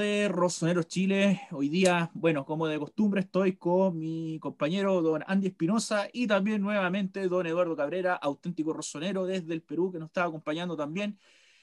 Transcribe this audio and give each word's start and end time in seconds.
de 0.00 0.28
Rosoneros 0.28 0.86
Chile. 0.86 1.40
Hoy 1.50 1.68
día, 1.68 2.08
bueno, 2.14 2.46
como 2.46 2.68
de 2.68 2.78
costumbre, 2.78 3.22
estoy 3.22 3.56
con 3.56 3.98
mi 3.98 4.38
compañero 4.38 5.02
don 5.02 5.24
Andy 5.26 5.48
Espinosa 5.48 6.08
y 6.12 6.28
también 6.28 6.62
nuevamente 6.62 7.26
don 7.26 7.44
Eduardo 7.48 7.74
Cabrera, 7.74 8.14
auténtico 8.14 8.72
rosonero 8.72 9.26
desde 9.26 9.52
el 9.54 9.62
Perú, 9.62 9.90
que 9.90 9.98
nos 9.98 10.10
está 10.10 10.22
acompañando 10.22 10.76
también 10.76 11.18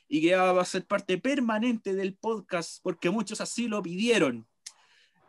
y 0.09 0.21
que 0.21 0.35
va 0.35 0.61
a 0.61 0.65
ser 0.65 0.85
parte 0.85 1.17
permanente 1.17 1.95
del 1.95 2.15
podcast 2.15 2.79
porque 2.83 3.09
muchos 3.09 3.39
así 3.39 3.69
lo 3.69 3.81
pidieron. 3.81 4.45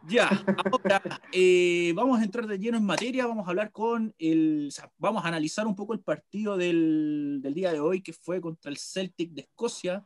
Ya, 0.09 0.29
ahora 0.73 1.01
eh, 1.31 1.93
vamos 1.95 2.19
a 2.19 2.25
entrar 2.25 2.49
de 2.49 2.59
lleno 2.59 2.77
en 2.77 2.85
materia, 2.85 3.29
vamos 3.29 3.47
a 3.47 3.51
hablar 3.51 3.71
con 3.71 4.17
el, 4.19 4.69
vamos 4.99 5.25
a 5.25 5.29
analizar 5.29 5.69
un 5.69 5.77
poco 5.77 5.93
el 5.95 6.01
partido 6.01 6.57
del, 6.57 7.39
del 7.41 7.55
día 7.55 7.71
de 7.73 7.79
hoy 7.79 8.03
que 8.03 8.13
fue 8.13 8.41
contra 8.41 8.69
el 8.69 8.79
Celtic 8.79 9.31
de 9.31 9.43
Escocia 9.43 10.05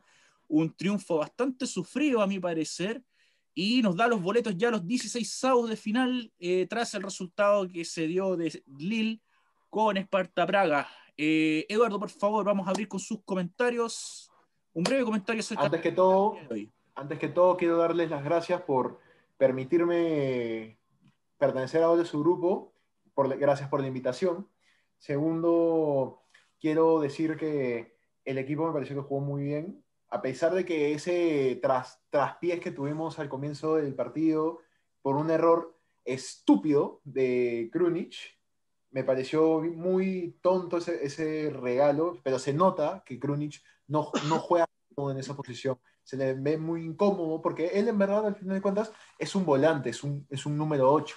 un 0.51 0.75
triunfo 0.75 1.17
bastante 1.17 1.65
sufrido 1.65 2.21
a 2.21 2.27
mi 2.27 2.39
parecer, 2.39 3.01
y 3.53 3.81
nos 3.81 3.95
da 3.95 4.07
los 4.07 4.21
boletos 4.21 4.55
ya 4.57 4.71
los 4.71 4.85
16 4.85 5.29
sábados 5.29 5.69
de 5.69 5.75
final 5.75 6.31
eh, 6.39 6.67
tras 6.69 6.93
el 6.93 7.03
resultado 7.03 7.67
que 7.67 7.83
se 7.83 8.07
dio 8.07 8.37
de 8.37 8.63
Lille 8.77 9.21
con 9.69 9.97
Esparta 9.97 10.45
Praga. 10.45 10.87
Eh, 11.17 11.65
Eduardo, 11.67 11.99
por 11.99 12.09
favor, 12.09 12.45
vamos 12.45 12.67
a 12.67 12.71
abrir 12.71 12.87
con 12.87 12.99
sus 12.99 13.21
comentarios. 13.23 14.31
Un 14.73 14.83
breve 14.83 15.03
comentario 15.03 15.43
antes 15.57 15.81
que 15.81 15.91
todo, 15.91 16.37
Antes 16.95 17.19
que 17.19 17.27
todo, 17.27 17.57
quiero 17.57 17.77
darles 17.77 18.09
las 18.09 18.23
gracias 18.23 18.61
por 18.61 18.99
permitirme 19.37 20.77
pertenecer 21.37 21.83
a 21.83 21.93
de 21.95 22.05
su 22.05 22.19
grupo. 22.21 22.73
Por, 23.13 23.37
gracias 23.37 23.69
por 23.69 23.81
la 23.81 23.87
invitación. 23.87 24.47
Segundo, 24.97 26.21
quiero 26.59 27.01
decir 27.01 27.35
que 27.35 27.97
el 28.23 28.37
equipo 28.37 28.65
me 28.65 28.71
pareció 28.71 28.95
que 28.95 29.01
jugó 29.01 29.19
muy 29.19 29.43
bien 29.43 29.83
a 30.11 30.21
pesar 30.21 30.53
de 30.53 30.65
que 30.65 30.93
ese 30.93 31.57
tras, 31.61 32.01
traspiés 32.09 32.59
que 32.59 32.71
tuvimos 32.71 33.17
al 33.17 33.29
comienzo 33.29 33.77
del 33.77 33.95
partido 33.95 34.59
por 35.01 35.15
un 35.15 35.31
error 35.31 35.79
estúpido 36.03 36.99
de 37.05 37.69
Krunic, 37.71 38.15
me 38.91 39.05
pareció 39.05 39.61
muy 39.61 40.37
tonto 40.41 40.77
ese, 40.77 41.49
regalo, 41.49 42.19
pero 42.23 42.39
se 42.39 42.53
nota 42.53 43.03
que 43.05 43.19
Krunic 43.19 43.63
no, 43.87 44.11
no 44.27 44.39
juega 44.39 44.67
en 44.97 45.17
esa 45.17 45.33
posición. 45.33 45.79
Se 46.03 46.17
le 46.17 46.33
ve 46.33 46.57
muy 46.57 46.83
incómodo 46.83 47.41
porque 47.41 47.67
él 47.67 47.87
en 47.87 47.97
verdad 47.97 48.27
al 48.27 48.35
final 48.35 48.55
de 48.55 48.61
cuentas 48.61 48.91
es 49.17 49.33
un 49.33 49.45
volante, 49.45 49.91
es 49.91 50.03
un, 50.03 50.27
es 50.29 50.45
un 50.45 50.57
número 50.57 50.91
8. 50.91 51.15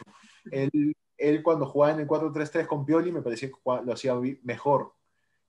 Él, 0.52 0.96
él 1.16 1.42
cuando 1.42 1.66
jugaba 1.66 1.94
en 1.94 2.00
el 2.00 2.06
4-3-3 2.06 2.66
con 2.68 2.86
Pioli 2.86 3.10
me 3.10 3.22
parecía 3.22 3.48
que 3.48 3.56
lo 3.64 3.92
hacía 3.92 4.14
mejor. 4.44 4.94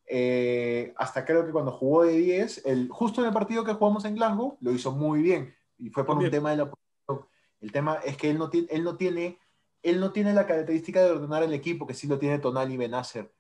Eh, 0.08 0.94
hasta 0.98 1.26
creo 1.26 1.46
que 1.46 1.52
cuando 1.52 1.72
jugó 1.72 2.04
de 2.04 2.18
10, 2.18 2.66
el, 2.66 2.90
justo 2.90 3.22
en 3.22 3.28
el 3.28 3.34
partido 3.34 3.64
que 3.64 3.74
jugamos 3.74 4.06
en 4.06 4.16
Glasgow, 4.16 4.58
lo 4.62 4.72
hizo 4.72 4.92
muy 4.92 5.22
bien. 5.22 5.54
Y 5.78 5.90
fue 5.90 6.06
por 6.06 6.18
un 6.18 6.30
tema 6.30 6.52
de 6.52 6.58
la 6.58 6.70
posición. 6.70 7.28
El 7.60 7.72
tema 7.72 7.96
es 8.06 8.18
que 8.18 8.30
él 8.30 8.38
no, 8.38 8.50
tiene, 8.50 8.68
él, 8.70 8.84
no 8.84 8.96
tiene, 8.98 9.40
él 9.82 10.00
no 10.00 10.12
tiene 10.12 10.34
la 10.34 10.46
característica 10.46 11.04
de 11.04 11.12
ordenar 11.12 11.44
el 11.44 11.54
equipo, 11.54 11.88
que 11.88 11.94
sí 11.94 12.08
lo 12.08 12.20
tiene 12.20 12.40
Tonali 12.40 12.78
Benacer. 12.78 13.32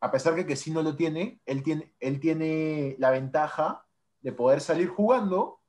A 0.00 0.10
pesar 0.10 0.34
que, 0.34 0.46
que 0.46 0.56
sí 0.56 0.70
no 0.70 0.82
lo 0.82 0.96
tiene, 0.96 1.40
él 1.46 1.62
tiene, 1.62 1.92
él 2.00 2.18
tiene 2.18 2.96
la 2.98 3.10
ventaja 3.10 3.86
de 4.20 4.32
poder 4.32 4.60
salir 4.60 4.88
jugando 4.88 5.60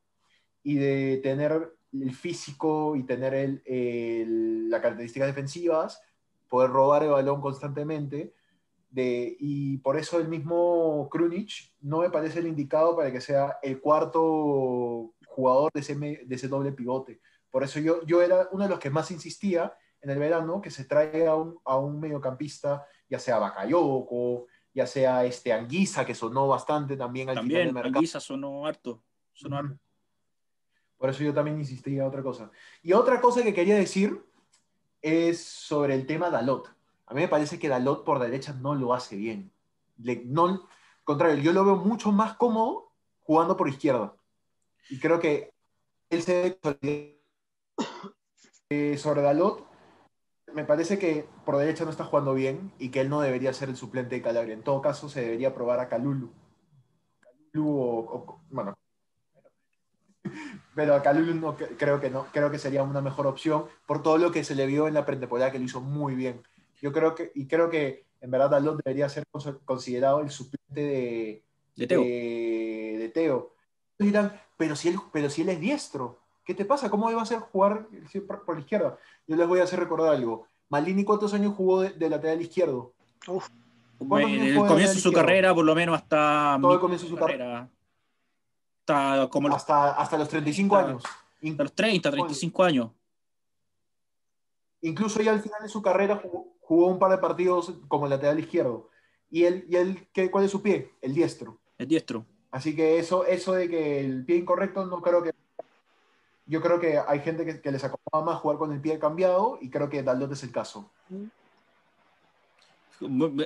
y 0.63 0.75
de 0.75 1.19
tener 1.22 1.75
el 1.91 2.16
físico 2.16 2.95
y 2.95 3.03
tener 3.03 3.33
el, 3.33 3.62
el, 3.66 4.69
las 4.69 4.81
características 4.81 5.28
defensivas, 5.28 6.01
poder 6.47 6.72
robar 6.72 7.03
el 7.03 7.09
balón 7.09 7.41
constantemente 7.41 8.33
y 8.95 9.77
por 9.79 9.97
eso 9.97 10.19
el 10.19 10.27
mismo 10.27 11.09
Krunic 11.09 11.73
no 11.81 11.99
me 11.99 12.09
parece 12.09 12.39
el 12.39 12.47
indicado 12.47 12.95
para 12.95 13.11
que 13.11 13.21
sea 13.21 13.57
el 13.61 13.79
cuarto 13.81 15.13
jugador 15.25 15.71
de 15.73 15.79
ese, 15.79 15.95
de 15.95 16.35
ese 16.35 16.47
doble 16.47 16.71
pivote. 16.71 17.19
Por 17.49 17.63
eso 17.63 17.79
yo, 17.79 18.05
yo 18.05 18.21
era 18.21 18.47
uno 18.51 18.63
de 18.63 18.69
los 18.69 18.79
que 18.79 18.89
más 18.89 19.09
insistía 19.11 19.75
en 20.01 20.09
el 20.09 20.19
verano 20.19 20.61
que 20.61 20.69
se 20.69 20.85
traiga 20.85 21.31
a 21.31 21.35
un, 21.35 21.59
a 21.65 21.77
un 21.77 21.99
mediocampista, 21.99 22.85
ya 23.09 23.19
sea 23.19 23.39
Bakayoko, 23.39 24.47
ya 24.73 24.85
sea 24.85 25.23
este 25.25 25.53
Anguisa, 25.53 26.05
que 26.05 26.13
sonó 26.13 26.47
bastante 26.47 26.97
también 26.97 27.29
al 27.29 27.35
también, 27.35 27.61
final 27.61 27.73
mercado. 27.73 27.95
Anguisa 27.95 28.19
sonó 28.19 28.65
harto. 28.65 29.03
Sonó 29.33 29.57
harto. 29.57 29.79
Por 30.97 31.09
eso 31.09 31.23
yo 31.23 31.33
también 31.33 31.57
insistía 31.57 32.03
a 32.03 32.07
otra 32.07 32.21
cosa. 32.21 32.51
Y 32.81 32.93
otra 32.93 33.19
cosa 33.19 33.43
que 33.43 33.53
quería 33.53 33.75
decir 33.75 34.23
es 35.01 35.43
sobre 35.43 35.95
el 35.95 36.05
tema 36.05 36.29
Dalot 36.29 36.73
a 37.05 37.13
mí 37.13 37.21
me 37.21 37.27
parece 37.27 37.59
que 37.59 37.69
Dalot 37.69 38.03
por 38.03 38.19
derecha 38.19 38.53
no 38.53 38.75
lo 38.75 38.93
hace 38.93 39.15
bien. 39.15 39.51
no, 40.25 40.67
contrario, 41.03 41.41
yo 41.43 41.53
lo 41.53 41.65
veo 41.65 41.75
mucho 41.75 42.11
más 42.11 42.35
cómodo 42.35 42.91
jugando 43.21 43.57
por 43.57 43.69
izquierda. 43.69 44.15
Y 44.89 44.99
creo 44.99 45.19
que 45.19 45.53
él 46.09 46.21
se 46.21 46.59
sobre 48.97 49.21
Dalot, 49.21 49.67
me 50.53 50.65
parece 50.65 50.99
que 50.99 51.27
por 51.45 51.57
derecha 51.57 51.83
no 51.83 51.91
está 51.91 52.05
jugando 52.05 52.33
bien 52.33 52.71
y 52.79 52.89
que 52.89 53.01
él 53.01 53.09
no 53.09 53.21
debería 53.21 53.53
ser 53.53 53.69
el 53.69 53.75
suplente 53.75 54.15
de 54.15 54.21
Calabria. 54.21 54.53
En 54.53 54.63
todo 54.63 54.81
caso, 54.81 55.09
se 55.09 55.21
debería 55.21 55.53
probar 55.53 55.79
a 55.79 55.89
Calulu. 55.89 56.31
Calulu 57.19 57.79
o, 57.79 58.41
bueno. 58.49 58.75
Pero 60.75 60.95
a 60.95 61.01
Calulu 61.01 61.33
no, 61.35 61.55
creo 61.55 61.99
que 61.99 62.09
no, 62.09 62.27
creo 62.31 62.49
que 62.49 62.59
sería 62.59 62.83
una 62.83 63.01
mejor 63.01 63.27
opción 63.27 63.65
por 63.85 64.01
todo 64.01 64.17
lo 64.17 64.31
que 64.31 64.43
se 64.43 64.55
le 64.55 64.65
vio 64.65 64.87
en 64.87 64.93
la 64.93 65.05
pretemporada 65.05 65.51
que 65.51 65.59
lo 65.59 65.65
hizo 65.65 65.81
muy 65.81 66.15
bien. 66.15 66.41
Yo 66.83 66.91
creo 66.91 67.16
que, 67.16 67.31
y 67.33 67.47
creo 67.47 67.69
que 67.69 68.07
en 68.19 68.29
verdad 68.29 68.49
Dalot 68.49 68.83
debería 68.83 69.07
ser 69.07 69.25
considerado 69.63 70.19
el 70.19 70.29
suplente 70.29 70.81
de, 70.81 71.44
de 71.77 71.88
Teo. 71.88 72.01
De, 72.01 73.11
Teo. 73.13 73.53
Dirán, 73.97 74.38
pero 74.57 74.75
si, 74.75 74.89
él, 74.89 74.97
pero 75.13 75.29
si 75.29 75.44
él 75.44 75.49
es 75.49 75.61
diestro, 75.61 76.19
¿qué 76.44 76.53
te 76.53 76.66
pasa? 76.66 76.89
¿Cómo 76.89 77.09
va 77.09 77.21
a 77.21 77.25
ser 77.25 77.39
jugar 77.39 77.88
por, 78.45 78.55
la 78.55 78.59
izquierda? 78.59 78.97
Yo 79.25 79.38
les 79.38 79.47
voy 79.47 79.61
a 79.61 79.63
hacer 79.63 79.79
recordar 79.79 80.13
algo. 80.13 80.45
Malini, 80.67 81.05
¿cuántos 81.05 81.33
años 81.33 81.53
jugó 81.55 81.83
de, 81.83 82.09
lateral 82.09 82.41
izquierdo? 82.41 82.91
Uf. 83.29 83.47
En 84.01 84.44
el 84.44 84.57
comienzo 84.57 84.95
de 84.95 85.00
su 85.00 85.13
carrera, 85.13 85.55
por 85.55 85.63
lo 85.63 85.73
menos 85.75 85.95
hasta. 85.95 86.57
Todo 86.59 86.73
el 86.73 86.79
comienzo 86.81 87.05
de 87.05 87.11
su 87.11 87.15
carrera. 87.15 87.69
Hasta, 88.79 89.29
como 89.29 89.55
hasta, 89.55 89.91
hasta 89.91 90.17
los 90.17 90.27
35 90.27 90.75
años. 90.75 91.03
Hasta 91.41 91.63
los 91.63 91.73
30, 91.73 92.11
35 92.11 92.63
años. 92.65 92.91
Incluso 94.81 95.21
ya 95.21 95.31
al 95.31 95.41
final 95.41 95.61
de 95.61 95.69
su 95.69 95.81
carrera 95.81 96.17
jugó, 96.21 96.52
jugó 96.63 96.88
un 96.88 97.00
par 97.00 97.12
de 97.12 97.18
partidos 97.19 97.74
como 97.88 98.07
lateral 98.07 98.39
izquierdo. 98.39 98.89
¿Y 99.30 99.44
él, 99.44 99.65
y 99.69 99.75
él 99.75 100.07
¿qué, 100.13 100.31
cuál 100.31 100.45
es 100.45 100.51
su 100.51 100.62
pie? 100.62 100.92
El 101.01 101.13
diestro. 101.13 101.60
El 101.77 101.88
diestro. 101.88 102.25
Así 102.51 102.75
que 102.75 103.00
eso, 103.00 103.25
eso 103.25 103.54
de 103.54 103.69
que 103.69 104.00
el 104.00 104.25
pie 104.25 104.38
incorrecto 104.38 104.86
no 104.86 105.01
creo 105.01 105.24
que... 105.24 105.31
Yo 106.45 106.62
creo 106.62 106.80
que 106.80 107.00
hay 107.00 107.19
gente 107.21 107.45
que, 107.45 107.62
que 107.62 107.71
les 107.71 107.83
acomoda 107.83 108.25
más 108.25 108.42
jugar 108.42 108.57
con 108.57 108.71
el 108.74 108.81
pie 108.81 109.00
cambiado 109.00 109.57
y 109.62 109.69
creo 109.69 109.89
que 109.89 110.04
Dalot 110.04 110.31
es 110.33 110.44
el 110.44 110.51
caso. 110.51 110.92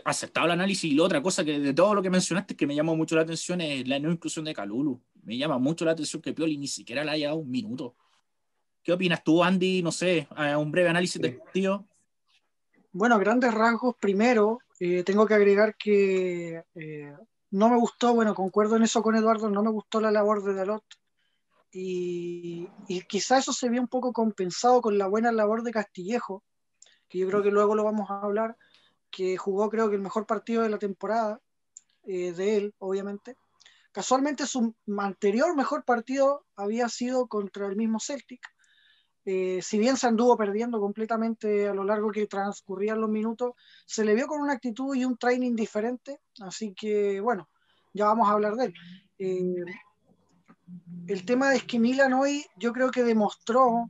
Aceptado 0.03 0.47
el 0.47 0.51
análisis 0.51 0.91
y 0.91 0.95
la 0.95 1.03
otra 1.03 1.21
cosa 1.21 1.45
que 1.45 1.59
de 1.59 1.73
todo 1.73 1.95
lo 1.95 2.01
que 2.01 2.09
mencionaste 2.09 2.55
que 2.55 2.67
me 2.67 2.75
llamó 2.75 2.95
mucho 2.95 3.15
la 3.15 3.21
atención 3.21 3.61
es 3.61 3.87
la 3.87 3.99
no 3.99 4.11
inclusión 4.11 4.45
de 4.45 4.53
Calulu. 4.53 4.99
Me 5.23 5.37
llama 5.37 5.57
mucho 5.57 5.85
la 5.85 5.91
atención 5.91 6.21
que 6.21 6.33
Pioli 6.33 6.57
ni 6.57 6.67
siquiera 6.67 7.03
le 7.03 7.11
haya 7.11 7.27
dado 7.27 7.39
un 7.39 7.49
minuto. 7.49 7.95
¿Qué 8.83 8.93
opinas 8.93 9.23
tú, 9.23 9.43
Andy? 9.43 9.81
No 9.81 9.91
sé, 9.91 10.27
un 10.57 10.71
breve 10.71 10.89
análisis 10.89 11.21
del 11.21 11.39
tío. 11.53 11.85
Bueno, 12.97 13.19
grandes 13.19 13.53
rasgos, 13.53 13.95
primero, 13.99 14.57
eh, 14.79 15.03
tengo 15.03 15.27
que 15.27 15.35
agregar 15.35 15.75
que 15.75 16.63
eh, 16.73 17.15
no 17.51 17.69
me 17.69 17.77
gustó, 17.77 18.15
bueno, 18.15 18.33
concuerdo 18.33 18.75
en 18.75 18.81
eso 18.81 19.03
con 19.03 19.15
Eduardo, 19.15 19.51
no 19.51 19.61
me 19.61 19.69
gustó 19.69 20.01
la 20.01 20.09
labor 20.09 20.41
de 20.41 20.55
Dalot. 20.55 20.83
Y, 21.71 22.67
y 22.87 23.01
quizá 23.01 23.37
eso 23.37 23.53
se 23.53 23.69
vio 23.69 23.81
un 23.81 23.87
poco 23.87 24.11
compensado 24.13 24.81
con 24.81 24.97
la 24.97 25.05
buena 25.05 25.31
labor 25.31 25.61
de 25.61 25.73
Castillejo, 25.73 26.43
que 27.07 27.19
yo 27.19 27.27
creo 27.27 27.43
que 27.43 27.51
luego 27.51 27.75
lo 27.75 27.83
vamos 27.83 28.09
a 28.09 28.19
hablar, 28.19 28.57
que 29.11 29.37
jugó 29.37 29.69
creo 29.69 29.89
que 29.89 29.95
el 29.95 30.01
mejor 30.01 30.25
partido 30.25 30.63
de 30.63 30.69
la 30.69 30.79
temporada, 30.79 31.39
eh, 32.01 32.31
de 32.31 32.57
él, 32.57 32.73
obviamente. 32.79 33.37
Casualmente 33.91 34.47
su 34.47 34.73
anterior 34.97 35.55
mejor 35.55 35.85
partido 35.85 36.47
había 36.55 36.89
sido 36.89 37.27
contra 37.27 37.67
el 37.67 37.75
mismo 37.75 37.99
Celtic, 37.99 38.41
eh, 39.29 39.61
si 39.61 39.77
bien 39.77 39.97
se 39.97 40.07
anduvo 40.07 40.37
perdiendo 40.37 40.79
completamente 40.79 41.67
a 41.67 41.73
lo 41.73 41.83
largo 41.83 42.11
que 42.11 42.27
transcurrían 42.27 43.01
los 43.01 43.09
minutos, 43.09 43.55
se 43.85 44.05
le 44.05 44.15
vio 44.15 44.25
con 44.25 44.39
una 44.39 44.53
actitud 44.53 44.95
y 44.95 45.03
un 45.03 45.17
training 45.17 45.53
diferente, 45.53 46.21
así 46.39 46.73
que 46.73 47.19
bueno, 47.19 47.49
ya 47.93 48.05
vamos 48.05 48.29
a 48.29 48.31
hablar 48.31 48.55
de 48.55 48.65
él. 48.67 48.73
Eh, 49.19 49.65
el 51.07 51.25
tema 51.25 51.49
de 51.49 51.59
que 51.59 51.77
Milan 51.77 52.13
hoy 52.13 52.45
yo 52.55 52.71
creo 52.71 52.89
que 52.89 53.03
demostró 53.03 53.89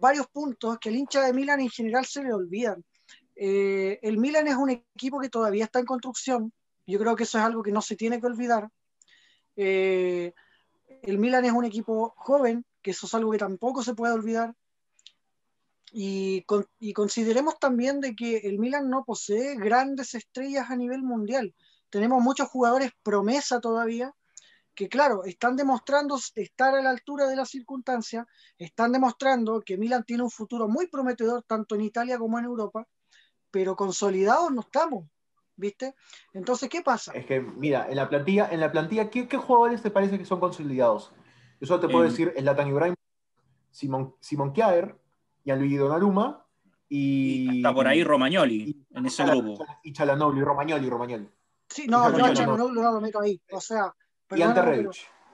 varios 0.00 0.26
puntos 0.26 0.78
que 0.80 0.88
el 0.88 0.96
hincha 0.96 1.22
de 1.22 1.32
Milan 1.32 1.60
en 1.60 1.70
general 1.70 2.04
se 2.04 2.24
le 2.24 2.32
olvidan. 2.32 2.84
Eh, 3.36 4.00
el 4.02 4.18
Milan 4.18 4.48
es 4.48 4.56
un 4.56 4.70
equipo 4.70 5.20
que 5.20 5.28
todavía 5.28 5.62
está 5.62 5.78
en 5.78 5.86
construcción, 5.86 6.52
yo 6.88 6.98
creo 6.98 7.14
que 7.14 7.22
eso 7.22 7.38
es 7.38 7.44
algo 7.44 7.62
que 7.62 7.70
no 7.70 7.82
se 7.82 7.94
tiene 7.94 8.20
que 8.20 8.26
olvidar. 8.26 8.68
el 9.54 10.32
Milan 11.18 11.44
es 11.44 11.52
un 11.52 11.64
equipo 11.64 12.14
joven 12.16 12.64
eso 12.90 13.06
es 13.06 13.14
algo 13.14 13.30
que 13.32 13.38
tampoco 13.38 13.82
se 13.82 13.94
puede 13.94 14.12
olvidar. 14.12 14.54
Y, 15.92 16.44
consideremos 16.94 17.58
también 17.58 18.00
de 18.00 18.14
que 18.14 18.38
el 18.38 18.58
Milan 18.58 18.90
no 18.90 19.04
posee 19.04 19.56
grandes 19.56 20.14
estrellas 20.14 20.70
a 20.70 20.76
nivel 20.76 21.02
mundial. 21.02 21.54
Tenemos 21.90 22.22
muchos 22.22 22.48
jugadores 22.48 22.92
promesa 23.02 23.60
todavía 23.60 24.12
que, 24.74 24.88
claro, 24.88 25.24
están 25.24 25.56
demostrando 25.56 26.18
estar 26.36 26.74
a 26.74 26.82
la 26.82 26.90
altura 26.90 27.26
de 27.26 27.34
las 27.34 27.50
circunstancias, 27.50 28.26
están 28.58 28.92
demostrando 28.92 29.60
que 29.60 29.76
Milan 29.76 30.04
tiene 30.04 30.22
un 30.22 30.30
futuro 30.30 30.68
muy 30.68 30.86
prometedor 30.86 31.42
tanto 31.42 31.74
en 31.74 31.80
Italia 31.80 32.18
como 32.18 32.38
en 32.38 32.44
Europa, 32.44 32.86
pero 33.50 33.74
consolidados 33.74 34.52
no 34.52 34.60
estamos, 34.60 35.06
¿viste? 35.56 35.94
Entonces, 36.32 36.68
¿qué 36.68 36.82
pasa? 36.82 37.12
Es 37.12 37.26
que, 37.26 37.40
mira, 37.40 37.88
en 37.88 37.96
la 37.96 38.08
plantilla, 38.08 38.48
en 38.52 38.60
la 38.60 38.70
plantilla 38.70 39.10
¿qué, 39.10 39.26
jugadores 39.36 39.82
te 39.82 39.90
parece 39.90 40.16
que 40.16 40.24
son 40.24 40.38
consolidados? 40.38 41.12
Yo 41.60 41.66
solo 41.66 41.80
te 41.80 41.88
puedo 41.88 42.04
eh, 42.04 42.10
decir, 42.10 42.32
Latan 42.40 42.68
Ibrahim, 42.68 42.94
Simon, 43.70 44.14
Simon 44.20 44.52
Kjaer, 44.52 44.96
Gianluigi 45.44 45.76
Donnarumma 45.76 46.44
y... 46.88 47.58
Está 47.58 47.74
por 47.74 47.86
ahí 47.86 48.04
Romagnoli, 48.04 48.86
en 48.94 49.06
ese 49.06 49.24
grupo. 49.24 49.64
Y 49.82 49.92
Chalanoglu, 49.92 50.40
y 50.40 50.44
Romagnoli, 50.44 50.88
Romagnoli. 50.88 51.28
Sí, 51.68 51.86
no, 51.86 52.16
yo 52.16 52.24
a 52.24 52.32
Chalanoglu 52.32 52.80
no 52.80 52.92
lo 52.92 53.00
meto 53.00 53.20
ahí, 53.20 53.40
o 53.50 53.60
sea... 53.60 53.92
y 54.30 54.42
ante 54.42 54.62
pero, 54.62 54.90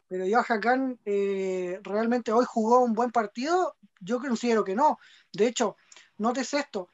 pero 0.09 0.27
yo 0.27 0.39
a 0.39 0.45
Hakan 0.49 0.99
eh, 1.05 1.79
realmente 1.83 2.33
hoy 2.33 2.45
jugó 2.47 2.81
un 2.81 2.93
buen 2.93 3.11
partido, 3.11 3.77
yo 4.01 4.19
considero 4.21 4.65
que 4.65 4.75
no. 4.75 4.99
De 5.33 5.47
hecho, 5.47 5.77
notes 6.19 6.55
esto, 6.55 6.89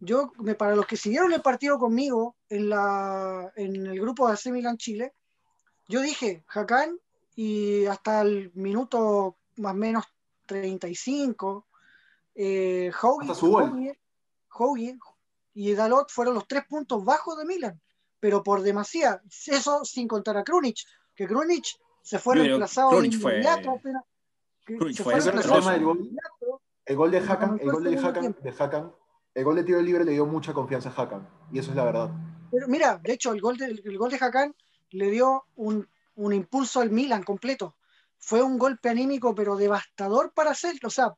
yo, 0.00 0.32
para 0.58 0.76
los 0.76 0.86
que 0.86 0.96
siguieron 0.96 1.32
el 1.32 1.40
partido 1.40 1.78
conmigo 1.78 2.36
en, 2.48 2.68
la, 2.68 3.52
en 3.56 3.86
el 3.86 4.00
grupo 4.00 4.26
de 4.26 4.34
AC 4.34 4.46
Milan 4.46 4.76
Chile, 4.76 5.14
yo 5.88 6.00
dije, 6.00 6.44
Hakan 6.48 6.98
y 7.34 7.86
hasta 7.86 8.22
el 8.22 8.52
minuto 8.54 9.36
más 9.56 9.72
o 9.72 9.76
menos 9.76 10.04
35, 10.46 11.66
eh, 12.34 12.90
Howie, 14.50 14.98
y 15.54 15.74
Dalot 15.74 16.10
fueron 16.10 16.34
los 16.34 16.46
tres 16.46 16.64
puntos 16.66 17.04
bajos 17.04 17.38
de 17.38 17.44
Milan, 17.44 17.80
pero 18.20 18.42
por 18.42 18.62
demasía, 18.62 19.20
eso 19.46 19.84
sin 19.84 20.08
contar 20.08 20.36
a 20.36 20.44
Krunic, 20.44 20.78
que 21.14 21.26
Krunic 21.26 21.64
se 22.02 22.18
fue 22.18 22.36
reemplazado 22.36 23.00
de 23.00 23.06
inmediato, 23.06 23.80
el 24.66 24.78
gol. 26.96 27.10
de 27.10 27.18
Hakan, 27.18 27.58
el 27.60 27.70
gol 27.70 27.84
de 27.84 27.98
Hakan, 27.98 28.36
de 28.42 28.50
Hakan 28.50 28.92
el 29.34 29.44
gol 29.44 29.56
de 29.56 29.64
tiro 29.64 29.80
libre 29.80 30.04
le 30.04 30.12
dio 30.12 30.26
mucha 30.26 30.52
confianza 30.52 30.90
a 30.90 31.02
Hakan, 31.02 31.28
y 31.52 31.58
eso 31.58 31.70
es 31.70 31.76
la 31.76 31.84
verdad. 31.84 32.10
Pero 32.50 32.68
mira, 32.68 33.00
de 33.02 33.12
hecho, 33.12 33.32
el 33.32 33.40
gol 33.40 33.56
de, 33.56 33.66
el 33.66 33.98
gol 33.98 34.10
de 34.10 34.18
Hakan 34.20 34.54
le 34.90 35.10
dio 35.10 35.44
un, 35.56 35.88
impulso 36.16 36.80
al 36.80 36.90
Milan 36.90 37.22
completo. 37.22 37.76
Fue 38.18 38.42
un 38.42 38.58
golpe 38.58 38.88
anímico, 38.88 39.34
pero 39.34 39.56
devastador 39.56 40.32
para 40.32 40.54
Celtic, 40.54 40.86
o 40.86 40.90
sea, 40.90 41.14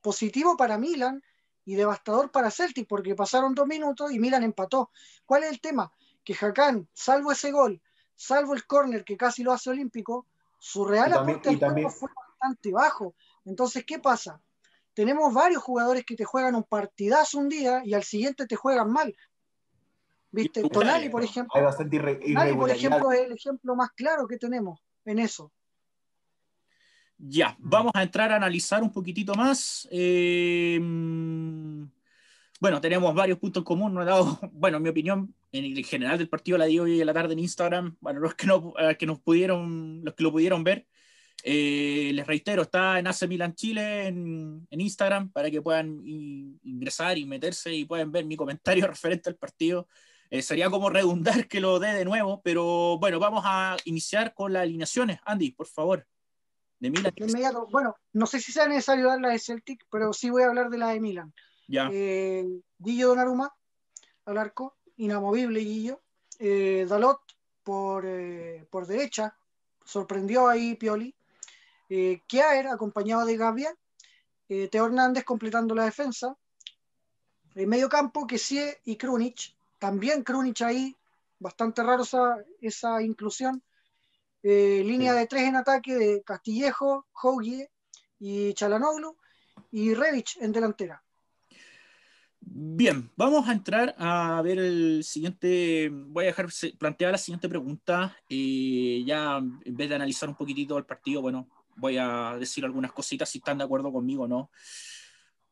positivo 0.00 0.56
para 0.56 0.78
Milan 0.78 1.22
y 1.64 1.74
devastador 1.74 2.30
para 2.30 2.50
Celtic, 2.50 2.86
porque 2.86 3.14
pasaron 3.14 3.54
dos 3.54 3.66
minutos 3.66 4.12
y 4.12 4.18
Milan 4.18 4.42
empató. 4.42 4.90
¿Cuál 5.24 5.44
es 5.44 5.50
el 5.50 5.60
tema? 5.60 5.90
Que 6.22 6.36
Hakan, 6.38 6.88
salvo 6.92 7.32
ese 7.32 7.50
gol, 7.50 7.82
salvo 8.14 8.54
el 8.54 8.66
córner 8.66 9.04
que 9.04 9.16
casi 9.16 9.42
lo 9.42 9.52
hace 9.52 9.70
olímpico, 9.70 10.26
su 10.58 10.84
real 10.84 11.12
aporte 11.12 11.58
fue 11.58 12.10
bastante 12.14 12.70
bajo. 12.72 13.14
Entonces, 13.44 13.84
¿qué 13.84 13.98
pasa? 13.98 14.40
tenemos 14.94 15.34
varios 15.34 15.62
jugadores 15.62 16.04
que 16.06 16.16
te 16.16 16.24
juegan 16.24 16.54
un 16.54 16.62
partidazo 16.62 17.38
un 17.38 17.48
día 17.48 17.82
y 17.84 17.94
al 17.94 18.04
siguiente 18.04 18.46
te 18.46 18.56
juegan 18.56 18.90
mal. 18.90 19.14
¿Viste? 20.34 20.68
Tonali, 20.68 21.08
por 21.08 21.22
ejemplo. 21.22 21.52
Hay 21.54 21.62
bastante 21.62 21.98
Tonali, 21.98 22.54
por 22.54 22.70
ejemplo, 22.70 23.12
es 23.12 23.20
el 23.20 23.32
ejemplo 23.32 23.76
más 23.76 23.92
claro 23.92 24.26
que 24.26 24.36
tenemos 24.36 24.80
en 25.04 25.20
eso. 25.20 25.52
Ya, 27.16 27.56
vamos 27.60 27.92
a 27.94 28.02
entrar 28.02 28.32
a 28.32 28.36
analizar 28.36 28.82
un 28.82 28.92
poquitito 28.92 29.34
más. 29.34 29.88
Eh, 29.92 30.78
bueno, 32.60 32.80
tenemos 32.80 33.14
varios 33.14 33.38
puntos 33.38 33.60
en 33.60 33.64
común. 33.64 33.94
No 33.94 34.02
he 34.02 34.04
dado, 34.04 34.38
bueno, 34.52 34.78
en 34.78 34.82
mi 34.82 34.88
opinión, 34.88 35.34
en 35.52 35.64
el 35.64 35.84
general 35.84 36.18
del 36.18 36.28
partido 36.28 36.58
la 36.58 36.64
di 36.64 36.80
hoy 36.80 37.00
en 37.00 37.06
la 37.06 37.14
tarde 37.14 37.34
en 37.34 37.38
Instagram. 37.38 37.96
Bueno, 38.00 38.18
los 38.18 38.34
que 38.34 38.46
no, 38.48 38.74
que 38.98 39.06
nos 39.06 39.20
pudieron, 39.20 40.04
los 40.04 40.14
que 40.14 40.24
lo 40.24 40.32
pudieron 40.32 40.64
ver, 40.64 40.86
eh, 41.46 42.10
les 42.14 42.26
reitero, 42.26 42.62
está 42.62 42.98
en 42.98 43.06
AC 43.06 43.28
Milan 43.28 43.54
Chile 43.54 44.06
en, 44.06 44.66
Instagram 44.70 45.30
para 45.30 45.50
que 45.50 45.60
puedan 45.60 46.00
ingresar 46.04 47.18
y 47.18 47.26
meterse 47.26 47.70
y 47.74 47.84
puedan 47.84 48.10
ver 48.10 48.24
mi 48.24 48.34
comentario 48.34 48.86
referente 48.88 49.28
al 49.28 49.36
partido. 49.36 49.86
Eh, 50.34 50.42
sería 50.42 50.68
como 50.68 50.90
redundar 50.90 51.46
que 51.48 51.60
lo 51.60 51.78
dé 51.78 51.92
de 51.92 52.04
nuevo, 52.04 52.40
pero 52.42 52.98
bueno, 52.98 53.20
vamos 53.20 53.44
a 53.46 53.76
iniciar 53.84 54.34
con 54.34 54.52
las 54.52 54.62
alineaciones. 54.62 55.20
Andy, 55.24 55.52
por 55.52 55.66
favor. 55.66 56.06
De 56.80 56.90
Milan. 56.90 57.14
Bueno, 57.70 57.96
no 58.12 58.26
sé 58.26 58.40
si 58.40 58.50
sea 58.50 58.66
necesario 58.66 59.06
dar 59.06 59.20
la 59.20 59.28
de 59.28 59.38
Celtic, 59.38 59.86
pero 59.90 60.12
sí 60.12 60.30
voy 60.30 60.42
a 60.42 60.46
hablar 60.46 60.70
de 60.70 60.78
la 60.78 60.88
de 60.88 61.00
Milan. 61.00 61.32
Ya. 61.68 61.88
Eh, 61.92 62.44
Guillo 62.78 63.08
Donnarumma 63.08 63.54
al 64.24 64.38
arco, 64.38 64.76
inamovible 64.96 65.60
Guillo. 65.60 66.02
Dalot 66.40 67.20
por, 67.62 68.04
por 68.70 68.86
derecha, 68.86 69.36
sorprendió 69.84 70.48
ahí 70.48 70.74
Pioli 70.74 71.14
eh, 71.88 72.22
Kiaer 72.26 72.68
acompañado 72.68 73.24
de 73.24 73.36
Gavia, 73.36 73.74
eh, 74.48 74.68
Teo 74.68 74.86
Hernández 74.86 75.24
completando 75.24 75.74
la 75.74 75.84
defensa, 75.84 76.36
en 77.54 77.68
medio 77.68 77.88
campo 77.88 78.26
Kessie 78.26 78.80
y 78.84 78.96
Krunic, 78.96 79.54
también 79.84 80.24
Krunic 80.24 80.62
ahí, 80.62 80.96
bastante 81.38 81.82
raro 81.82 82.04
esa, 82.04 82.38
esa 82.62 83.02
inclusión, 83.02 83.62
eh, 84.42 84.82
línea 84.82 85.12
de 85.12 85.26
tres 85.26 85.42
en 85.42 85.56
ataque 85.56 85.94
de 85.94 86.22
Castillejo, 86.22 87.06
Hogue 87.22 87.70
y 88.18 88.54
Chalanoglu, 88.54 89.14
y 89.72 89.92
Revich 89.92 90.38
en 90.40 90.52
delantera. 90.52 91.04
Bien, 92.40 93.10
vamos 93.14 93.46
a 93.46 93.52
entrar 93.52 93.94
a 93.98 94.40
ver 94.40 94.58
el 94.58 95.04
siguiente. 95.04 95.90
Voy 95.92 96.24
a 96.24 96.28
dejar 96.28 96.46
plantear 96.78 97.12
la 97.12 97.18
siguiente 97.18 97.50
pregunta. 97.50 98.16
Eh, 98.26 99.04
ya 99.06 99.36
en 99.36 99.76
vez 99.76 99.90
de 99.90 99.96
analizar 99.96 100.30
un 100.30 100.34
poquitito 100.34 100.78
el 100.78 100.86
partido, 100.86 101.20
bueno, 101.20 101.46
voy 101.76 101.98
a 101.98 102.38
decir 102.40 102.64
algunas 102.64 102.92
cositas 102.92 103.28
si 103.28 103.36
están 103.36 103.58
de 103.58 103.64
acuerdo 103.64 103.92
conmigo 103.92 104.22
o 104.22 104.28
no. 104.28 104.50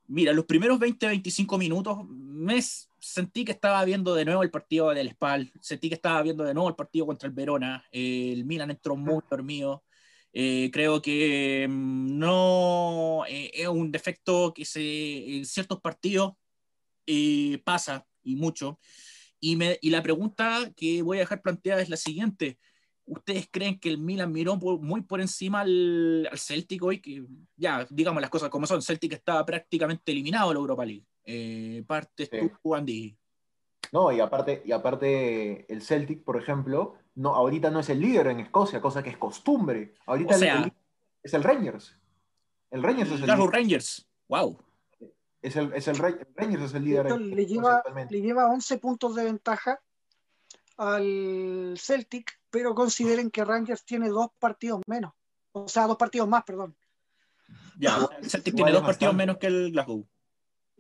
Mira, 0.07 0.33
los 0.33 0.47
primeros 0.47 0.81
20-25 0.81 1.59
minutos 1.59 1.99
me 2.09 2.63
sentí 3.03 3.45
que 3.45 3.53
estaba 3.53 3.85
viendo 3.85 4.15
de 4.15 4.25
nuevo 4.25 4.43
el 4.43 4.51
partido 4.51 4.91
del 4.91 5.11
Spal, 5.11 5.53
sentí 5.61 5.89
que 5.89 5.97
estaba 5.97 6.23
viendo 6.23 6.45
de 6.45 6.55
nuevo 6.55 6.69
el 6.69 6.77
partido 6.77 7.07
contra 7.07 7.27
el 7.29 7.35
Verona, 7.35 7.85
el 7.91 8.45
Milan 8.45 8.71
entró 8.71 8.97
muy 8.97 9.23
dormido, 9.29 9.85
eh, 10.33 10.71
creo 10.73 11.03
que 11.03 11.67
mm, 11.69 12.19
no 12.19 13.25
eh, 13.29 13.51
es 13.55 13.69
un 13.69 13.93
defecto 13.93 14.55
que 14.55 14.65
se, 14.65 15.37
en 15.39 15.45
ciertos 15.45 15.81
partidos 15.81 16.35
eh, 17.07 17.61
pasa 17.65 18.07
y 18.23 18.37
mucho. 18.37 18.79
Y, 19.41 19.57
me, 19.57 19.79
y 19.83 19.91
la 19.91 20.03
pregunta 20.03 20.73
que 20.77 21.03
voy 21.03 21.19
a 21.19 21.21
dejar 21.21 21.43
planteada 21.43 21.83
es 21.83 21.89
la 21.89 21.97
siguiente. 21.97 22.59
¿Ustedes 23.05 23.49
creen 23.51 23.81
que 23.81 23.89
el 23.91 23.99
Milan 23.99 24.33
miró 24.33 24.57
muy 24.57 25.03
por 25.03 25.21
encima 25.21 25.63
al, 25.63 26.29
Celtic 26.37 26.83
hoy? 26.83 27.01
Que 27.01 27.25
ya, 27.57 27.87
digamos 27.91 28.21
las 28.23 28.31
cosas 28.31 28.51
como 28.51 28.67
son, 28.67 28.83
Celtic 28.83 29.13
estaba 29.15 29.45
prácticamente 29.45 30.13
eliminado 30.13 30.51
de 30.51 30.55
la 30.55 30.61
Europa 30.61 30.87
League. 30.87 31.07
Eh, 31.25 31.85
parte 31.87 32.29
tú, 32.63 32.75
Andy. 32.75 33.17
No, 33.93 34.11
y 34.11 34.21
aparte, 34.21 34.63
y 34.65 34.73
aparte 34.73 35.71
el 35.73 35.83
Celtic, 35.83 36.25
por 36.25 36.41
ejemplo, 36.41 36.95
no, 37.15 37.35
ahorita 37.35 37.71
no 37.71 37.81
es 37.81 37.91
el 37.91 38.01
líder 38.01 38.29
en 38.29 38.41
Escocia, 38.41 38.81
cosa 38.81 39.03
que 39.03 39.11
es 39.11 39.19
costumbre. 39.19 39.95
Ahorita 40.07 40.35
es 41.23 41.35
el 41.35 41.43
Rangers. 41.43 41.97
El 42.71 42.83
Rangers 42.83 43.11
es 43.11 43.21
el 43.21 43.27
líder. 43.27 43.51
Rangers, 43.51 44.09
wow. 44.29 44.59
Es 45.43 45.57
el, 45.57 45.73
es 45.75 45.89
el, 45.89 45.97
Rangers 45.97 46.63
es 46.63 46.75
el 46.75 46.85
líder. 46.85 47.21
Le 47.21 47.47
lleva, 47.47 47.83
le 48.09 48.21
lleva 48.21 48.47
11 48.47 48.79
puntos 48.79 49.15
de 49.15 49.25
ventaja 49.25 49.81
al 50.79 51.75
Celtic, 51.79 52.41
pero 52.49 52.75
consideren 52.75 53.31
que 53.31 53.45
Rangers 53.45 53.85
tiene 53.85 54.09
dos 54.09 54.29
partidos 54.39 54.81
menos. 54.87 55.13
O 55.53 55.69
sea, 55.69 55.87
dos 55.87 55.99
partidos 55.99 56.29
más, 56.29 56.45
perdón. 56.45 56.75
Ya, 57.79 58.09
el 58.19 58.31
Celtic 58.31 58.55
tiene 58.55 58.73
dos 58.73 58.83
partidos 58.83 59.15
menos 59.15 59.37
que 59.37 59.49
el 59.49 59.73
Glasgow. 59.73 60.07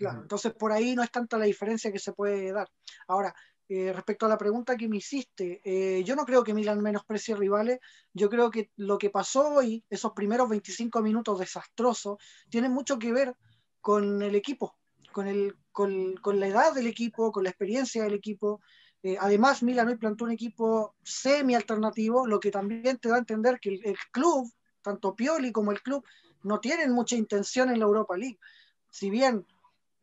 Claro, 0.02 0.22
entonces 0.22 0.52
por 0.52 0.72
ahí 0.72 0.94
no 0.94 1.02
es 1.02 1.10
tanta 1.10 1.38
la 1.38 1.44
diferencia 1.44 1.92
que 1.92 1.98
se 1.98 2.12
puede 2.12 2.52
dar. 2.52 2.68
Ahora, 3.06 3.34
eh, 3.68 3.92
respecto 3.92 4.26
a 4.26 4.28
la 4.28 4.36
pregunta 4.36 4.76
que 4.76 4.88
me 4.88 4.96
hiciste, 4.96 5.60
eh, 5.64 6.02
yo 6.04 6.16
no 6.16 6.24
creo 6.24 6.42
que 6.42 6.54
Milan 6.54 6.82
menosprecie 6.82 7.36
rivales, 7.36 7.78
yo 8.12 8.28
creo 8.28 8.50
que 8.50 8.70
lo 8.76 8.98
que 8.98 9.10
pasó 9.10 9.54
hoy, 9.54 9.84
esos 9.88 10.12
primeros 10.12 10.48
25 10.48 11.00
minutos 11.02 11.38
desastrosos, 11.38 12.18
tiene 12.50 12.68
mucho 12.68 12.98
que 12.98 13.12
ver 13.12 13.36
con 13.80 14.22
el 14.22 14.34
equipo, 14.34 14.76
con, 15.12 15.28
el, 15.28 15.56
con, 15.70 16.16
con 16.16 16.40
la 16.40 16.48
edad 16.48 16.74
del 16.74 16.88
equipo, 16.88 17.30
con 17.30 17.44
la 17.44 17.50
experiencia 17.50 18.02
del 18.02 18.14
equipo, 18.14 18.60
eh, 19.02 19.16
además, 19.18 19.62
Milan 19.62 19.88
hoy 19.88 19.96
plantó 19.96 20.24
un 20.24 20.30
equipo 20.30 20.94
semi-alternativo, 21.02 22.26
lo 22.26 22.38
que 22.38 22.52
también 22.52 22.98
te 22.98 23.08
da 23.08 23.16
a 23.16 23.18
entender 23.18 23.58
que 23.60 23.80
el, 23.82 23.96
club, 24.12 24.52
tanto 24.80 25.16
Pioli 25.16 25.50
como 25.50 25.72
el 25.72 25.82
club, 25.82 26.04
no 26.44 26.60
tienen 26.60 26.92
mucha 26.92 27.16
intención 27.16 27.70
en 27.70 27.80
la 27.80 27.86
Europa 27.86 28.16
League. 28.16 28.38
Si 28.90 29.10
bien 29.10 29.44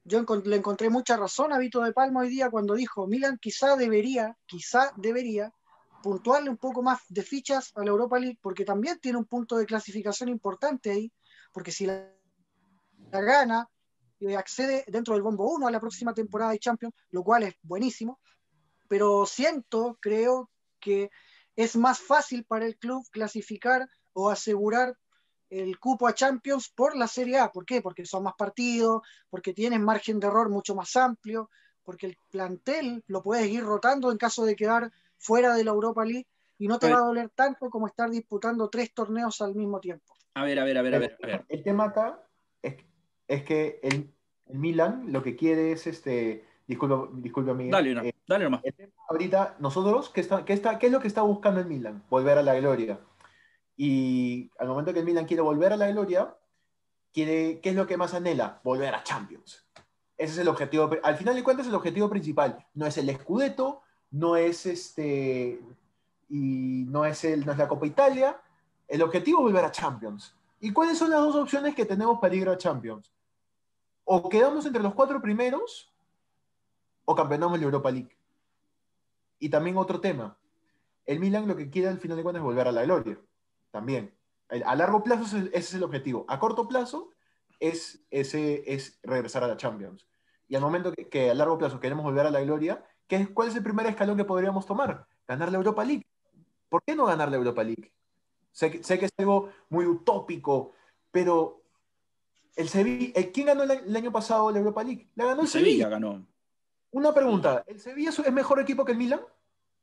yo 0.10 0.25
le 0.44 0.56
encontré 0.56 0.89
mucha 0.89 1.16
razón 1.16 1.54
a 1.54 1.60
Vito 1.60 1.82
de 1.82 1.94
Palma 1.94 2.22
hoy 2.22 2.30
día 2.30 2.50
cuando 2.50 2.74
dijo, 2.74 3.06
Milan 3.06 3.38
quizá 3.39 3.75
debería, 3.75 4.36
quizá 4.48 4.92
debería 4.98 5.54
puntuarle 6.01 6.50
un 6.50 6.58
poco 6.58 6.82
más 6.82 7.01
de 7.10 7.22
fichas 7.22 7.72
a 7.75 7.84
la 7.84 7.92
Europa 7.92 8.18
League, 8.18 8.39
porque 8.42 8.66
también 8.66 9.00
tiene 9.00 9.20
un 9.20 9.25
punto 9.25 9.56
de 9.56 9.68
clasificación 9.68 10.30
importante 10.30 10.89
ahí, 10.89 11.13
porque 11.54 11.72
si 11.72 11.86
la, 11.86 12.12
gana, 13.12 13.70
eh, 14.22 14.36
accede 14.36 14.84
dentro 14.88 15.13
del 15.13 15.22
bombo 15.22 15.51
1 15.54 15.68
a 15.68 15.72
la 15.72 15.80
próxima 15.80 16.13
temporada 16.13 16.51
de 16.51 16.60
Champions, 16.60 16.96
lo 17.12 17.24
cual 17.24 17.44
es 17.44 17.54
buenísimo, 17.62 18.20
pero 18.88 19.28
siento, 19.28 19.98
creo 20.01 20.50
que 20.80 21.12
es 21.56 21.75
más 21.75 22.00
fácil 22.00 22.46
para 22.46 22.66
el 22.66 22.78
club 22.78 23.06
clasificar 23.12 23.88
o 24.13 24.32
asegurar 24.32 24.96
el 25.50 25.79
cupo 25.79 26.08
a 26.08 26.13
Champions 26.13 26.70
por 26.70 26.96
la 26.96 27.08
Serie 27.08 27.39
A. 27.39 27.51
¿Por 27.51 27.65
qué? 27.65 27.82
Porque 27.82 28.06
son 28.06 28.24
más 28.24 28.36
partidos, 28.38 29.01
porque 29.29 29.53
tienen 29.53 29.84
margen 29.84 30.20
de 30.20 30.27
error 30.27 30.50
mucho 30.50 30.75
más 30.75 30.96
amplio, 30.96 31.50
porque 31.84 32.08
el 32.08 32.18
plantel 32.29 33.03
lo 33.08 33.24
puedes 33.24 33.48
ir 33.50 33.63
rotando 33.63 34.12
en 34.12 34.18
caso 34.18 34.46
de 34.46 34.56
quedar 34.56 34.91
fuera 35.18 35.56
de 35.56 35.63
la 35.63 35.72
Europa 35.72 36.06
League 36.06 36.27
y 36.58 36.68
no 36.68 36.77
te 36.77 36.91
va 36.91 37.00
a 37.00 37.06
doler 37.06 37.29
tanto 37.29 37.70
como 37.70 37.88
estar 37.88 38.10
disputando 38.10 38.70
tres 38.70 38.94
torneos 38.94 39.41
al 39.41 39.56
mismo 39.56 39.79
tiempo. 39.79 40.13
A 40.36 40.44
ver, 40.44 40.60
a 40.60 40.63
ver, 40.63 40.77
a 40.77 40.82
ver, 40.82 40.96
a 40.96 41.00
ver. 41.00 41.46
El 41.48 41.63
tema 41.63 41.86
acá 41.86 42.20
es, 42.62 43.44
que 43.44 43.79
el, 43.82 44.13
Milan 44.48 45.12
lo 45.12 45.24
que 45.24 45.36
quiere 45.36 45.72
es 45.72 45.88
este. 45.88 46.46
Disculpa, 46.68 47.10
disculpa 47.13 47.53
Miguel. 47.53 47.72
Dale, 47.72 47.96
no, 47.96 48.03
eh, 48.03 48.13
dale 48.27 48.44
nomás. 48.44 48.62
ahorita, 49.10 49.56
nosotros, 49.60 50.10
¿qué, 50.10 50.22
está, 50.22 50.46
qué, 50.46 50.53
está, 50.53 50.77
¿qué 50.77 50.88
es 50.88 50.91
lo 50.91 51.00
que 51.00 51.08
está 51.08 51.24
buscando 51.24 51.60
el 51.62 51.65
Milan? 51.65 52.03
Volver 52.10 52.38
a 52.38 52.44
la 52.44 52.53
gloria. 52.56 53.00
Y 53.81 54.51
al 54.59 54.67
momento 54.67 54.91
que 54.91 55.00
el 55.00 55.05
Milan 55.05 55.24
quiere 55.24 55.41
volver 55.41 55.71
a 55.71 55.77
la 55.77 55.89
gloria, 55.89 56.36
quiere, 57.13 57.62
¿qué 57.62 57.69
es 57.69 57.75
lo 57.77 57.88
que 57.88 57.95
más 57.95 58.13
anhela? 58.13 58.59
Volver 58.62 58.93
a 58.93 59.03
Champions. 59.03 59.65
Ese 60.17 60.33
es 60.33 60.38
el 60.39 60.50
objetivo. 60.50 60.89
Al 61.01 61.15
final 61.15 61.33
de 61.33 61.45
cuentas, 61.45 61.65
el 61.65 61.74
objetivo 61.74 62.09
principal. 62.09 62.67
No 62.74 62.86
es 62.86 62.98
el 62.98 63.09
Scudetto, 63.17 63.81
no 64.12 64.36
es 64.36 64.65
este. 64.65 65.62
Y 66.27 66.83
no 66.89 67.05
es, 67.05 67.24
el, 67.24 67.45
no 67.45 67.53
es 67.53 67.57
la 67.57 67.69
Copa 67.69 67.88
Italia. 67.88 68.41
El 68.86 69.01
objetivo 69.01 69.39
es 69.39 69.43
volver 69.43 69.63
a 69.63 69.71
Champions. 69.71 70.36
¿Y 70.59 70.74
cuáles 70.74 70.98
son 70.98 71.12
las 71.12 71.21
dos 71.21 71.38
opciones 71.38 71.74
que 71.74 71.86
tenemos 71.86 72.19
para 72.19 72.36
ir 72.36 72.50
a 72.50 72.57
Champions? 72.57 73.13
O 74.03 74.27
quedamos 74.27 74.65
entre 74.65 74.83
los 74.83 74.93
cuatro 74.93 75.21
primeros, 75.21 75.89
o 77.05 77.15
campeonamos 77.15 77.57
la 77.57 77.63
Europa 77.63 77.91
League. 77.91 78.13
Y 79.39 79.48
también 79.48 79.77
otro 79.77 80.01
tema. 80.01 80.36
El 81.05 81.21
Milan 81.21 81.48
lo 81.48 81.55
que 81.55 81.69
quiere 81.69 81.88
al 81.88 81.98
final 81.98 82.17
de 82.17 82.24
cuentas 82.24 82.41
es 82.41 82.45
volver 82.45 82.67
a 82.67 82.74
la 82.74 82.83
gloria 82.83 83.17
también. 83.72 84.16
A 84.66 84.76
largo 84.76 85.04
plazo 85.04 85.38
ese 85.38 85.50
es 85.54 85.74
el 85.74 85.84
objetivo. 85.84 86.26
A 86.28 86.40
corto 86.40 86.68
plazo 86.68 87.12
es, 87.60 88.04
ese, 88.10 88.64
es 88.66 89.00
regresar 89.04 89.44
a 89.44 89.48
la 89.48 89.58
Champions. 89.58 90.08
Y 90.48 90.56
al 90.56 90.62
momento 90.62 90.92
que, 90.94 91.30
a 91.30 91.34
largo 91.36 91.58
plazo 91.58 91.80
queremos 91.80 92.04
volver 92.04 92.26
a 92.26 92.32
la 92.32 92.42
gloria, 92.42 92.84
¿qué, 93.08 93.32
¿cuál 93.34 93.50
es 93.50 93.56
el 93.56 93.64
primer 93.64 93.86
escalón 93.86 94.18
que 94.18 94.26
podríamos 94.26 94.66
tomar? 94.66 95.06
Ganar 95.28 95.52
la 95.52 95.58
Europa 95.58 95.86
League. 95.86 96.06
¿Por 96.68 96.82
qué 96.84 96.96
no 96.96 97.06
ganar 97.06 97.30
la 97.30 97.38
Europa 97.38 97.64
League? 97.64 97.92
Sé 98.52 98.72
que, 98.72 98.84
sé 98.84 98.98
que 98.98 99.06
es 99.06 99.12
algo 99.18 99.52
muy 99.70 99.86
utópico, 99.86 100.74
pero 101.12 101.62
el 102.56 102.68
Sevilla, 102.68 103.14
¿quién 103.32 103.48
ganó 103.48 103.64
el, 103.64 103.96
año 103.96 104.12
pasado 104.12 104.52
la 104.52 104.60
Europa 104.60 104.84
League? 104.84 105.08
La 105.16 105.26
ganó 105.26 105.44
el, 105.44 105.48
Sevilla. 105.48 105.90
ganó. 105.90 106.26
Una 106.92 107.14
pregunta, 107.14 107.64
¿el 107.68 107.80
Sevilla 107.80 108.10
es 108.10 108.34
mejor 108.34 108.60
equipo 108.60 108.84
que 108.84 108.94
el 108.94 108.98
Milan? 108.98 109.22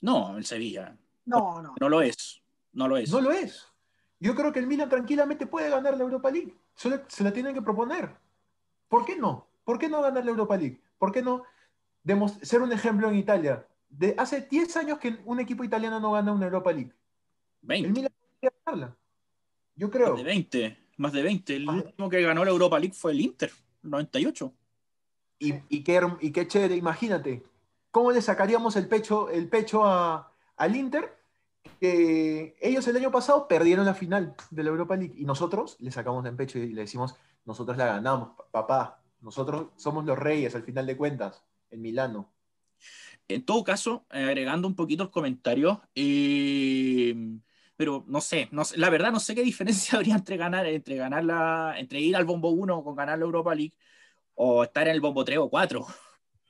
No, 0.00 0.36
el 0.36 0.44
Sevilla. 0.44 0.96
No, 1.24 1.62
no. 1.62 1.74
No 1.80 1.88
lo 1.88 2.02
es. 2.02 2.42
No 2.72 2.88
lo 2.88 2.96
es. 2.96 3.10
No 3.10 3.20
lo 3.20 3.30
es. 3.30 3.66
Yo 4.18 4.34
creo 4.34 4.52
que 4.52 4.58
el 4.58 4.66
Milan 4.66 4.88
tranquilamente 4.88 5.46
puede 5.46 5.70
ganar 5.70 5.96
la 5.96 6.04
Europa 6.04 6.30
League. 6.30 6.54
Solo 6.74 7.00
se 7.08 7.22
la 7.22 7.32
tienen 7.32 7.54
que 7.54 7.62
proponer. 7.62 8.16
¿Por 8.88 9.04
qué 9.04 9.16
no? 9.16 9.46
¿Por 9.64 9.78
qué 9.78 9.88
no 9.88 10.00
ganar 10.00 10.24
la 10.24 10.30
Europa 10.30 10.56
League? 10.56 10.80
¿Por 10.98 11.12
qué 11.12 11.22
no 11.22 11.42
ser 12.42 12.62
un 12.62 12.72
ejemplo 12.72 13.08
en 13.08 13.16
Italia? 13.16 13.66
De 13.88 14.14
hace 14.16 14.42
10 14.42 14.76
años 14.76 14.98
que 14.98 15.18
un 15.24 15.40
equipo 15.40 15.64
italiano 15.64 16.00
no 16.00 16.12
gana 16.12 16.32
una 16.32 16.46
Europa 16.46 16.72
League. 16.72 16.92
20. 17.62 17.88
El 17.88 17.92
Milan 17.92 18.12
puede 18.40 18.52
ganarla. 18.64 18.96
Yo 19.74 19.90
creo. 19.90 20.10
Más 20.10 20.18
de 20.18 20.24
20. 20.24 20.78
Más 20.96 21.12
de 21.12 21.22
20. 21.22 21.56
El 21.56 21.68
último 21.68 22.08
que 22.08 22.22
ganó 22.22 22.44
la 22.44 22.50
Europa 22.50 22.78
League 22.78 22.94
fue 22.94 23.12
el 23.12 23.20
Inter, 23.20 23.52
98. 23.82 24.52
Y, 25.38 25.54
y, 25.68 25.84
qué, 25.84 26.00
y 26.20 26.32
qué 26.32 26.48
chévere, 26.48 26.76
imagínate. 26.76 27.42
¿Cómo 27.90 28.12
le 28.12 28.22
sacaríamos 28.22 28.76
el 28.76 28.88
pecho, 28.88 29.28
el 29.28 29.48
pecho 29.48 29.84
a, 29.84 30.32
al 30.56 30.76
Inter 30.76 31.16
que 31.80 32.56
ellos 32.60 32.86
el 32.88 32.96
año 32.96 33.10
pasado 33.10 33.48
perdieron 33.48 33.86
la 33.86 33.94
final 33.94 34.34
de 34.50 34.62
la 34.62 34.70
Europa 34.70 34.96
League 34.96 35.14
y 35.16 35.24
nosotros 35.24 35.76
le 35.80 35.90
sacamos 35.90 36.24
en 36.26 36.36
pecho 36.36 36.58
y 36.58 36.72
le 36.72 36.82
decimos, 36.82 37.14
nosotros 37.44 37.76
la 37.76 37.86
ganamos, 37.86 38.30
papá, 38.50 39.00
nosotros 39.20 39.68
somos 39.76 40.04
los 40.04 40.18
reyes 40.18 40.54
al 40.54 40.62
final 40.62 40.86
de 40.86 40.96
cuentas, 40.96 41.44
en 41.70 41.82
Milano. 41.82 42.32
En 43.28 43.44
todo 43.44 43.64
caso, 43.64 44.06
agregando 44.08 44.68
un 44.68 44.76
poquito 44.76 45.02
el 45.04 45.10
comentario, 45.10 45.82
eh, 45.94 47.14
pero 47.76 48.04
no 48.06 48.20
sé, 48.20 48.48
no 48.52 48.62
la 48.76 48.90
verdad 48.90 49.12
no 49.12 49.20
sé 49.20 49.34
qué 49.34 49.42
diferencia 49.42 49.98
habría 49.98 50.14
entre 50.14 50.36
ganar, 50.36 50.66
entre 50.66 50.96
ganar 50.96 51.24
la, 51.24 51.74
entre 51.78 52.00
ir 52.00 52.16
al 52.16 52.24
bombo 52.24 52.50
1 52.50 52.84
con 52.84 52.96
ganar 52.96 53.18
la 53.18 53.24
Europa 53.24 53.54
League 53.54 53.74
o 54.34 54.64
estar 54.64 54.86
en 54.86 54.94
el 54.94 55.00
bombo 55.00 55.24
3 55.24 55.38
o 55.38 55.50
4. 55.50 55.86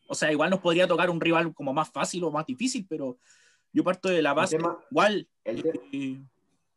O 0.08 0.14
sea, 0.14 0.30
igual 0.30 0.50
nos 0.50 0.60
podría 0.60 0.86
tocar 0.86 1.10
un 1.10 1.20
rival 1.20 1.52
como 1.54 1.72
más 1.72 1.90
fácil 1.90 2.24
o 2.24 2.30
más 2.30 2.46
difícil, 2.46 2.86
pero 2.88 3.18
yo 3.72 3.84
parto 3.84 4.08
de 4.08 4.22
la 4.22 4.34
base, 4.34 4.58
igual 4.90 5.28
eh, 5.44 6.20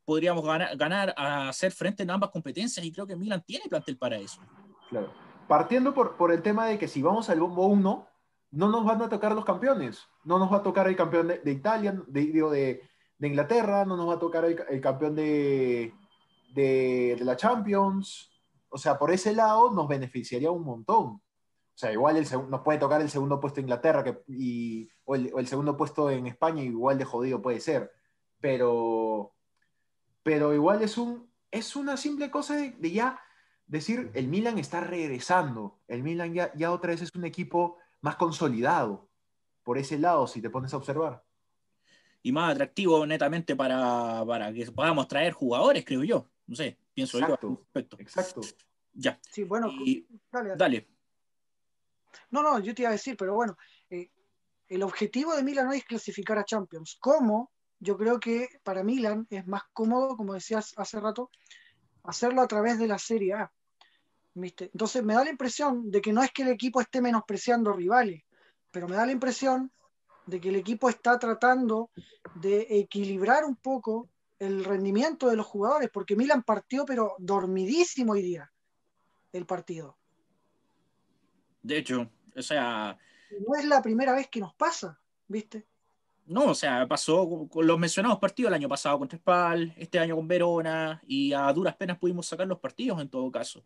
podríamos 0.06 0.44
ganar, 0.46 0.76
ganar, 0.78 1.14
a 1.18 1.50
hacer 1.50 1.72
frente 1.72 2.04
en 2.04 2.12
ambas 2.12 2.30
competencias 2.32 2.86
y 2.86 2.92
creo 2.92 3.08
que 3.08 3.16
Milan 3.16 3.44
tiene 3.46 3.70
plantel 3.70 3.98
para 3.98 4.18
eso. 4.18 4.42
Claro. 4.90 5.12
Partiendo 5.48 5.94
por, 5.94 6.18
por 6.18 6.32
el 6.32 6.42
tema 6.42 6.66
de 6.68 6.78
que 6.78 6.88
si 6.88 7.02
vamos 7.02 7.30
al 7.30 7.40
bombo 7.40 7.66
1, 7.68 8.08
no 8.52 8.70
nos 8.70 8.86
van 8.86 9.02
a 9.02 9.10
tocar 9.10 9.34
los 9.34 9.46
campeones. 9.46 10.08
No 10.24 10.40
nos 10.40 10.52
va 10.52 10.58
a 10.58 10.64
tocar 10.64 10.88
el 10.88 10.96
campeón 10.96 11.28
de, 11.28 11.52
Italia, 11.52 12.00
de, 12.08 12.22
digo, 12.22 12.50
de, 12.50 12.82
de, 13.18 13.28
Inglaterra, 13.28 13.86
no 13.86 13.96
nos 13.96 14.10
va 14.10 14.16
a 14.16 14.20
tocar 14.20 14.46
el, 14.46 14.62
el 14.70 14.82
campeón 14.82 15.16
de, 15.16 15.94
de, 16.54 17.18
la 17.22 17.36
Champions. 17.36 18.32
O 18.70 18.78
sea, 18.78 18.98
por 18.98 19.12
ese 19.12 19.34
lado 19.34 19.72
nos 19.72 19.88
beneficiaría 19.88 20.52
un 20.52 20.64
montón. 20.64 21.06
O 21.06 21.22
sea, 21.82 21.92
igual 21.92 22.18
el 22.18 22.28
nos 22.50 22.62
puede 22.62 22.80
tocar 22.80 23.02
el 23.02 23.10
segundo 23.10 23.40
puesto 23.40 23.60
en 23.60 23.66
Inglaterra 23.66 24.04
que, 24.04 24.22
y, 24.28 24.90
o, 25.10 25.16
el, 25.16 25.48
segundo 25.48 25.76
puesto 25.76 26.12
en 26.12 26.28
España, 26.28 26.62
igual 26.62 27.00
de 27.00 27.06
jodido 27.06 27.42
puede 27.42 27.60
ser. 27.60 27.92
Pero, 28.40 29.34
pero 30.22 30.54
igual 30.54 30.84
es, 30.84 31.00
un, 31.00 31.28
es 31.50 31.76
una 31.76 31.98
simple 31.98 32.30
cosa 32.30 32.56
de, 32.56 32.92
ya 32.92 33.20
decir, 33.66 34.12
el 34.14 34.28
Milan 34.28 34.60
está 34.60 34.82
regresando. 34.82 35.80
El 35.88 36.04
Milan 36.04 36.34
ya, 36.36 36.54
ya 36.54 36.72
otra 36.72 36.92
vez 36.92 37.02
es 37.02 37.16
un 37.16 37.26
equipo 37.26 37.78
más 38.02 38.18
consolidado. 38.18 39.10
Por 39.64 39.80
ese 39.80 39.98
lado, 39.98 40.28
si 40.28 40.44
te 40.44 40.50
pones 40.52 40.74
a 40.76 40.78
observar. 40.78 41.24
Y 42.22 42.32
más 42.32 42.52
atractivo 42.52 43.04
netamente 43.08 43.56
para, 43.56 44.24
para 44.28 44.54
que 44.54 44.72
podamos 44.72 45.08
traer 45.08 45.34
jugadores, 45.34 45.84
creo 45.86 46.04
yo. 46.04 46.30
No 46.46 46.56
sé, 46.56 46.78
pienso 46.94 47.20
yo. 47.20 47.66
Exacto. 47.98 48.42
Ya. 48.94 49.20
Sí, 49.32 49.44
bueno, 49.44 49.72
dale. 50.32 50.56
dale. 50.56 50.88
No, 52.30 52.44
no, 52.44 52.60
yo 52.60 52.76
te 52.76 52.84
iba 52.84 52.90
a 52.90 52.94
decir, 52.94 53.16
pero 53.18 53.34
bueno, 53.34 53.58
el 54.70 54.84
objetivo 54.84 55.36
de 55.36 55.44
Milan 55.44 55.66
no 55.66 55.74
es 55.74 55.84
clasificar 55.84 56.38
a 56.38 56.46
Champions. 56.46 56.98
¿Cómo? 57.00 57.52
Yo 57.80 57.98
creo 57.98 58.20
que 58.20 58.48
para 58.64 58.84
Milan 58.84 59.28
es 59.30 59.46
más 59.48 59.64
cómodo, 59.74 60.16
como 60.16 60.34
decías 60.34 60.74
hace 60.78 61.00
rato, 61.00 61.32
hacerlo 62.04 62.42
a 62.42 62.48
través 62.48 62.78
de 62.78 62.88
la 62.88 63.00
Serie 63.00 63.34
A. 63.34 63.52
¿viste? 64.34 64.66
Entonces 64.66 65.04
me 65.04 65.14
da 65.14 65.24
la 65.24 65.32
impresión 65.32 65.90
de 65.90 66.02
que 66.02 66.14
no 66.14 66.24
es 66.24 66.32
que 66.32 66.44
el 66.44 66.50
equipo 66.50 66.82
esté 66.82 67.02
menospreciando 67.02 67.74
rivales, 67.74 68.24
pero 68.72 68.88
me 68.88 68.96
da 68.96 69.06
la 69.06 69.12
impresión 69.12 69.72
de 70.26 70.40
que 70.40 70.50
el 70.50 70.56
equipo 70.56 70.90
está 70.90 71.18
tratando 71.18 71.90
de 72.36 72.68
equilibrar 72.70 73.44
un 73.46 73.56
poco 73.56 74.10
el 74.38 74.64
rendimiento 74.64 75.28
de 75.28 75.36
los 75.36 75.46
jugadores, 75.46 75.90
porque 75.92 76.16
Milan 76.16 76.44
partió 76.44 76.86
pero 76.86 77.16
dormidísimo 77.18 78.14
hoy 78.14 78.22
día 78.22 78.52
el 79.34 79.46
partido. 79.46 79.98
De 81.62 81.78
hecho, 81.78 82.10
o 82.36 82.42
sea... 82.42 82.98
No 83.32 83.56
es 83.56 83.66
la 83.66 83.82
primera 83.82 84.14
vez 84.14 84.28
que 84.28 84.40
nos 84.40 84.54
pasa, 84.54 85.00
¿viste? 85.28 85.66
No, 86.26 86.46
o 86.46 86.56
sea, 86.56 86.88
pasó 86.88 87.48
con 87.50 87.66
los 87.66 87.80
mencionados 87.80 88.20
partidos 88.20 88.50
el 88.50 88.56
año 88.56 88.70
pasado 88.70 89.00
contra 89.00 89.18
Spal, 89.18 89.74
este 89.78 89.98
año 89.98 90.16
con 90.16 90.28
Verona, 90.28 91.02
y 91.08 91.34
a 91.34 91.52
duras 91.52 91.76
penas 91.76 91.98
pudimos 91.98 92.28
sacar 92.28 92.48
los 92.48 92.60
partidos 92.60 93.02
en 93.02 93.10
todo 93.10 93.32
caso. 93.32 93.64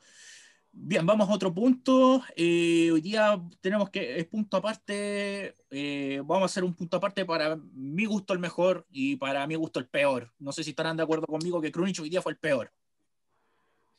Bien, 0.71 1.05
vamos 1.05 1.29
a 1.29 1.33
otro 1.33 1.53
punto. 1.53 2.23
Eh, 2.35 2.89
hoy 2.91 3.01
día 3.01 3.39
tenemos 3.61 3.89
que, 3.89 4.17
es 4.17 4.25
punto 4.25 4.57
aparte, 4.57 5.55
eh, 5.69 6.21
vamos 6.25 6.43
a 6.43 6.45
hacer 6.45 6.63
un 6.63 6.73
punto 6.73 6.97
aparte 6.97 7.25
para 7.25 7.57
mi 7.73 8.05
gusto 8.05 8.33
el 8.33 8.39
mejor 8.39 8.85
y 8.89 9.17
para 9.17 9.45
mi 9.45 9.55
gusto 9.55 9.79
el 9.79 9.87
peor. 9.87 10.31
No 10.39 10.51
sé 10.51 10.63
si 10.63 10.71
estarán 10.71 10.97
de 10.97 11.03
acuerdo 11.03 11.27
conmigo 11.27 11.61
que 11.61 11.71
Krunic 11.71 11.99
hoy 11.99 12.09
día 12.09 12.21
fue 12.21 12.31
el 12.31 12.37
peor. 12.37 12.71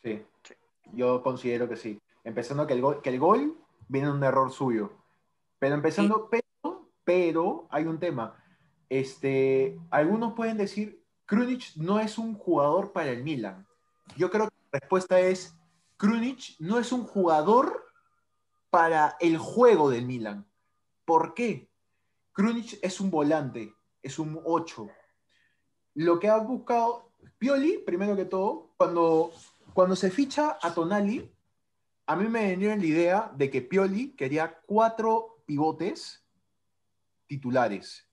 Sí, 0.02 0.22
yo 0.94 1.22
considero 1.22 1.68
que 1.68 1.76
sí. 1.76 2.00
Empezando 2.24 2.66
que 2.66 2.72
el 2.72 2.80
gol, 2.80 3.02
que 3.02 3.10
el 3.10 3.20
gol 3.20 3.56
viene 3.88 4.10
un 4.10 4.24
error 4.24 4.50
suyo. 4.50 5.03
Pero 5.64 5.76
empezando, 5.76 6.28
pero, 6.28 6.90
pero 7.04 7.66
hay 7.70 7.86
un 7.86 7.98
tema. 7.98 8.36
Este, 8.90 9.80
algunos 9.90 10.34
pueden 10.34 10.58
decir, 10.58 11.02
Krunic 11.24 11.74
no 11.76 11.98
es 11.98 12.18
un 12.18 12.34
jugador 12.34 12.92
para 12.92 13.12
el 13.12 13.24
Milan. 13.24 13.66
Yo 14.14 14.30
creo 14.30 14.50
que 14.50 14.54
la 14.70 14.80
respuesta 14.80 15.18
es, 15.18 15.56
Krunic 15.96 16.56
no 16.58 16.78
es 16.78 16.92
un 16.92 17.04
jugador 17.04 17.82
para 18.68 19.16
el 19.20 19.38
juego 19.38 19.88
del 19.88 20.04
Milan. 20.04 20.46
¿Por 21.06 21.32
qué? 21.32 21.70
Krunic 22.34 22.78
es 22.82 23.00
un 23.00 23.10
volante, 23.10 23.74
es 24.02 24.18
un 24.18 24.38
8. 24.44 24.86
Lo 25.94 26.20
que 26.20 26.28
ha 26.28 26.36
buscado 26.36 27.10
Pioli, 27.38 27.78
primero 27.78 28.14
que 28.14 28.26
todo, 28.26 28.74
cuando, 28.76 29.32
cuando 29.72 29.96
se 29.96 30.10
ficha 30.10 30.58
a 30.60 30.74
Tonali, 30.74 31.32
a 32.04 32.16
mí 32.16 32.28
me 32.28 32.48
venía 32.48 32.76
la 32.76 32.84
idea 32.84 33.32
de 33.34 33.50
que 33.50 33.62
Pioli 33.62 34.10
quería 34.10 34.60
cuatro 34.66 35.33
pivotes 35.44 36.24
titulares. 37.26 38.06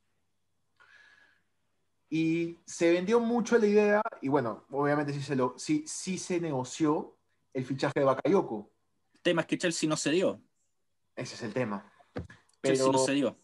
Y 2.09 2.59
se 2.65 2.91
vendió 2.91 3.19
mucho 3.19 3.57
la 3.57 3.67
idea, 3.67 4.01
y 4.21 4.27
bueno, 4.27 4.65
obviamente 4.69 5.13
sí 5.13 5.21
se, 5.21 5.35
lo, 5.35 5.57
sí, 5.57 5.85
sí 5.87 6.17
se 6.17 6.41
negoció 6.41 7.17
el 7.53 7.65
fichaje 7.65 7.99
de 7.99 8.05
Bakayoko. 8.05 8.69
El 9.13 9.21
tema 9.21 9.41
es 9.41 9.47
que 9.47 9.57
Chelsea 9.57 9.87
no 9.87 9.95
se 9.95 10.11
dio. 10.11 10.41
Ese 11.15 11.35
es 11.35 11.43
el 11.43 11.53
tema. 11.53 11.89
Chelsea 12.63 12.85
Pero 12.85 12.91
no 12.91 12.99
se 12.99 13.13
dio. 13.13 13.37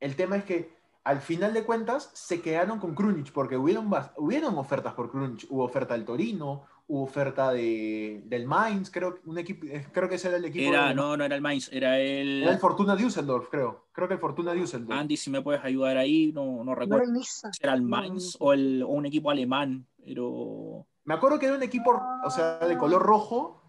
el 0.00 0.14
tema 0.14 0.36
es 0.36 0.44
que 0.44 0.74
al 1.02 1.20
final 1.20 1.52
de 1.52 1.64
cuentas 1.64 2.10
se 2.14 2.40
quedaron 2.40 2.78
con 2.78 2.94
Krunic, 2.94 3.32
porque 3.32 3.56
hubieron, 3.56 3.90
hubieron 4.16 4.56
ofertas 4.56 4.94
por 4.94 5.10
Krunic. 5.10 5.46
Hubo 5.50 5.64
oferta 5.64 5.94
del 5.94 6.04
Torino, 6.04 6.66
hubo 6.86 7.02
oferta 7.04 7.50
de, 7.52 8.22
del 8.26 8.46
Mainz, 8.46 8.90
creo, 8.90 9.14
que 9.14 9.20
un 9.28 9.38
equipo, 9.38 9.66
eh, 9.66 9.86
creo 9.92 10.08
que 10.08 10.16
ese 10.16 10.28
era 10.28 10.36
el 10.36 10.44
equipo. 10.44 10.68
Era, 10.68 10.88
de- 10.88 10.94
no, 10.94 11.16
no 11.16 11.24
era 11.24 11.34
el 11.34 11.40
Mainz, 11.40 11.70
era 11.72 11.98
el. 11.98 12.42
era 12.42 12.52
el 12.52 12.58
Fortuna 12.58 12.94
Düsseldorf, 12.94 13.48
creo. 13.50 13.86
Creo 13.92 14.06
que 14.08 14.14
el 14.14 14.20
Fortuna 14.20 14.52
Düsseldorf. 14.52 14.98
Andy, 15.00 15.16
si 15.16 15.30
me 15.30 15.40
puedes 15.42 15.64
ayudar 15.64 15.96
ahí, 15.96 16.30
no, 16.32 16.44
no 16.44 16.64
No 16.64 16.72
era 16.72 16.80
recuerdo 16.82 17.04
el 17.04 17.12
Niza. 17.12 17.50
si 17.52 17.60
era 17.62 17.74
el 17.74 17.82
No, 17.82 17.88
Mainz 17.88 18.36
no. 18.38 18.46
o, 18.46 18.52
el, 18.52 18.82
o 18.82 18.88
un 18.88 19.06
equipo 19.06 19.30
alemán, 19.30 19.86
pero 20.04 20.86
Me 21.04 21.14
acuerdo 21.14 21.38
que 21.38 21.46
era 21.46 21.56
un 21.56 21.62
equipo, 21.62 21.98
o 22.24 22.30
sea, 22.30 22.58
de 22.58 22.76
color 22.76 23.02
rojo 23.02 23.62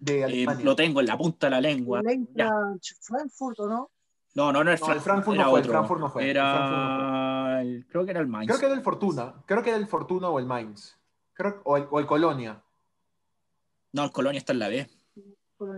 de 0.00 0.20
eh, 0.20 0.24
Alemania. 0.24 0.64
lo 0.64 0.74
tengo 0.76 1.00
en 1.00 1.06
la 1.06 1.16
punta 1.18 1.46
de 1.46 1.50
la 1.52 1.60
lengua. 1.60 2.00
Frankfurt, 3.00 3.60
¿o 3.60 3.68
no? 3.68 3.90
No, 4.34 4.52
no, 4.52 4.64
no 4.64 4.72
es 4.72 4.80
No, 4.80 4.92
el 4.92 5.00
Frankfurt, 5.00 5.36
Frankfurt 5.36 5.36
era 5.36 5.44
no 5.44 5.50
fue, 5.50 5.60
el 5.60 5.64
otro. 5.64 5.72
Frankfurt 5.72 6.00
no 6.00 6.10
fue, 6.10 6.22
el 6.24 6.28
Era, 6.30 7.60
el- 7.62 7.86
creo 7.88 8.04
que 8.04 8.10
era 8.10 8.20
el 8.20 8.26
Mainz. 8.26 8.48
Creo 8.48 8.58
que 8.58 8.66
era 8.66 8.74
el 8.74 8.80
Fortuna. 8.82 9.34
Creo 9.46 9.62
que 9.62 9.70
era 9.70 9.78
el 9.78 9.86
Fortuna 9.86 10.28
o 10.28 10.38
el 10.40 10.46
Mainz. 10.46 10.98
Creo, 11.34 11.60
o, 11.64 11.76
el, 11.76 11.86
o 11.90 11.98
el 12.00 12.06
Colonia. 12.06 12.62
No, 13.92 14.04
el 14.04 14.12
Colonia 14.12 14.38
está 14.38 14.52
en 14.52 14.58
la 14.60 14.68
B. 14.68 14.88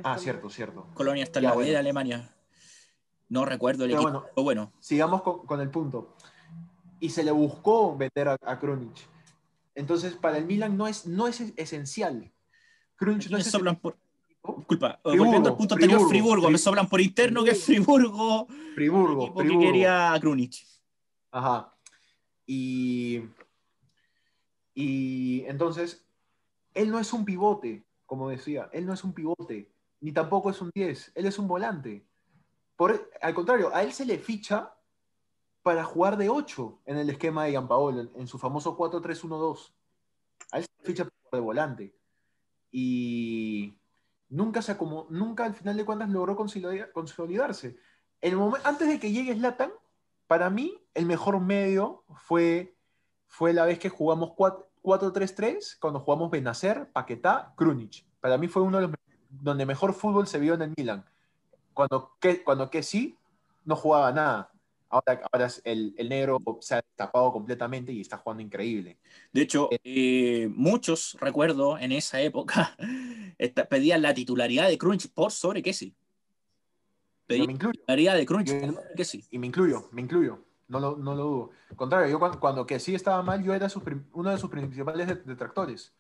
Ah, 0.04 0.18
cierto, 0.18 0.48
cierto. 0.50 0.88
Colonia 0.94 1.22
está 1.25 1.38
en 1.38 1.44
Ya, 1.44 1.48
la 1.50 1.54
B 1.54 1.58
bueno. 1.58 1.72
de 1.72 1.78
Alemania. 1.78 2.34
No 3.28 3.44
recuerdo 3.44 3.84
el 3.84 3.90
Pero 3.90 4.00
equipo, 4.00 4.10
bueno. 4.12 4.26
pero 4.34 4.44
bueno. 4.44 4.72
Sigamos 4.80 5.22
con, 5.22 5.46
con 5.46 5.60
el 5.60 5.70
punto. 5.70 6.16
Y 7.00 7.10
se 7.10 7.22
le 7.25 7.30
buscó 7.32 7.96
vender 7.96 8.28
a, 8.28 8.36
a 8.40 8.58
Krunic. 8.58 8.96
Entonces, 9.75 10.14
para 10.14 10.38
el 10.38 10.46
Milan 10.46 10.76
no 10.76 10.86
es, 10.86 11.06
no 11.06 11.26
es 11.28 11.40
esencial. 11.56 12.32
Krunic 12.96 13.28
no 13.30 13.36
Me 13.36 13.42
es 13.42 13.50
soblan 13.50 13.76
por, 13.76 13.94
esencial. 13.94 14.56
disculpa, 14.58 14.98
Friburgo, 15.02 15.25
volviendo 15.25 15.50
al 15.50 15.56
punto 15.56 15.75
anterior, 15.75 15.98
Friburgo, 15.98 16.10
Friburgo, 16.10 16.50
me 16.50 16.58
soblan 16.58 16.88
por 16.88 17.00
interno 17.00 17.44
que 17.44 17.50
es 17.50 17.64
Friburgo, 17.64 18.46
el 18.48 18.75
Friburgo, 18.75 19.25
equipo 19.25 19.40
Friburgo. 19.40 19.60
que 19.60 19.66
quería 19.66 20.12
a 20.14 20.20
Krunic. 20.20 20.54
Ajá. 21.32 21.75
Y, 22.46 23.21
y 24.76 25.43
entonces, 25.47 26.06
él 26.75 26.91
no 26.91 27.00
es 27.00 27.15
un 27.15 27.25
pivote, 27.25 27.86
como 28.04 28.28
decía, 28.28 28.69
él 28.75 28.84
no 28.84 28.93
es 28.93 29.02
un 29.02 29.15
pivote, 29.15 29.73
ni 30.02 30.12
tampoco 30.12 30.50
es 30.50 30.60
un 30.60 30.71
10, 30.75 31.12
él 31.15 31.25
es 31.25 31.39
un 31.39 31.49
volante. 31.49 32.06
Por, 32.76 33.10
al 33.23 33.34
contrario, 33.34 33.75
a 33.75 33.82
él 33.82 33.95
se 33.95 34.04
le 34.04 34.19
ficha 34.19 34.75
para 35.62 35.82
jugar 35.82 36.19
de 36.19 36.28
8 36.28 36.82
en 36.84 36.99
el 36.99 37.08
esquema 37.08 37.45
de 37.45 37.52
Gianpaolo, 37.52 38.02
en, 38.02 38.10
en 38.17 38.28
su 38.28 38.39
famoso 38.39 38.76
4-3-1-2. 38.76 39.73
A 40.52 40.58
él 40.58 40.65
se 40.65 40.71
le 40.78 40.86
ficha 40.86 41.08
de 41.32 41.41
volante. 41.41 41.97
Y 42.71 43.78
nunca, 44.28 44.60
se 44.60 44.73
acomodó, 44.73 45.06
nunca 45.08 45.47
al 45.47 45.54
final 45.54 45.78
de 45.78 45.86
cuentas 45.86 46.10
logró 46.10 46.36
consolidar- 46.36 46.93
consolidarse. 46.93 47.78
El 48.21 48.39
antes 48.62 48.89
de 48.89 49.00
que 49.00 49.10
llegue 49.10 49.34
Zlatan, 49.34 49.73
para 50.26 50.50
mí, 50.50 50.78
el 50.93 51.06
mejor 51.06 51.41
medio 51.41 52.04
fue, 52.26 52.76
fue 53.26 53.54
la 53.54 53.65
vez 53.65 53.78
que 53.78 53.89
jugamos 53.89 54.32
4- 54.36 54.66
4-3-3, 54.86 55.78
cuando 55.80 55.99
jugamos 55.99 56.30
Benacer, 56.30 56.88
Paquetá, 56.92 57.52
Krunic. 57.56 58.04
Para 58.20 58.38
mí 58.38 58.46
fue 58.46 58.62
uno 58.62 58.78
de 58.78 58.86
los 58.86 58.96
donde 59.28 59.66
mejor 59.66 59.92
fútbol 59.92 60.28
se 60.28 60.38
vio 60.38 60.54
en 60.54 60.62
el 60.62 60.72
Milan. 60.76 61.04
Cuando 61.75 62.12
que, 62.20 62.44
cuando 62.44 62.70
que 62.70 62.82
sí, 62.84 63.16
no 63.64 63.75
jugaba 63.75 64.12
nada. 64.12 64.52
Ahora, 64.88 65.20
ahora 65.32 65.49
el, 65.64 65.94
el 65.99 66.08
negro 66.08 66.38
se 66.60 66.76
ha 66.76 66.82
tapado 66.94 67.32
completamente 67.32 67.92
y 67.92 68.00
está 68.00 68.16
jugando 68.18 68.44
increíble. 68.44 68.99
De 69.32 69.42
hecho, 69.42 69.68
eh, 69.82 70.49
muchos, 70.54 71.16
recuerdo, 71.20 71.76
en 71.76 71.90
esa 71.90 72.20
época, 72.20 72.76
esta- 73.38 73.68
pedían 73.68 74.00
la 74.02 74.14
titularidad 74.14 74.68
de 74.68 74.78
Krunic 74.78 75.10
por 75.12 75.32
sobre 75.32 75.60
Kessie. 75.62 75.90
Yo 75.90 75.94
Pedían 77.26 77.46
me 77.49 77.52
la 77.54 77.70
titularidad 77.72 78.14
de 78.14 78.25
Krunic 78.26 78.46
Yo- 78.46 78.60
por 78.60 78.75
sobre 78.75 78.94
Kessie. 78.94 79.25
Y 79.32 79.38
me 79.40 79.49
incluyo, 79.49 79.88
me 79.90 80.02
incluyo. 80.02 80.46
No 80.69 80.81
lo, 80.81 80.97
no 80.97 81.15
lo 81.15 81.25
dudo. 81.25 81.50
Al 81.71 81.76
contrario, 81.76 82.09
yo 82.11 82.19
cuando, 82.19 82.41
cuando 82.41 82.67
que 82.67 82.81
sí 82.81 82.95
estaba 82.95 83.23
mal, 83.23 83.43
yo 83.43 83.55
era 83.55 83.69
uno 84.13 84.31
de 84.31 84.39
sus 84.39 84.50
principales 84.50 85.07
de- 85.07 85.15
detractores. 85.17 85.93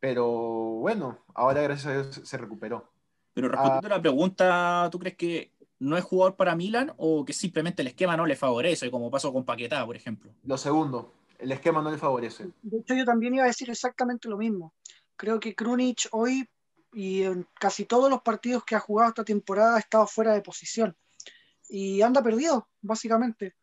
Pero 0.00 0.26
bueno, 0.26 1.18
ahora 1.34 1.62
gracias 1.62 1.86
a 1.86 1.92
Dios 1.92 2.20
se 2.24 2.36
recuperó. 2.36 2.88
Pero 3.32 3.48
respondiendo 3.48 3.86
a 3.86 3.96
la 3.96 4.02
pregunta, 4.02 4.88
¿tú 4.92 4.98
crees 4.98 5.16
que 5.16 5.52
no 5.78 5.96
es 5.96 6.04
jugador 6.04 6.36
para 6.36 6.54
Milan 6.54 6.92
o 6.96 7.24
que 7.24 7.32
simplemente 7.32 7.82
el 7.82 7.88
esquema 7.88 8.16
no 8.16 8.26
le 8.26 8.36
favorece, 8.36 8.90
como 8.90 9.10
pasó 9.10 9.32
con 9.32 9.44
Paquetá, 9.44 9.84
por 9.84 9.96
ejemplo? 9.96 10.30
Lo 10.44 10.56
segundo, 10.56 11.12
el 11.38 11.50
esquema 11.50 11.82
no 11.82 11.90
le 11.90 11.98
favorece. 11.98 12.48
De 12.62 12.78
hecho, 12.78 12.94
yo 12.94 13.04
también 13.04 13.34
iba 13.34 13.44
a 13.44 13.48
decir 13.48 13.70
exactamente 13.70 14.28
lo 14.28 14.36
mismo. 14.36 14.72
Creo 15.16 15.40
que 15.40 15.54
Krunic 15.54 16.08
hoy 16.12 16.48
y 16.92 17.22
en 17.22 17.46
casi 17.58 17.84
todos 17.86 18.08
los 18.08 18.22
partidos 18.22 18.64
que 18.64 18.76
ha 18.76 18.80
jugado 18.80 19.08
esta 19.08 19.24
temporada 19.24 19.76
ha 19.76 19.80
estado 19.80 20.06
fuera 20.06 20.32
de 20.32 20.42
posición. 20.42 20.96
Y 21.68 22.02
anda 22.02 22.22
perdido, 22.22 22.68
básicamente. 22.80 23.54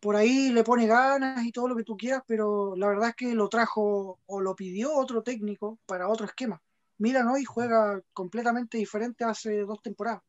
Por 0.00 0.16
ahí 0.16 0.50
le 0.50 0.64
pone 0.64 0.86
ganas 0.86 1.44
y 1.44 1.52
todo 1.52 1.68
lo 1.68 1.76
que 1.76 1.84
tú 1.84 1.96
quieras, 1.96 2.22
pero 2.26 2.74
la 2.76 2.88
verdad 2.88 3.10
es 3.10 3.16
que 3.16 3.34
lo 3.34 3.48
trajo 3.48 4.20
o 4.26 4.40
lo 4.40 4.54
pidió 4.54 4.94
otro 4.94 5.22
técnico 5.22 5.78
para 5.86 6.08
otro 6.08 6.26
esquema. 6.26 6.62
Milan 6.98 7.28
hoy 7.28 7.44
juega 7.44 8.00
completamente 8.12 8.78
diferente 8.78 9.24
hace 9.24 9.60
dos 9.60 9.80
temporadas. 9.82 10.22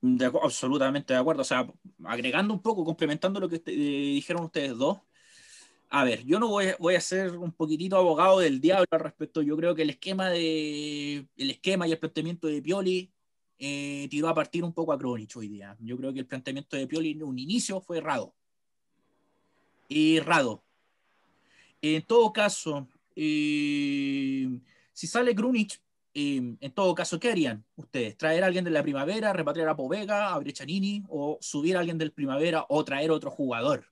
De 0.00 0.26
absolutamente 0.26 1.12
de 1.12 1.20
acuerdo. 1.20 1.42
O 1.42 1.44
sea, 1.44 1.70
agregando 2.04 2.54
un 2.54 2.62
poco, 2.62 2.84
complementando 2.84 3.38
lo 3.38 3.48
que 3.48 3.56
eh, 3.56 3.60
dijeron 3.66 4.44
ustedes 4.44 4.76
dos. 4.76 4.98
A 5.90 6.04
ver, 6.04 6.24
yo 6.24 6.38
no 6.38 6.48
voy, 6.48 6.68
voy 6.78 6.94
a 6.94 7.00
ser 7.00 7.36
un 7.36 7.52
poquitito 7.52 7.96
abogado 7.96 8.38
del 8.38 8.60
diablo 8.60 8.86
al 8.90 9.00
respecto. 9.00 9.42
Yo 9.42 9.56
creo 9.56 9.74
que 9.74 9.82
el 9.82 9.90
esquema 9.90 10.30
de 10.30 11.26
el 11.36 11.50
esquema 11.50 11.86
y 11.86 11.92
el 11.92 11.98
planteamiento 11.98 12.46
de 12.46 12.62
Pioli 12.62 13.12
eh, 13.60 14.08
tiró 14.10 14.28
a 14.28 14.34
partir 14.34 14.64
un 14.64 14.72
poco 14.72 14.92
a 14.92 14.98
Kronic 14.98 15.36
hoy 15.36 15.48
día. 15.48 15.76
Yo 15.80 15.96
creo 15.96 16.12
que 16.12 16.20
el 16.20 16.26
planteamiento 16.26 16.76
de 16.76 16.86
Pioli 16.86 17.10
en 17.12 17.22
un 17.22 17.38
inicio 17.38 17.80
fue 17.80 17.98
errado. 17.98 18.34
Errado. 19.88 20.62
En 21.82 22.02
todo 22.02 22.32
caso, 22.32 22.88
eh, 23.14 24.48
si 24.92 25.06
sale 25.06 25.34
Krunic, 25.34 25.80
eh, 26.14 26.56
en 26.58 26.72
todo 26.72 26.94
caso, 26.94 27.20
¿qué 27.20 27.30
harían 27.30 27.64
ustedes? 27.76 28.16
¿Traer 28.16 28.42
a 28.42 28.46
alguien 28.46 28.64
de 28.64 28.70
la 28.70 28.82
primavera, 28.82 29.32
repatriar 29.32 29.68
a 29.68 29.76
Povega, 29.76 30.32
a 30.32 30.38
Breccianini, 30.38 31.04
o 31.08 31.38
subir 31.40 31.76
a 31.76 31.80
alguien 31.80 31.98
del 31.98 32.12
primavera, 32.12 32.64
o 32.68 32.84
traer 32.84 33.10
otro 33.10 33.30
jugador 33.30 33.86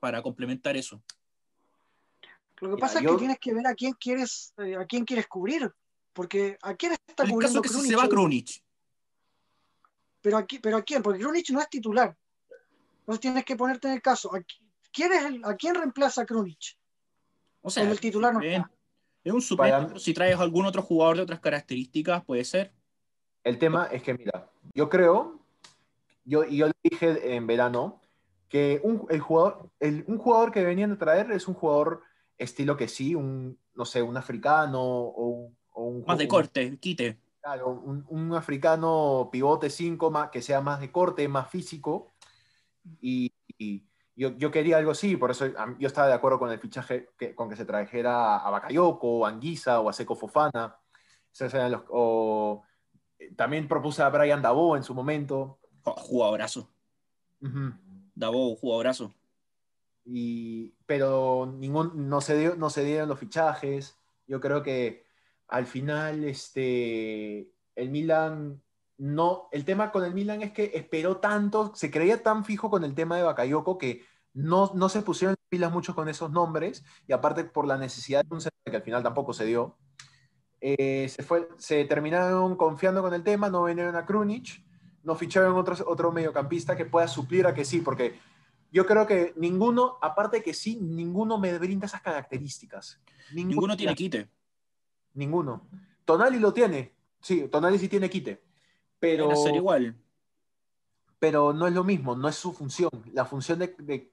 para 0.00 0.22
complementar 0.22 0.76
eso? 0.76 1.02
Lo 2.60 2.70
que 2.70 2.74
Mira, 2.76 2.86
pasa 2.86 2.98
es 2.98 3.04
yo- 3.04 3.12
que 3.12 3.18
tienes 3.18 3.38
que 3.38 3.54
ver 3.54 3.66
a 3.66 3.74
quién 3.74 3.92
quieres, 3.94 4.52
eh, 4.58 4.76
a 4.76 4.84
quién 4.84 5.04
quieres 5.04 5.26
cubrir. 5.26 5.70
Porque 6.12 6.56
a 6.62 6.74
quién 6.74 6.92
está 7.06 7.24
En 7.24 7.28
el 7.28 7.32
cubriendo 7.34 7.60
caso 7.60 7.62
que 7.62 7.68
Krunic 7.68 7.90
se 7.90 7.96
va? 7.96 8.08
Krunic, 8.08 8.64
Pero 10.26 10.38
aquí, 10.38 10.58
pero 10.58 10.78
a 10.78 10.82
quién, 10.82 11.04
porque 11.04 11.20
Krunic 11.20 11.50
no 11.50 11.60
es 11.60 11.68
titular. 11.70 12.16
Entonces 12.98 13.20
tienes 13.20 13.44
que 13.44 13.54
ponerte 13.54 13.86
en 13.86 13.94
el 13.94 14.02
caso. 14.02 14.34
¿A, 14.34 14.40
qui- 14.40 14.58
quién 14.92 15.12
es 15.12 15.24
el- 15.24 15.44
a 15.44 15.54
quién 15.54 15.72
reemplaza 15.76 16.22
a 16.22 16.26
Krunic? 16.26 16.76
o 17.62 17.70
sea, 17.70 17.88
el 17.88 18.00
titular 18.00 18.34
no 18.34 18.40
está. 18.40 18.68
es 19.22 19.32
un 19.32 19.40
suplente, 19.40 20.00
si 20.00 20.12
traes 20.12 20.36
algún 20.40 20.66
otro 20.66 20.82
jugador 20.82 21.16
de 21.18 21.22
otras 21.22 21.38
características, 21.38 22.24
puede 22.24 22.44
ser. 22.44 22.72
El 23.44 23.56
tema 23.60 23.86
es 23.92 24.02
que, 24.02 24.14
mira, 24.14 24.50
yo 24.74 24.88
creo, 24.88 25.38
yo, 26.24 26.42
y 26.44 26.56
yo 26.56 26.66
le 26.66 26.72
dije 26.82 27.36
en 27.36 27.46
verano, 27.46 28.00
que 28.48 28.80
un, 28.82 29.06
el 29.08 29.20
jugador, 29.20 29.70
el- 29.78 30.02
un 30.08 30.18
jugador 30.18 30.50
que 30.50 30.64
venían 30.64 30.90
a 30.90 30.98
traer 30.98 31.30
es 31.30 31.46
un 31.46 31.54
jugador 31.54 32.02
estilo 32.36 32.76
que 32.76 32.88
sí, 32.88 33.14
un, 33.14 33.56
no 33.76 33.84
sé, 33.84 34.02
un 34.02 34.16
africano 34.16 34.80
o 34.82 35.26
un... 35.28 35.56
o 35.72 35.84
un- 35.84 36.04
Más 36.04 36.18
de 36.18 36.24
un- 36.24 36.30
corte, 36.30 36.76
quite. 36.80 37.16
Claro, 37.46 37.68
un, 37.68 38.04
un 38.08 38.34
africano 38.34 39.28
pivote 39.30 39.70
5 39.70 40.10
más, 40.10 40.30
que 40.30 40.42
sea 40.42 40.60
más 40.60 40.80
de 40.80 40.90
corte, 40.90 41.28
más 41.28 41.48
físico. 41.48 42.12
Y, 43.00 43.32
y 43.56 43.86
yo, 44.16 44.30
yo 44.36 44.50
quería 44.50 44.78
algo 44.78 44.90
así, 44.90 45.16
por 45.16 45.30
eso 45.30 45.46
yo 45.78 45.86
estaba 45.86 46.08
de 46.08 46.14
acuerdo 46.14 46.40
con 46.40 46.50
el 46.50 46.58
fichaje, 46.58 47.10
que, 47.16 47.36
con 47.36 47.48
que 47.48 47.54
se 47.54 47.64
trajera 47.64 48.38
a 48.38 48.50
Bakayoko, 48.50 49.24
a 49.24 49.28
Anguisa 49.28 49.78
o 49.80 49.88
a 49.88 49.92
Seco 49.92 50.16
Fofana. 50.16 50.76
Esos 51.32 51.54
eran 51.54 51.70
los- 51.70 51.84
o, 51.88 52.64
eh, 53.20 53.32
también 53.36 53.68
propuse 53.68 54.02
a 54.02 54.08
Brian 54.08 54.42
Dabo 54.42 54.76
en 54.76 54.82
su 54.82 54.92
momento. 54.92 55.60
Jo, 55.84 55.92
Jugadorazo. 55.92 56.68
Ujú. 57.40 57.74
Davo, 58.16 58.56
jugadorazo. 58.56 59.14
Y, 60.04 60.74
pero 60.84 61.46
ningún, 61.46 62.08
no, 62.08 62.20
se 62.20 62.36
dio, 62.36 62.56
no 62.56 62.70
se 62.70 62.82
dieron 62.82 63.08
los 63.08 63.20
fichajes. 63.20 63.96
Yo 64.26 64.40
creo 64.40 64.64
que 64.64 65.05
al 65.48 65.66
final 65.66 66.24
este, 66.24 67.50
el 67.74 67.90
Milan 67.90 68.62
no. 68.98 69.48
El 69.52 69.64
tema 69.64 69.92
con 69.92 70.04
el 70.04 70.14
Milan 70.14 70.42
es 70.42 70.52
que 70.52 70.72
esperó 70.74 71.18
tanto, 71.18 71.74
se 71.74 71.90
creía 71.90 72.22
tan 72.22 72.44
fijo 72.44 72.70
con 72.70 72.84
el 72.84 72.94
tema 72.94 73.16
de 73.16 73.22
Bakayoko 73.22 73.78
que 73.78 74.02
no, 74.32 74.70
no 74.74 74.88
se 74.88 75.02
pusieron 75.02 75.32
las 75.38 75.48
pilas 75.48 75.72
mucho 75.72 75.94
con 75.94 76.08
esos 76.08 76.30
nombres. 76.30 76.84
Y 77.06 77.12
aparte, 77.12 77.44
por 77.44 77.66
la 77.66 77.78
necesidad 77.78 78.24
de 78.24 78.34
un 78.34 78.40
central 78.40 78.70
que 78.70 78.76
al 78.76 78.82
final 78.82 79.02
tampoco 79.02 79.32
se 79.32 79.44
dio, 79.44 79.76
eh, 80.60 81.08
se, 81.08 81.22
fue, 81.22 81.48
se 81.58 81.84
terminaron 81.84 82.56
confiando 82.56 83.02
con 83.02 83.14
el 83.14 83.22
tema, 83.22 83.48
no 83.50 83.64
vinieron 83.64 83.96
a 83.96 84.06
Krunic, 84.06 84.64
no 85.02 85.14
ficharon 85.14 85.56
otro, 85.56 85.76
otro 85.86 86.12
mediocampista 86.12 86.76
que 86.76 86.84
pueda 86.86 87.08
suplir 87.08 87.46
a 87.46 87.54
que 87.54 87.64
sí, 87.64 87.80
porque 87.80 88.18
Yo 88.72 88.84
creo 88.84 89.06
que 89.06 89.32
ninguno, 89.36 89.96
aparte 90.02 90.42
que 90.42 90.52
sí, 90.52 90.76
ninguno 90.80 91.38
me 91.38 91.56
brinda 91.58 91.86
esas 91.86 92.02
características. 92.02 93.00
Ninguno, 93.32 93.76
tiene 93.76 93.94
quite. 93.94 94.28
Ninguno. 95.16 95.66
Tonali 96.04 96.38
lo 96.38 96.52
tiene. 96.52 96.92
Sí, 97.20 97.48
Tonali 97.48 97.78
sí 97.78 97.88
tiene 97.88 98.08
quite. 98.08 98.42
Pero. 99.00 99.34
ser 99.34 99.56
igual. 99.56 99.96
Pero 101.18 101.52
no 101.52 101.66
es 101.66 101.74
lo 101.74 101.82
mismo, 101.82 102.14
no 102.14 102.28
es 102.28 102.36
su 102.36 102.52
función. 102.52 102.90
La 103.12 103.24
función 103.24 103.58
de, 103.58 104.12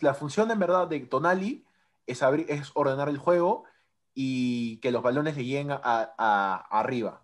la 0.00 0.14
función 0.14 0.50
en 0.50 0.58
verdad 0.58 0.88
de 0.88 1.00
Tonali 1.00 1.64
es, 2.06 2.22
abrir, 2.22 2.46
es 2.48 2.70
ordenar 2.74 3.08
el 3.08 3.18
juego 3.18 3.64
y 4.14 4.78
que 4.78 4.90
los 4.90 5.02
balones 5.02 5.36
le 5.36 5.44
lleguen 5.44 5.68
a, 5.70 6.66
arriba. 6.70 7.22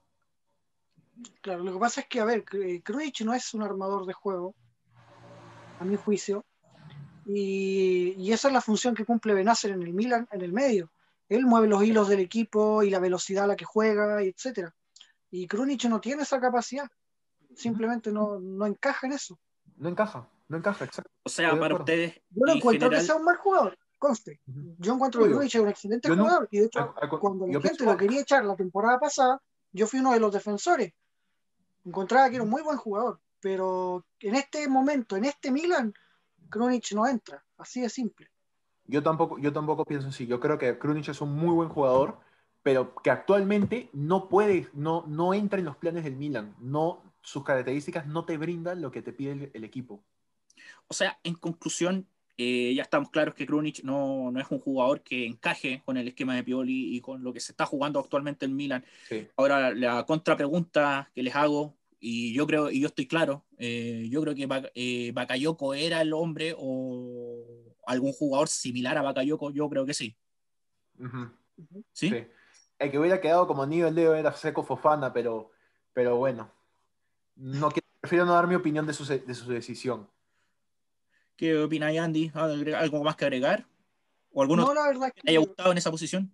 Claro, 1.40 1.64
lo 1.64 1.72
que 1.72 1.78
pasa 1.78 2.02
es 2.02 2.06
que, 2.06 2.20
a 2.20 2.24
ver, 2.24 2.44
Krunic 2.44 3.22
no 3.22 3.34
es 3.34 3.52
un 3.54 3.62
armador 3.62 4.06
de 4.06 4.12
juego, 4.12 4.54
a 5.80 5.84
mi 5.84 5.96
juicio, 5.96 6.44
y, 7.26 8.32
esa 8.32 8.48
es 8.48 8.54
la 8.54 8.60
función 8.62 8.94
que 8.94 9.04
cumple 9.04 9.34
Benacer 9.34 9.72
en 9.72 9.82
el 9.82 9.92
Milan, 9.92 10.26
en 10.30 10.40
el 10.40 10.52
medio. 10.52 10.90
Él 11.28 11.46
mueve 11.46 11.68
los 11.68 11.82
hilos 11.82 12.08
del 12.08 12.20
equipo 12.20 12.82
y 12.82 12.90
la 12.90 12.98
velocidad 12.98 13.44
a 13.44 13.48
la 13.48 13.56
que 13.56 13.64
juega, 13.64 14.22
etc. 14.22 14.70
Y 15.30 15.46
Krunic 15.46 15.84
no 15.84 16.00
tiene 16.00 16.22
esa 16.22 16.40
capacidad, 16.40 16.88
simplemente 17.54 18.10
no, 18.10 18.38
no 18.40 18.66
encaja 18.66 19.06
en 19.06 19.12
eso. 19.12 19.38
No 19.76 19.88
encaja, 19.88 20.28
no 20.48 20.56
encaja, 20.56 20.84
exacto. 20.86 21.10
O 21.24 21.28
sea, 21.28 21.58
para 21.58 21.74
ustedes. 21.74 22.14
Yo 22.30 22.46
no 22.46 22.52
encuentro 22.54 22.90
que 22.90 23.00
sea 23.00 23.16
un 23.16 23.24
mal 23.24 23.36
jugador, 23.36 23.78
conste. 23.98 24.40
Yo 24.78 24.94
encuentro 24.94 25.22
que 25.22 25.30
Krunic 25.30 25.54
es 25.54 25.60
un 25.60 25.68
excelente 25.68 26.08
jugador, 26.08 26.48
y 26.50 26.60
de 26.60 26.66
hecho, 26.66 26.94
cuando 27.20 27.46
la 27.46 27.60
gente 27.60 27.84
lo 27.84 27.96
quería 27.96 28.22
echar 28.22 28.44
la 28.44 28.56
temporada 28.56 28.98
pasada, 28.98 29.40
yo 29.72 29.86
fui 29.86 30.00
uno 30.00 30.12
de 30.12 30.20
los 30.20 30.32
defensores. 30.32 30.92
Encontraba 31.84 32.28
que 32.28 32.36
era 32.36 32.44
un 32.44 32.50
muy 32.50 32.62
buen 32.62 32.78
jugador, 32.78 33.20
pero 33.40 34.04
en 34.20 34.34
este 34.34 34.66
momento, 34.68 35.16
en 35.16 35.26
este 35.26 35.50
Milan, 35.50 35.92
Krunic 36.48 36.92
no 36.92 37.06
entra, 37.06 37.44
así 37.58 37.82
de 37.82 37.90
simple. 37.90 38.30
Yo 38.88 39.02
tampoco, 39.02 39.38
yo 39.38 39.52
tampoco 39.52 39.84
pienso 39.84 40.08
así. 40.08 40.26
Yo 40.26 40.40
creo 40.40 40.56
que 40.56 40.78
Krunic 40.78 41.08
es 41.08 41.20
un 41.20 41.36
muy 41.36 41.54
buen 41.54 41.68
jugador, 41.68 42.18
pero 42.62 42.94
que 42.96 43.10
actualmente 43.10 43.90
no 43.92 44.30
puede, 44.30 44.68
no, 44.72 45.04
no 45.06 45.34
entra 45.34 45.58
en 45.58 45.66
los 45.66 45.76
planes 45.76 46.04
del 46.04 46.16
Milan. 46.16 46.56
No, 46.58 47.02
sus 47.20 47.44
características 47.44 48.06
no 48.06 48.24
te 48.24 48.38
brindan 48.38 48.80
lo 48.80 48.90
que 48.90 49.02
te 49.02 49.12
pide 49.12 49.50
el, 49.52 49.64
equipo. 49.64 50.02
O 50.86 50.94
sea, 50.94 51.20
en 51.22 51.34
conclusión, 51.34 52.08
eh, 52.38 52.72
ya 52.74 52.82
estamos 52.82 53.10
claros 53.10 53.34
que 53.34 53.46
Krunic 53.46 53.84
no, 53.84 54.30
no, 54.32 54.40
es 54.40 54.46
un 54.50 54.58
jugador 54.58 55.02
que 55.02 55.26
encaje 55.26 55.82
con 55.84 55.98
el 55.98 56.08
esquema 56.08 56.34
de 56.34 56.42
Pioli 56.42 56.96
y 56.96 57.02
con 57.02 57.22
lo 57.22 57.34
que 57.34 57.40
se 57.40 57.52
está 57.52 57.66
jugando 57.66 58.00
actualmente 58.00 58.46
en 58.46 58.56
Milan. 58.56 58.84
Ahora, 59.36 59.74
la 59.74 60.06
contrapregunta 60.06 61.10
que 61.14 61.22
les 61.22 61.36
hago, 61.36 61.76
y 62.00 62.32
yo 62.32 62.46
creo, 62.46 62.70
y 62.70 62.80
yo 62.80 62.86
estoy 62.86 63.06
claro, 63.06 63.44
eh, 63.58 64.06
yo 64.08 64.22
creo 64.22 64.34
que 64.34 64.48
eh, 64.74 65.12
Bakayoko 65.12 65.74
era 65.74 66.00
el 66.00 66.14
hombre 66.14 66.54
o 66.56 67.67
algún 67.88 68.12
jugador 68.12 68.48
similar 68.48 68.96
a 68.98 69.02
Bakayoko, 69.02 69.50
yo 69.50 69.68
creo 69.68 69.86
que 69.86 69.94
sí. 69.94 70.16
¿Sí? 71.92 72.26
El 72.78 72.90
que 72.90 72.98
hubiera 72.98 73.20
quedado 73.20 73.46
como 73.46 73.66
nivel 73.66 73.94
de 73.94 74.18
era 74.18 74.32
Seco 74.32 74.62
Fofana, 74.62 75.12
pero, 75.12 75.50
pero 75.92 76.16
bueno, 76.16 76.52
no 77.34 77.70
prefiero 78.00 78.26
no 78.26 78.34
dar 78.34 78.46
mi 78.46 78.54
opinión 78.54 78.86
de 78.86 78.92
su, 78.92 79.04
de 79.04 79.34
su 79.34 79.50
decisión. 79.50 80.08
¿Qué 81.34 81.56
opina 81.56 81.88
Andy? 81.88 82.30
¿Algo 82.34 83.02
más 83.02 83.16
que 83.16 83.24
agregar? 83.24 83.66
¿O 84.32 84.42
alguno 84.42 84.66
no, 84.66 84.74
la 84.74 84.86
verdad 84.86 85.12
que 85.12 85.30
haya 85.30 85.38
gustado 85.38 85.72
en 85.72 85.78
esa 85.78 85.90
posición? 85.90 86.32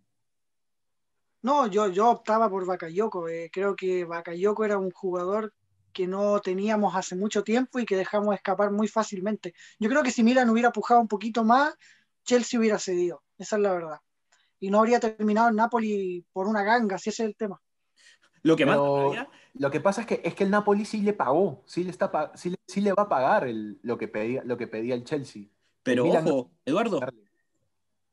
No, 1.40 1.66
yo, 1.68 1.88
yo 1.88 2.10
optaba 2.10 2.50
por 2.50 2.66
Bakayoko. 2.66 3.28
Eh, 3.28 3.50
creo 3.52 3.76
que 3.76 4.04
Bakayoko 4.04 4.64
era 4.64 4.78
un 4.78 4.90
jugador 4.90 5.52
que 5.94 6.06
no 6.06 6.40
teníamos 6.40 6.94
hace 6.94 7.16
mucho 7.16 7.42
tiempo 7.42 7.78
y 7.78 7.86
que 7.86 7.96
dejamos 7.96 8.34
escapar 8.34 8.70
muy 8.70 8.88
fácilmente. 8.88 9.54
Yo 9.78 9.88
creo 9.88 10.02
que 10.02 10.10
si 10.10 10.22
Milan 10.22 10.50
hubiera 10.50 10.72
pujado 10.72 11.00
un 11.00 11.08
poquito 11.08 11.44
más, 11.44 11.74
Chelsea 12.24 12.60
hubiera 12.60 12.78
cedido. 12.78 13.22
Esa 13.38 13.56
es 13.56 13.62
la 13.62 13.72
verdad. 13.72 14.00
Y 14.60 14.70
no 14.70 14.80
habría 14.80 15.00
terminado 15.00 15.48
en 15.48 15.56
Napoli 15.56 16.26
por 16.32 16.46
una 16.46 16.62
ganga, 16.62 16.98
si 16.98 17.10
ese 17.10 17.22
es 17.22 17.28
el 17.28 17.36
tema. 17.36 17.60
Lo 18.42 18.56
que, 18.56 18.66
lo 18.66 19.70
que 19.70 19.80
pasa 19.80 20.02
es 20.02 20.06
que, 20.06 20.20
es 20.22 20.34
que 20.34 20.44
el 20.44 20.50
Napoli 20.50 20.84
sí 20.84 21.00
le 21.00 21.14
pagó, 21.14 21.62
sí 21.64 21.82
le, 21.82 21.90
está, 21.90 22.32
sí, 22.34 22.80
le 22.80 22.92
va 22.92 23.04
a 23.04 23.08
pagar 23.08 23.46
el, 23.46 23.78
lo, 23.82 23.96
que 23.96 24.08
pedía, 24.08 24.42
lo 24.44 24.58
que 24.58 24.66
pedía 24.66 24.94
el 24.94 25.04
Chelsea. 25.04 25.44
Pero 25.82 26.04
ojo, 26.06 26.50
Eduardo, 26.66 27.00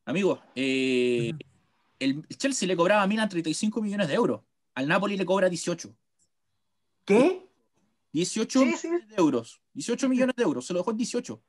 amigo, 0.06 0.40
eh, 0.56 1.34
el 2.00 2.28
Chelsea 2.30 2.68
le 2.68 2.78
cobraba 2.78 3.02
a 3.02 3.08
Milan 3.08 3.28
35 3.28 3.82
millones 3.82 4.08
de 4.08 4.14
euros. 4.14 4.42
Al 4.76 4.88
Napoli 4.88 5.18
le 5.18 5.26
cobra 5.26 5.50
18. 5.50 5.94
¿Qué? 7.06 7.51
18 8.14 8.60
millones 8.60 9.08
de 9.08 9.16
euros. 9.18 9.62
18 9.74 10.10
millones 10.10 10.36
de 10.36 10.44
euros. 10.44 10.66
Se 10.66 10.74
lo 10.74 10.80
dejó 10.80 10.92
en 10.92 10.98
18. 10.98 11.42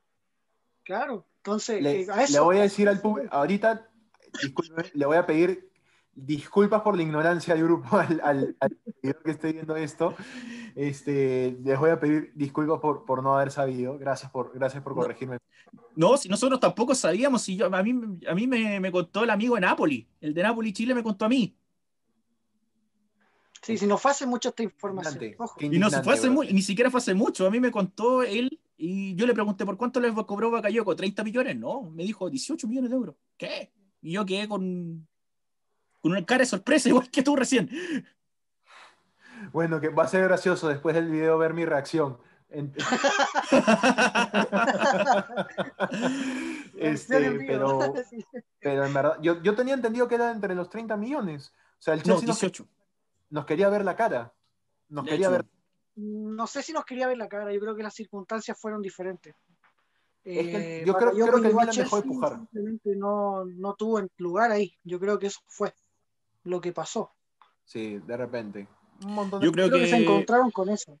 Claro. 0.83 1.27
Entonces, 1.37 1.81
le, 1.81 2.01
eh, 2.01 2.07
le 2.31 2.39
voy 2.39 2.57
a 2.57 2.61
decir 2.61 2.87
al 2.87 3.01
público, 3.01 3.33
ahorita, 3.33 3.89
le 4.93 5.05
voy 5.05 5.17
a 5.17 5.25
pedir 5.25 5.69
disculpas 6.15 6.81
por 6.81 6.95
la 6.95 7.03
ignorancia 7.03 7.55
del 7.55 7.63
grupo 7.63 7.97
al, 7.97 8.21
al, 8.23 8.55
que 9.01 9.31
esté 9.31 9.53
viendo 9.53 9.75
esto. 9.75 10.15
Este, 10.75 11.57
les 11.63 11.79
voy 11.79 11.91
a 11.91 11.99
pedir 11.99 12.31
disculpas 12.35 12.79
por, 12.79 13.05
por 13.05 13.23
no 13.23 13.35
haber 13.35 13.51
sabido. 13.51 13.97
Gracias 13.97 14.31
por, 14.31 14.53
gracias 14.53 14.83
por 14.83 14.95
corregirme. 14.95 15.37
No, 15.95 16.17
si 16.17 16.29
nosotros 16.29 16.59
tampoco 16.59 16.95
sabíamos. 16.95 17.41
Si 17.41 17.55
yo, 17.55 17.65
a 17.65 17.83
mí, 17.83 18.19
a 18.27 18.35
mí 18.35 18.47
me, 18.47 18.79
me, 18.79 18.91
contó 18.91 19.23
el 19.23 19.29
amigo 19.29 19.55
de 19.55 19.61
Napoli. 19.61 20.07
El 20.21 20.33
de 20.33 20.43
Napoli 20.43 20.73
Chile 20.73 20.95
me 20.95 21.03
contó 21.03 21.25
a 21.25 21.29
mí. 21.29 21.55
Sí, 23.63 23.77
si 23.77 23.87
no 23.87 23.97
fue 23.97 24.11
hace 24.11 24.25
mucho 24.25 24.49
esta 24.49 24.61
información. 24.61 25.35
Y 25.59 25.79
no 25.79 25.89
fue 25.89 26.13
hace 26.13 26.29
ni 26.29 26.61
siquiera 26.61 26.91
fue 26.91 26.97
hace 26.99 27.13
mucho. 27.13 27.47
A 27.47 27.49
mí 27.49 27.61
me 27.61 27.71
contó 27.71 28.21
él 28.21 28.59
y 28.75 29.15
yo 29.15 29.25
le 29.25 29.33
pregunté 29.33 29.65
por 29.65 29.77
cuánto 29.77 30.01
les 30.01 30.13
cobró 30.13 30.51
Bacayoco. 30.51 30.93
¿30 30.93 31.23
millones? 31.23 31.55
No, 31.57 31.83
me 31.83 32.03
dijo 32.03 32.29
18 32.29 32.67
millones 32.67 32.89
de 32.91 32.97
euros. 32.97 33.15
¿Qué? 33.37 33.71
Y 34.01 34.11
yo 34.11 34.25
quedé 34.25 34.49
con, 34.49 35.07
con 36.01 36.11
una 36.11 36.25
cara 36.25 36.39
de 36.39 36.45
sorpresa, 36.47 36.89
igual 36.89 37.09
que 37.09 37.23
tú 37.23 37.37
recién. 37.37 37.69
Bueno, 39.53 39.79
que 39.79 39.87
va 39.87 40.03
a 40.03 40.09
ser 40.09 40.23
gracioso 40.23 40.67
después 40.67 40.93
del 40.93 41.09
video 41.09 41.37
ver 41.37 41.53
mi 41.53 41.63
reacción. 41.63 42.17
este, 46.77 47.31
pero, 47.47 47.79
pero 48.61 48.85
en 48.85 48.93
verdad, 48.93 49.17
yo, 49.21 49.41
yo, 49.41 49.55
tenía 49.55 49.73
entendido 49.73 50.07
que 50.07 50.13
era 50.15 50.29
entre 50.29 50.53
los 50.53 50.69
30 50.69 50.95
millones. 50.97 51.51
O 51.79 51.81
sea, 51.81 51.95
el 51.95 52.03
Chelsea 52.03 52.27
no, 52.27 52.33
18. 52.33 52.67
Nos, 53.33 53.45
quería 53.47 53.67
ver 53.67 53.83
la 53.83 53.95
cara. 53.95 54.31
Nos 54.89 55.05
quería 55.05 55.27
ver. 55.27 55.45
No 55.95 56.45
sé 56.45 56.61
si 56.61 56.71
nos 56.71 56.85
quería 56.85 57.07
ver 57.07 57.17
la 57.17 57.27
cara, 57.27 57.51
yo 57.51 57.59
creo 57.59 57.75
que 57.75 57.81
las 57.81 57.95
circunstancias 57.95 58.55
fueron 58.59 58.79
diferentes. 58.79 59.33
Eh, 60.23 60.83
yo 60.85 60.93
creo, 60.93 61.11
creo 61.13 61.41
que 61.41 61.47
el 61.47 61.55
Milan 61.55 61.75
dejó 61.75 61.95
de 61.95 62.03
empujar. 62.03 62.35
Simplemente 62.35 62.95
no, 62.95 63.43
no 63.45 63.73
tuvo 63.73 64.01
lugar 64.17 64.51
ahí. 64.51 64.77
Yo 64.83 64.99
creo 64.99 65.17
que 65.17 65.27
eso 65.27 65.39
fue 65.47 65.73
lo 66.43 66.61
que 66.61 66.73
pasó. 66.73 67.11
Sí, 67.65 67.97
de 67.97 68.17
repente. 68.17 68.67
yo 69.41 69.51
creo, 69.51 69.71
que, 69.71 69.87
se 69.87 69.97
encontraron 69.97 70.51
con 70.51 70.69
eso. 70.69 70.99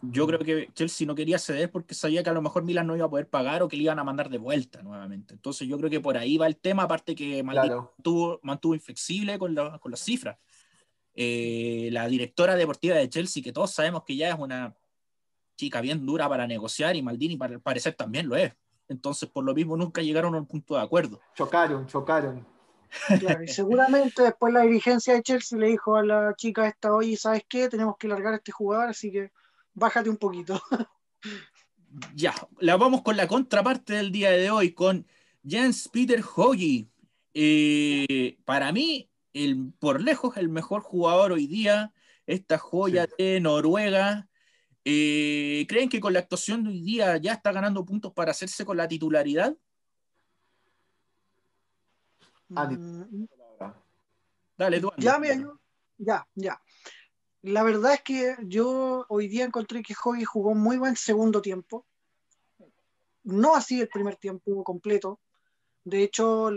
Yo 0.00 0.26
creo 0.26 0.38
que 0.38 0.70
Chelsea 0.72 1.06
no 1.06 1.14
quería 1.14 1.38
ceder 1.38 1.70
porque 1.70 1.94
sabía 1.94 2.22
que 2.22 2.30
a 2.30 2.34
lo 2.34 2.40
mejor 2.40 2.64
Milan 2.64 2.86
no 2.86 2.96
iba 2.96 3.04
a 3.04 3.10
poder 3.10 3.28
pagar 3.28 3.62
o 3.62 3.68
que 3.68 3.76
le 3.76 3.82
iban 3.82 3.98
a 3.98 4.04
mandar 4.04 4.30
de 4.30 4.38
vuelta 4.38 4.82
nuevamente. 4.82 5.34
Entonces 5.34 5.68
yo 5.68 5.76
creo 5.76 5.90
que 5.90 6.00
por 6.00 6.16
ahí 6.16 6.38
va 6.38 6.46
el 6.46 6.56
tema, 6.56 6.84
aparte 6.84 7.14
que 7.14 7.42
mantuvo, 7.42 8.40
mantuvo, 8.42 8.74
inflexible 8.74 9.38
con, 9.38 9.54
con 9.54 9.90
las 9.90 10.00
cifras. 10.00 10.38
Eh, 11.14 11.88
la 11.92 12.08
directora 12.08 12.56
deportiva 12.56 12.96
de 12.96 13.08
Chelsea, 13.08 13.42
que 13.42 13.52
todos 13.52 13.70
sabemos 13.70 14.02
que 14.04 14.16
ya 14.16 14.30
es 14.30 14.38
una 14.38 14.74
chica 15.56 15.80
bien 15.80 16.04
dura 16.04 16.28
para 16.28 16.46
negociar 16.46 16.96
y 16.96 17.02
Maldini 17.02 17.36
para 17.36 17.58
parecer 17.58 17.94
también 17.94 18.28
lo 18.28 18.36
es. 18.36 18.52
Entonces, 18.88 19.28
por 19.28 19.44
lo 19.44 19.54
mismo, 19.54 19.76
nunca 19.76 20.02
llegaron 20.02 20.34
a 20.34 20.38
un 20.38 20.46
punto 20.46 20.74
de 20.74 20.82
acuerdo. 20.82 21.20
Chocaron, 21.34 21.86
chocaron. 21.86 22.46
Claro, 23.18 23.42
y 23.42 23.48
seguramente 23.48 24.22
después 24.22 24.52
la 24.52 24.62
dirigencia 24.62 25.14
de 25.14 25.22
Chelsea 25.22 25.58
le 25.58 25.68
dijo 25.68 25.96
a 25.96 26.04
la 26.04 26.34
chica 26.36 26.68
esta, 26.68 26.92
oye, 26.92 27.16
¿sabes 27.16 27.42
qué? 27.48 27.68
Tenemos 27.68 27.96
que 27.98 28.08
largar 28.08 28.34
a 28.34 28.36
este 28.36 28.52
jugador, 28.52 28.88
así 28.88 29.10
que 29.10 29.32
bájate 29.74 30.10
un 30.10 30.16
poquito. 30.16 30.60
Ya, 32.12 32.34
la 32.58 32.76
vamos 32.76 33.02
con 33.02 33.16
la 33.16 33.28
contraparte 33.28 33.92
del 33.92 34.10
día 34.10 34.32
de 34.32 34.50
hoy, 34.50 34.72
con 34.72 35.06
Jens 35.46 35.88
Peter 35.88 36.20
Hogi. 36.34 36.90
Eh, 37.32 38.36
para 38.44 38.72
mí, 38.72 39.08
el, 39.34 39.72
por 39.78 40.00
lejos, 40.00 40.36
el 40.36 40.48
mejor 40.48 40.82
jugador 40.82 41.32
hoy 41.32 41.46
día, 41.46 41.92
esta 42.26 42.56
joya 42.56 43.06
de 43.18 43.40
Noruega. 43.40 44.28
Eh, 44.84 45.66
¿Creen 45.68 45.88
que 45.88 46.00
con 46.00 46.12
la 46.12 46.20
actuación 46.20 46.64
de 46.64 46.70
hoy 46.70 46.80
día 46.80 47.16
ya 47.18 47.34
está 47.34 47.52
ganando 47.52 47.84
puntos 47.84 48.12
para 48.12 48.30
hacerse 48.30 48.64
con 48.64 48.76
la 48.76 48.88
titularidad? 48.88 49.54
Mm, 52.48 53.24
Dale, 54.56 54.80
tú. 54.80 54.92
Ya, 54.98 55.20
ya, 55.98 56.26
ya. 56.34 56.62
La 57.42 57.62
verdad 57.62 57.94
es 57.94 58.02
que 58.02 58.36
yo 58.44 59.04
hoy 59.08 59.28
día 59.28 59.44
encontré 59.44 59.82
que 59.82 59.94
Hoggy 60.02 60.24
jugó 60.24 60.54
muy 60.54 60.78
buen 60.78 60.96
segundo 60.96 61.42
tiempo. 61.42 61.86
No 63.24 63.56
así 63.56 63.80
el 63.80 63.88
primer 63.88 64.16
tiempo 64.16 64.62
completo. 64.62 65.20
De 65.82 66.02
hecho, 66.02 66.50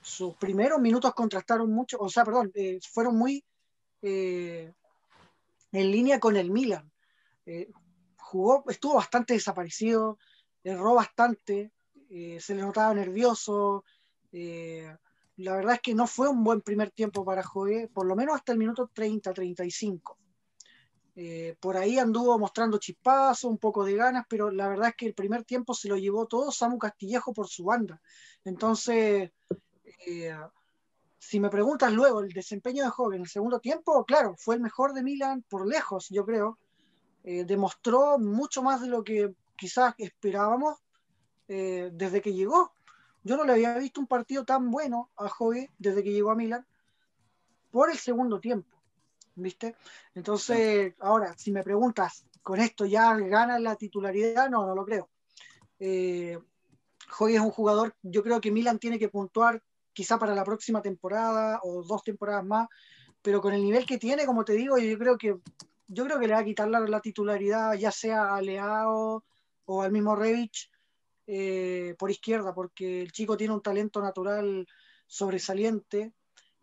sus 0.00 0.36
primeros 0.36 0.80
minutos 0.80 1.14
contrastaron 1.14 1.70
mucho, 1.70 1.98
o 2.00 2.08
sea, 2.08 2.24
perdón, 2.24 2.50
eh, 2.54 2.78
fueron 2.92 3.16
muy 3.16 3.44
eh, 4.02 4.72
en 5.72 5.90
línea 5.90 6.18
con 6.18 6.36
el 6.36 6.50
Milan. 6.50 6.90
Eh, 7.46 7.70
jugó, 8.18 8.64
estuvo 8.68 8.94
bastante 8.94 9.34
desaparecido, 9.34 10.18
erró 10.62 10.94
bastante, 10.94 11.72
se 12.08 12.54
le 12.54 12.62
notaba 12.62 12.92
nervioso. 12.94 13.84
la 14.32 15.56
verdad 15.56 15.74
es 15.74 15.80
que 15.80 15.94
no 15.94 16.06
fue 16.06 16.28
un 16.28 16.42
buen 16.42 16.60
primer 16.60 16.90
tiempo 16.90 17.24
para 17.24 17.42
Jogue, 17.42 17.88
por 17.88 18.06
lo 18.06 18.16
menos 18.16 18.34
hasta 18.34 18.52
el 18.52 18.58
minuto 18.58 18.90
30-35. 18.94 20.16
Eh, 21.16 21.56
por 21.60 21.76
ahí 21.76 21.98
anduvo 21.98 22.38
mostrando 22.38 22.78
chispazos, 22.78 23.50
un 23.50 23.58
poco 23.58 23.84
de 23.84 23.96
ganas, 23.96 24.26
pero 24.28 24.50
la 24.50 24.68
verdad 24.68 24.90
es 24.90 24.96
que 24.96 25.06
el 25.06 25.14
primer 25.14 25.44
tiempo 25.44 25.74
se 25.74 25.88
lo 25.88 25.96
llevó 25.96 26.26
todo 26.26 26.52
Samu 26.52 26.78
Castillejo 26.78 27.32
por 27.32 27.48
su 27.48 27.64
banda. 27.64 28.00
Entonces, 28.44 29.30
eh, 30.06 30.36
si 31.18 31.40
me 31.40 31.50
preguntas 31.50 31.92
luego 31.92 32.20
el 32.20 32.32
desempeño 32.32 32.84
de 32.84 32.90
Joven 32.90 33.16
en 33.16 33.22
el 33.22 33.28
segundo 33.28 33.60
tiempo, 33.60 34.04
claro, 34.04 34.34
fue 34.38 34.54
el 34.54 34.60
mejor 34.60 34.94
de 34.94 35.02
Milan 35.02 35.44
por 35.48 35.66
lejos, 35.66 36.08
yo 36.10 36.24
creo. 36.24 36.58
Eh, 37.24 37.44
demostró 37.44 38.18
mucho 38.18 38.62
más 38.62 38.80
de 38.80 38.88
lo 38.88 39.04
que 39.04 39.34
quizás 39.56 39.94
esperábamos 39.98 40.78
desde 41.48 42.20
que 42.20 42.32
llegó. 42.32 42.72
Yo 43.24 43.36
no 43.36 43.44
le 43.44 43.54
había 43.54 43.76
visto 43.76 44.00
un 44.00 44.06
partido 44.06 44.44
tan 44.44 44.70
bueno 44.70 45.10
a 45.16 45.28
Joven 45.28 45.68
desde 45.78 46.04
que 46.04 46.12
llegó 46.12 46.30
a 46.30 46.36
Milan 46.36 46.64
por 47.72 47.90
el 47.90 47.98
segundo 47.98 48.38
tiempo. 48.38 48.79
¿Viste? 49.40 49.76
Entonces, 50.14 50.94
ahora, 51.00 51.34
si 51.36 51.52
me 51.52 51.62
preguntas, 51.62 52.24
¿con 52.42 52.60
esto 52.60 52.86
ya 52.86 53.14
gana 53.16 53.58
la 53.58 53.76
titularidad? 53.76 54.48
No, 54.50 54.66
no 54.66 54.74
lo 54.74 54.84
creo. 54.84 55.08
Eh, 55.78 56.38
es 57.28 57.40
un 57.40 57.50
jugador, 57.50 57.94
yo 58.02 58.22
creo 58.22 58.40
que 58.40 58.50
Milan 58.50 58.78
tiene 58.78 58.98
que 58.98 59.08
puntuar 59.08 59.62
quizá 59.92 60.18
para 60.18 60.34
la 60.34 60.44
próxima 60.44 60.80
temporada 60.80 61.60
o 61.62 61.82
dos 61.82 62.02
temporadas 62.02 62.44
más, 62.44 62.68
pero 63.22 63.40
con 63.40 63.52
el 63.52 63.62
nivel 63.62 63.84
que 63.84 63.98
tiene, 63.98 64.26
como 64.26 64.44
te 64.44 64.52
digo, 64.52 64.78
yo 64.78 64.98
creo 64.98 65.18
que 65.18 65.36
yo 65.92 66.04
creo 66.04 66.20
que 66.20 66.28
le 66.28 66.34
va 66.34 66.40
a 66.40 66.44
quitar 66.44 66.68
la, 66.68 67.00
titularidad 67.00 67.74
ya 67.74 67.90
sea 67.90 68.36
a 68.36 68.40
Leao 68.40 69.24
o 69.64 69.82
al 69.82 69.90
mismo 69.90 70.14
Revich 70.14 70.70
eh, 71.26 71.96
por 71.98 72.10
izquierda, 72.10 72.54
porque 72.54 73.02
el 73.02 73.10
chico 73.10 73.36
tiene 73.36 73.54
un 73.54 73.60
talento 73.60 74.00
natural 74.00 74.66
sobresaliente 75.06 76.12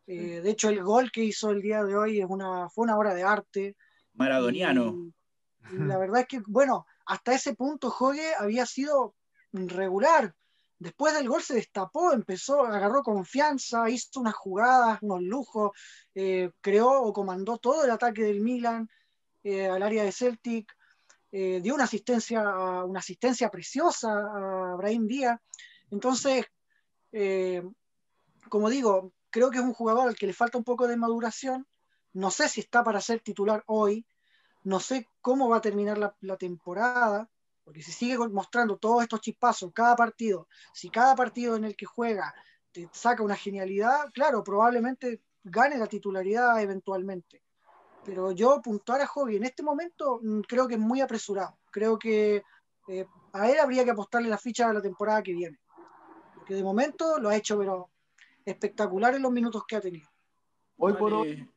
eh, 0.07 0.39
de 0.41 0.49
hecho, 0.49 0.69
el 0.69 0.81
gol 0.81 1.11
que 1.11 1.23
hizo 1.23 1.51
el 1.51 1.61
día 1.61 1.83
de 1.83 1.95
hoy 1.95 2.21
es 2.21 2.25
una, 2.27 2.69
fue 2.69 2.85
una 2.85 2.97
obra 2.97 3.13
de 3.13 3.23
arte. 3.23 3.75
Maradoniano. 4.13 5.11
la 5.71 5.97
verdad 5.97 6.21
es 6.21 6.27
que, 6.27 6.41
bueno, 6.47 6.85
hasta 7.05 7.33
ese 7.33 7.53
punto 7.55 7.89
Jogue 7.89 8.33
había 8.39 8.65
sido 8.65 9.15
regular. 9.51 10.33
Después 10.79 11.13
del 11.13 11.27
gol 11.27 11.41
se 11.41 11.55
destapó, 11.55 12.13
empezó, 12.13 12.61
agarró 12.61 13.03
confianza, 13.03 13.89
hizo 13.89 14.21
unas 14.21 14.35
jugadas, 14.35 14.99
unos 15.01 15.23
lujos, 15.23 15.71
eh, 16.15 16.51
creó 16.61 17.01
o 17.01 17.11
comandó 17.11 17.57
todo 17.57 17.83
el 17.83 17.91
ataque 17.91 18.23
del 18.23 18.41
Milan 18.41 18.87
eh, 19.43 19.67
al 19.67 19.83
área 19.83 20.03
de 20.03 20.11
Celtic, 20.11 20.73
dio 21.29 21.75
una 21.75 21.83
asistencia, 21.83 22.41
una 22.83 22.99
asistencia 22.99 23.49
preciosa 23.49 24.09
a 24.09 24.75
Brahim 24.75 25.05
Díaz. 25.05 25.39
Entonces, 25.91 26.45
como 28.49 28.69
digo, 28.71 29.13
creo 29.29 29.51
que 29.51 29.57
es 29.57 29.63
un 29.63 29.73
jugador 29.73 30.07
al 30.07 30.15
que 30.15 30.27
le 30.27 30.33
falta 30.33 30.57
un 30.57 30.63
poco 30.63 30.87
de 30.87 30.97
maduración. 30.97 31.67
No 32.13 32.31
sé 32.31 32.49
si 32.49 32.61
está 32.61 32.83
para 32.83 33.01
ser 33.01 33.19
titular 33.19 33.63
hoy. 33.67 34.05
No 34.63 34.79
sé 34.79 35.07
cómo 35.21 35.49
va 35.49 35.57
a 35.57 35.61
terminar 35.61 35.97
la, 35.97 36.37
temporada. 36.37 37.29
Porque 37.63 37.81
si 37.81 37.91
sigue 37.91 38.17
mostrando 38.29 38.77
todos 38.77 39.03
estos 39.03 39.21
chispazos 39.21 39.71
cada 39.73 39.95
partido, 39.95 40.47
si 40.73 40.89
cada 40.89 41.15
partido 41.15 41.57
en 41.57 41.65
el 41.65 41.75
que 41.75 41.85
juega 41.85 42.33
te 42.71 42.89
saca 42.93 43.23
una 43.23 43.35
genialidad, 43.35 44.09
claro, 44.13 44.43
probablemente 44.43 45.21
gane 45.43 45.77
la 45.77 45.87
titularidad 45.87 46.61
eventualmente. 46.61 47.43
Pero 48.05 48.31
yo 48.31 48.61
puntuar 48.61 49.01
a 49.01 49.07
Hobby 49.07 49.35
en 49.35 49.43
este 49.43 49.63
momento 49.63 50.19
mm, 50.23 50.41
creo 50.41 50.67
que 50.67 50.75
es 50.75 50.79
muy 50.79 51.01
apresurado. 51.01 51.59
Creo 51.71 51.99
que 51.99 52.41
eh, 52.87 53.05
a 53.33 53.51
él 53.51 53.59
habría 53.59 53.83
que 53.83 53.91
apostarle 53.91 54.29
la 54.29 54.37
ficha 54.37 54.67
de 54.69 54.73
la 54.73 54.81
temporada 54.81 55.21
que 55.21 55.33
viene. 55.33 55.59
Porque 56.35 56.53
de 56.53 56.63
momento 56.63 57.19
lo 57.19 57.27
ha 57.27 57.35
hecho, 57.35 57.57
pero 57.57 57.89
espectacular 58.47 59.13
en 59.13 59.21
los 59.21 59.31
minutos 59.31 59.63
que 59.67 59.75
ha 59.75 59.81
tenido. 59.81 60.09
Hoy 60.77 60.93
por 60.93 61.13
hoy, 61.13 61.49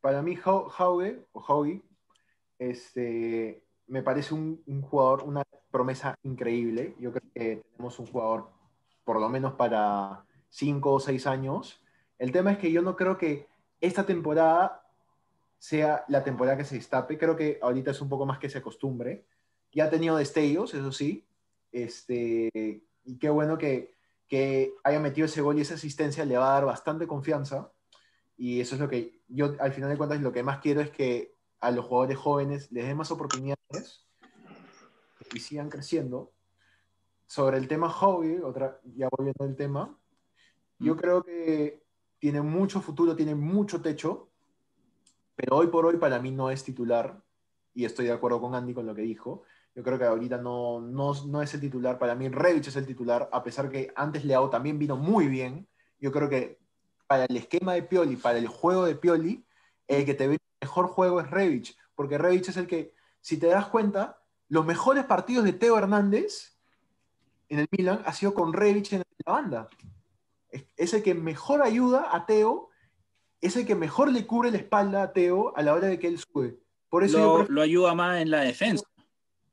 para 0.00 0.22
mí, 0.22 0.38
Hauge, 0.42 1.26
o 1.32 1.66
este, 2.58 3.62
me 3.86 4.02
parece 4.02 4.34
un, 4.34 4.62
jugador, 4.82 5.24
una 5.24 5.44
promesa 5.70 6.14
increíble. 6.22 6.96
Yo 6.98 7.12
creo 7.12 7.22
que 7.34 7.62
tenemos 7.72 7.98
un 7.98 8.06
jugador, 8.06 8.48
por 9.04 9.20
lo 9.20 9.28
menos 9.28 9.54
para 9.54 10.24
cinco 10.48 10.92
o 10.92 11.00
seis 11.00 11.26
años. 11.26 11.82
El 12.18 12.32
tema 12.32 12.52
es 12.52 12.58
que 12.58 12.72
yo 12.72 12.80
no 12.80 12.96
creo 12.96 13.18
que 13.18 13.46
esta 13.80 14.06
temporada 14.06 14.88
sea 15.58 16.04
la 16.08 16.24
temporada 16.24 16.56
que 16.56 16.64
se 16.64 16.76
destape. 16.76 17.18
Creo 17.18 17.36
que 17.36 17.58
ahorita 17.60 17.90
es 17.90 18.00
un 18.00 18.08
poco 18.08 18.24
más 18.24 18.38
que 18.38 18.48
se 18.48 18.58
acostumbre. 18.58 19.26
Ya 19.72 19.84
ha 19.84 19.90
tenido 19.90 20.16
destellos, 20.16 20.72
eso 20.72 20.92
sí. 20.92 21.26
Este, 21.72 22.82
y 23.04 23.18
qué 23.18 23.28
bueno 23.28 23.58
que, 23.58 23.94
que 24.32 24.76
haya 24.82 24.98
metido 24.98 25.26
ese 25.26 25.42
gol 25.42 25.58
y 25.58 25.60
esa 25.60 25.74
asistencia 25.74 26.24
le 26.24 26.38
va 26.38 26.48
a 26.48 26.54
dar 26.54 26.64
bastante 26.64 27.06
confianza. 27.06 27.70
Y 28.38 28.62
eso 28.62 28.76
es 28.76 28.80
lo 28.80 28.88
que 28.88 29.20
yo, 29.28 29.54
al 29.60 29.74
final 29.74 29.90
de 29.90 29.98
cuentas, 29.98 30.22
lo 30.22 30.32
que 30.32 30.42
más 30.42 30.58
quiero 30.60 30.80
es 30.80 30.90
que 30.90 31.36
a 31.60 31.70
los 31.70 31.84
jugadores 31.84 32.16
jóvenes 32.16 32.72
les 32.72 32.86
den 32.86 32.96
más 32.96 33.10
oportunidades 33.10 34.08
y 35.34 35.38
sigan 35.38 35.68
creciendo. 35.68 36.32
Sobre 37.26 37.58
el 37.58 37.68
tema 37.68 37.90
hobby, 37.90 38.38
otra, 38.38 38.80
ya 38.96 39.10
volviendo 39.14 39.44
al 39.44 39.54
tema, 39.54 39.98
yo 40.78 40.94
mm. 40.94 40.96
creo 40.96 41.22
que 41.22 41.84
tiene 42.18 42.40
mucho 42.40 42.80
futuro, 42.80 43.14
tiene 43.14 43.34
mucho 43.34 43.82
techo, 43.82 44.30
pero 45.36 45.58
hoy 45.58 45.66
por 45.66 45.84
hoy 45.84 45.98
para 45.98 46.18
mí 46.18 46.30
no 46.30 46.50
es 46.50 46.64
titular, 46.64 47.22
y 47.74 47.84
estoy 47.84 48.06
de 48.06 48.12
acuerdo 48.12 48.40
con 48.40 48.54
Andy 48.54 48.72
con 48.72 48.86
lo 48.86 48.94
que 48.94 49.02
dijo. 49.02 49.42
Yo 49.74 49.82
creo 49.82 49.98
que 49.98 50.04
ahorita 50.04 50.38
no, 50.38 50.80
no, 50.80 51.12
no 51.26 51.42
es 51.42 51.54
el 51.54 51.60
titular. 51.60 51.98
Para 51.98 52.14
mí, 52.14 52.28
Revich 52.28 52.68
es 52.68 52.76
el 52.76 52.86
titular, 52.86 53.28
a 53.32 53.42
pesar 53.42 53.70
que 53.70 53.92
antes 53.96 54.24
Leao 54.24 54.50
también 54.50 54.78
vino 54.78 54.96
muy 54.96 55.28
bien. 55.28 55.66
Yo 55.98 56.12
creo 56.12 56.28
que 56.28 56.58
para 57.06 57.24
el 57.24 57.36
esquema 57.36 57.74
de 57.74 57.82
Pioli, 57.82 58.16
para 58.16 58.38
el 58.38 58.48
juego 58.48 58.84
de 58.84 58.96
Pioli, 58.96 59.44
el 59.88 60.04
que 60.04 60.14
te 60.14 60.28
ve 60.28 60.34
el 60.34 60.40
mejor 60.60 60.88
juego 60.88 61.20
es 61.20 61.30
Revich, 61.30 61.76
porque 61.94 62.18
Revich 62.18 62.48
es 62.48 62.56
el 62.56 62.66
que, 62.66 62.94
si 63.20 63.38
te 63.38 63.46
das 63.46 63.66
cuenta, 63.66 64.22
los 64.48 64.66
mejores 64.66 65.04
partidos 65.04 65.44
de 65.44 65.52
Teo 65.52 65.78
Hernández 65.78 66.58
en 67.48 67.60
el 67.60 67.68
Milan 67.70 68.02
ha 68.04 68.12
sido 68.12 68.34
con 68.34 68.52
Revich 68.52 68.92
en 68.92 69.02
la 69.26 69.32
banda. 69.32 69.68
Es, 70.76 70.92
el 70.92 71.02
que 71.02 71.14
mejor 71.14 71.62
ayuda 71.62 72.14
a 72.14 72.26
Teo, 72.26 72.68
es 73.40 73.56
el 73.56 73.66
que 73.66 73.74
mejor 73.74 74.12
le 74.12 74.26
cubre 74.26 74.50
la 74.50 74.58
espalda 74.58 75.02
a 75.02 75.12
Teo 75.12 75.56
a 75.56 75.62
la 75.62 75.72
hora 75.72 75.88
de 75.88 75.98
que 75.98 76.08
él 76.08 76.18
sube. 76.18 76.58
Por 76.90 77.04
eso 77.04 77.46
lo 77.48 77.62
ayuda 77.62 77.94
más 77.94 78.20
en 78.20 78.30
la 78.30 78.40
defensa 78.40 78.84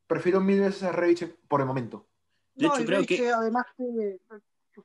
prefiero 0.10 0.41
mil 0.41 0.60
veces 0.60 0.82
a 0.84 0.91
Revich 0.91 1.24
por 1.48 1.62
el 1.62 1.67
momento. 1.67 2.08
De 2.56 2.65
hecho, 2.65 2.84
creo 2.84 3.06
que... 3.06 3.30
además, 3.32 3.67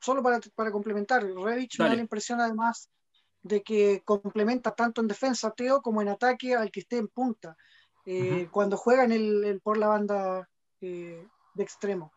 solo 0.01 0.23
para, 0.23 0.39
para 0.55 0.71
complementar, 0.71 1.25
Revich 1.25 1.79
me 1.81 1.89
da 1.89 1.95
la 1.95 2.03
impresión 2.03 2.41
además 2.41 2.91
de 3.43 3.63
que 3.63 4.03
complementa 4.05 4.75
tanto 4.75 5.01
en 5.01 5.09
defensa 5.09 5.49
a 5.49 5.53
Teo 5.53 5.81
como 5.81 6.03
en 6.03 6.09
ataque 6.09 6.55
al 6.55 6.71
que 6.71 6.81
esté 6.81 6.99
en 6.99 7.09
punta, 7.09 7.57
eh, 8.05 8.49
cuando 8.51 8.77
juega 8.77 9.05
en 9.05 9.13
el, 9.13 9.61
por 9.63 9.79
la 9.79 9.89
banda 9.89 10.49
eh, 10.83 11.27
de 11.55 11.63
extremo. 11.63 12.13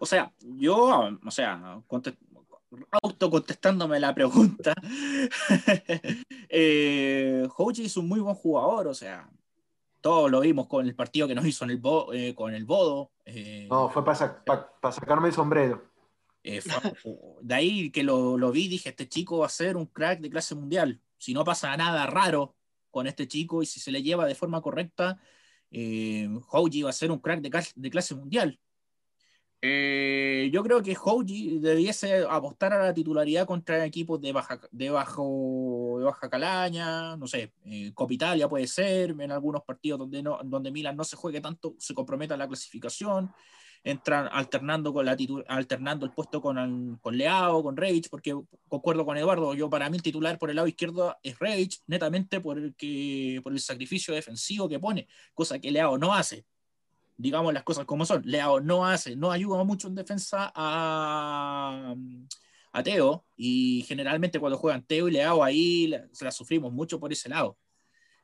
O 0.00 0.06
sea, 0.06 0.32
yo, 0.40 1.08
o 1.24 1.30
sea, 1.30 1.82
autocontestándome 3.02 4.00
la 4.00 4.12
pregunta, 4.12 4.74
eh, 6.48 7.48
es 7.78 7.96
un 7.96 8.08
muy 8.08 8.20
buen 8.20 8.34
jugador, 8.34 8.88
o 8.88 8.94
sea, 8.94 9.30
todos 10.00 10.30
lo 10.30 10.40
vimos 10.40 10.66
con 10.66 10.86
el 10.86 10.94
partido 10.94 11.28
que 11.28 11.34
nos 11.34 11.46
hizo 11.46 11.64
en 11.64 11.70
el 11.70 11.82
eh, 12.12 12.34
con 12.34 12.54
el 12.54 12.64
Bodo. 12.64 13.10
Eh, 13.24 13.66
no, 13.70 13.88
fue 13.88 14.04
para 14.04 14.92
sacarme 14.92 15.28
el 15.28 15.34
sombrero. 15.34 15.82
Eh, 16.42 16.62
de 17.42 17.54
ahí 17.54 17.90
que 17.90 18.02
lo, 18.02 18.38
lo, 18.38 18.50
vi, 18.50 18.68
dije, 18.68 18.90
este 18.90 19.08
chico 19.08 19.38
va 19.38 19.46
a 19.46 19.50
ser 19.50 19.76
un 19.76 19.86
crack 19.86 20.20
de 20.20 20.30
clase 20.30 20.54
mundial. 20.54 21.00
Si 21.18 21.34
no 21.34 21.44
pasa 21.44 21.76
nada 21.76 22.06
raro 22.06 22.56
con 22.90 23.06
este 23.06 23.28
chico 23.28 23.62
y 23.62 23.66
si 23.66 23.78
se 23.78 23.92
le 23.92 24.02
lleva 24.02 24.26
de 24.26 24.34
forma 24.34 24.62
correcta, 24.62 25.20
Hoji 25.70 26.82
va 26.82 26.90
a 26.90 26.94
ser 26.94 27.10
un 27.10 27.18
crack 27.18 27.40
de, 27.40 27.64
de 27.74 27.90
clase 27.90 28.14
mundial. 28.14 28.58
Eh, 29.62 30.48
yo 30.52 30.62
creo 30.62 30.82
que 30.82 30.96
Hoji 30.98 31.58
debiese 31.58 32.24
apostar 32.28 32.72
a 32.72 32.82
la 32.82 32.94
titularidad 32.94 33.46
contra 33.46 33.84
equipos 33.84 34.18
de 34.18 34.32
baja, 34.32 34.58
de 34.70 34.88
bajo, 34.88 35.96
de 35.98 36.04
baja 36.06 36.30
calaña, 36.30 37.16
no 37.18 37.26
sé, 37.26 37.52
eh, 37.66 37.92
Copitalia 37.92 38.48
puede 38.48 38.66
ser, 38.66 39.10
en 39.10 39.30
algunos 39.30 39.62
partidos 39.62 39.98
donde, 39.98 40.22
no, 40.22 40.40
donde 40.44 40.70
Milan 40.70 40.96
no 40.96 41.04
se 41.04 41.16
juegue 41.16 41.42
tanto, 41.42 41.74
se 41.78 41.92
comprometa 41.92 42.38
la 42.38 42.48
clasificación, 42.48 43.30
entran 43.84 44.30
alternando, 44.32 44.94
con 44.94 45.04
la 45.04 45.16
alternando 45.48 46.06
el 46.06 46.12
puesto 46.12 46.40
con, 46.40 46.98
con 47.02 47.16
Leao, 47.18 47.62
con 47.62 47.76
Revich, 47.76 48.08
porque 48.08 48.34
concuerdo 48.66 49.04
con 49.04 49.18
Eduardo, 49.18 49.52
yo 49.54 49.68
para 49.68 49.90
mí 49.90 49.98
el 49.98 50.02
titular 50.02 50.38
por 50.38 50.48
el 50.48 50.56
lado 50.56 50.68
izquierdo 50.68 51.18
es 51.22 51.38
Revich, 51.38 51.82
netamente 51.86 52.40
por 52.40 52.58
el, 52.58 52.74
que, 52.76 53.40
por 53.42 53.52
el 53.52 53.60
sacrificio 53.60 54.14
defensivo 54.14 54.70
que 54.70 54.78
pone, 54.78 55.06
cosa 55.34 55.58
que 55.58 55.70
Leao 55.70 55.98
no 55.98 56.14
hace 56.14 56.46
digamos 57.20 57.52
las 57.52 57.62
cosas 57.62 57.84
como 57.84 58.04
son. 58.04 58.22
Leao 58.24 58.60
no 58.60 58.86
hace, 58.86 59.16
no 59.16 59.30
ayuda 59.30 59.64
mucho 59.64 59.88
en 59.88 59.94
defensa 59.94 60.50
a, 60.54 61.94
a 62.72 62.82
Teo 62.82 63.24
y 63.36 63.84
generalmente 63.86 64.40
cuando 64.40 64.58
juegan 64.58 64.84
Teo 64.84 65.08
y 65.08 65.12
Leao 65.12 65.42
ahí 65.44 65.94
se 66.12 66.24
la 66.24 66.30
sufrimos 66.30 66.72
mucho 66.72 66.98
por 66.98 67.12
ese 67.12 67.28
lado. 67.28 67.58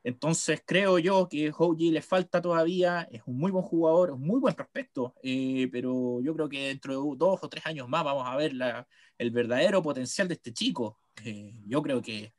Entonces 0.02 0.62
creo 0.64 0.98
yo 1.00 1.28
que 1.28 1.52
Hoji 1.56 1.90
le 1.90 2.00
falta 2.00 2.40
todavía, 2.40 3.08
es 3.10 3.22
un 3.26 3.38
muy 3.38 3.50
buen 3.50 3.64
jugador, 3.64 4.12
un 4.12 4.22
muy 4.22 4.38
buen 4.38 4.54
prospecto, 4.54 5.14
eh, 5.22 5.68
pero 5.72 6.20
yo 6.22 6.32
creo 6.34 6.48
que 6.48 6.68
dentro 6.68 6.92
de 6.92 7.16
dos 7.16 7.40
o 7.42 7.48
tres 7.48 7.66
años 7.66 7.88
más 7.88 8.04
vamos 8.04 8.24
a 8.24 8.36
ver 8.36 8.54
la, 8.54 8.86
el 9.18 9.32
verdadero 9.32 9.82
potencial 9.82 10.28
de 10.28 10.34
este 10.34 10.52
chico. 10.52 11.00
Eh, 11.24 11.52
yo 11.66 11.82
creo 11.82 12.00
que 12.00 12.32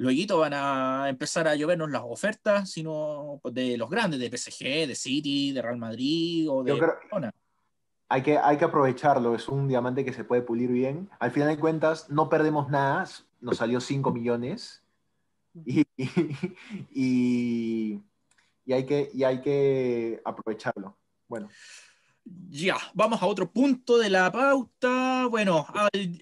luego 0.00 0.38
van 0.38 0.54
a 0.54 1.08
empezar 1.10 1.46
a 1.46 1.54
llovernos 1.54 1.90
las 1.90 2.02
ofertas, 2.02 2.70
sino 2.70 3.38
de 3.44 3.76
los 3.76 3.90
grandes, 3.90 4.18
de 4.18 4.34
PSG, 4.34 4.88
de 4.88 4.94
City, 4.94 5.52
de 5.52 5.60
Real 5.60 5.76
Madrid 5.76 6.50
o 6.50 6.64
de 6.64 6.72
Barcelona. 6.72 7.32
Hay 8.08 8.22
que, 8.22 8.38
hay 8.38 8.56
que 8.56 8.64
aprovecharlo, 8.64 9.34
es 9.34 9.46
un 9.48 9.68
diamante 9.68 10.04
que 10.04 10.14
se 10.14 10.24
puede 10.24 10.40
pulir 10.40 10.70
bien. 10.70 11.10
Al 11.20 11.30
final 11.30 11.48
de 11.48 11.58
cuentas, 11.58 12.08
no 12.08 12.30
perdemos 12.30 12.70
nada, 12.70 13.04
nos 13.40 13.58
salió 13.58 13.78
5 13.78 14.10
millones 14.10 14.82
y, 15.66 15.84
y, 16.90 18.02
hay 18.72 18.86
que, 18.86 19.10
y 19.12 19.22
hay 19.22 19.42
que 19.42 20.22
aprovecharlo. 20.24 20.96
Bueno. 21.28 21.48
Ya, 22.24 22.76
vamos 22.94 23.22
a 23.22 23.26
otro 23.26 23.50
punto 23.50 23.98
de 23.98 24.10
la 24.10 24.30
pauta. 24.30 25.26
Bueno, 25.26 25.66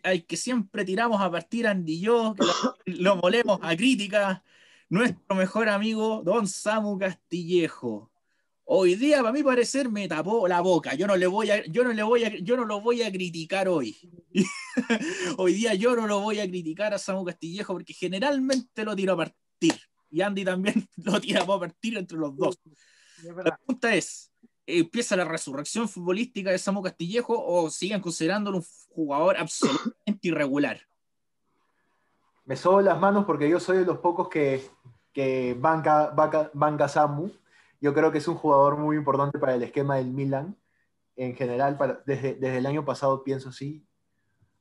hay 0.03 0.23
que 0.23 0.37
siempre 0.37 0.85
tiramos 0.85 1.21
a 1.21 1.31
partir 1.31 1.67
Andy 1.67 1.95
y 1.95 2.01
yo, 2.01 2.35
que 2.35 2.45
lo, 2.93 3.17
molemos 3.17 3.59
a 3.63 3.77
crítica. 3.77 4.43
Nuestro 4.91 5.37
mejor 5.37 5.69
amigo, 5.69 6.23
don 6.25 6.47
Samu 6.47 6.99
Castillejo. 6.99 8.11
Hoy 8.65 8.95
día, 8.97 9.19
para 9.19 9.33
mi 9.33 9.43
parecer, 9.43 9.89
me 9.91 10.07
tapó 10.09 10.47
la 10.47 10.61
boca. 10.61 10.95
Yo 10.95 11.07
no 11.07 11.17
le 11.17 11.27
voy 11.27 11.51
a, 11.51 11.65
yo 11.67 11.85
no 11.85 11.93
le 11.93 12.03
voy 12.03 12.25
a, 12.25 12.37
yo 12.39 12.57
no 12.57 12.65
lo 12.65 12.81
voy 12.81 13.03
a 13.03 13.11
criticar 13.11 13.69
hoy. 13.69 13.97
hoy 15.39 15.55
día 15.55 15.75
yo 15.75 15.97
no 15.97 16.07
lo 16.07 16.21
voy 16.21 16.39
a 16.41 16.47
criticar 16.47 16.93
a 16.95 16.99
Samu 16.99 17.25
Castillejo 17.25 17.73
porque 17.73 17.95
generalmente 17.95 18.85
lo 18.85 18.95
tiro 18.95 19.15
a 19.15 19.17
partir. 19.17 19.75
Y 20.11 20.21
Andy 20.21 20.45
también 20.45 20.87
lo 20.97 21.21
tira 21.21 21.43
a 21.43 21.47
partir 21.47 21.97
entre 21.97 22.19
los 22.19 22.37
dos. 22.37 22.59
La 23.23 23.57
pregunta 23.57 23.95
es: 23.95 24.31
¿empieza 24.69 25.17
la 25.17 25.25
resurrección 25.25 25.89
futbolística 25.89 26.51
de 26.51 26.59
Samu 26.59 26.83
Castillejo 26.83 27.43
o 27.45 27.71
siguen 27.71 28.01
considerándolo 28.01 28.59
un 28.59 28.65
jugador 28.91 29.37
absolutamente 29.39 30.29
irregular? 30.29 30.81
Me 32.45 32.57
sobo 32.57 32.81
las 32.81 32.99
manos 32.99 33.25
porque 33.25 33.49
yo 33.49 33.61
soy 33.61 33.79
de 33.79 33.85
los 33.85 33.99
pocos 33.99 34.29
que, 34.29 34.63
que 35.13 35.57
banca, 35.59 36.11
banca, 36.11 36.51
banca 36.55 36.89
Samu 36.89 37.31
yo 37.81 37.95
creo 37.95 38.11
que 38.11 38.19
es 38.19 38.29
un 38.29 38.35
jugador 38.35 38.77
muy 38.77 38.97
importante 38.97 39.39
para 39.39 39.55
el 39.55 39.63
esquema 39.63 39.97
del 39.97 40.09
Milan. 40.09 40.57
En 41.17 41.35
general, 41.35 41.77
para, 41.77 42.03
desde, 42.07 42.35
desde 42.35 42.59
el 42.59 42.67
año 42.67 42.85
pasado 42.85 43.23
pienso 43.23 43.53
sí. 43.53 43.85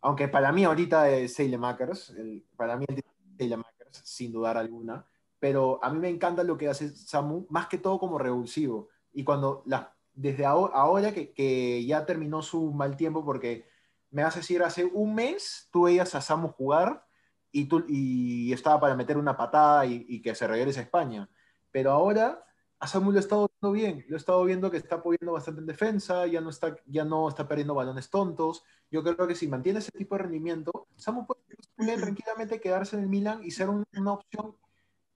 Aunque 0.02 0.28
para 0.28 0.52
mí 0.52 0.64
ahorita 0.64 1.10
es 1.10 1.34
Seilemakers, 1.34 2.16
para 2.56 2.78
mí 2.78 2.86
es 2.88 3.04
Seilemakers, 3.38 4.02
sin 4.04 4.32
dudar 4.32 4.58
alguna. 4.58 5.06
Pero 5.40 5.84
a 5.84 5.90
mí 5.90 6.00
me 6.00 6.10
encanta 6.10 6.44
lo 6.44 6.58
que 6.58 6.68
hace 6.68 6.90
Samu, 6.90 7.46
más 7.50 7.68
que 7.68 7.78
todo 7.78 8.00
como 8.00 8.18
revulsivo. 8.18 8.90
Y 9.14 9.24
cuando 9.24 9.64
la, 9.66 9.96
desde 10.18 10.46
ahora, 10.46 11.14
que, 11.14 11.32
que, 11.34 11.86
ya 11.86 12.06
terminó 12.06 12.42
su 12.42 12.72
mal 12.74 12.98
tiempo, 12.98 13.24
porque 13.24 13.68
me 14.12 14.24
hace 14.24 14.40
decir, 14.40 14.64
hace 14.64 14.86
un 14.86 15.16
mes 15.16 15.70
tú 15.72 15.84
veías 15.84 16.16
a 16.16 16.22
Samu 16.22 16.50
jugar 16.50 17.06
y, 17.52 17.66
tú, 17.66 17.86
y 17.88 18.52
estaba 18.54 18.80
para 18.80 18.96
meter 18.96 19.18
una 19.18 19.38
patada 19.38 19.86
y, 19.86 20.06
y 20.10 20.22
que 20.22 20.36
se 20.36 20.48
regrese 20.48 20.80
a 20.80 20.84
España. 20.84 21.30
Pero 21.72 21.92
ahora 21.92 22.44
a 22.80 22.88
Samuel 22.88 23.14
lo 23.14 23.20
he 23.20 23.22
estado 23.22 23.50
viendo 23.50 23.72
bien, 23.72 24.06
lo 24.08 24.16
he 24.16 24.20
estado 24.20 24.44
viendo 24.46 24.70
que 24.70 24.78
está 24.78 24.96
apoyando 24.96 25.34
bastante 25.34 25.62
en 25.62 25.68
defensa, 25.68 26.28
ya 26.28 26.42
no 26.42 26.50
está, 26.50 26.76
ya 26.86 27.06
no 27.06 27.28
está 27.28 27.48
perdiendo 27.48 27.74
balones 27.74 28.10
tontos. 28.10 28.64
Yo 28.92 29.04
creo 29.04 29.28
que 29.28 29.36
si 29.36 29.48
mantiene 29.48 29.80
ese 29.80 29.92
tipo 29.92 30.16
de 30.16 30.24
rendimiento, 30.24 30.88
Samuel 30.96 31.26
puede, 31.26 31.98
tranquilamente 31.98 32.60
quedarse 32.60 32.96
en 32.96 33.04
el 33.04 33.10
Milan 33.10 33.44
y 33.44 33.52
ser 33.52 33.70
una 33.70 34.14
opción 34.14 34.56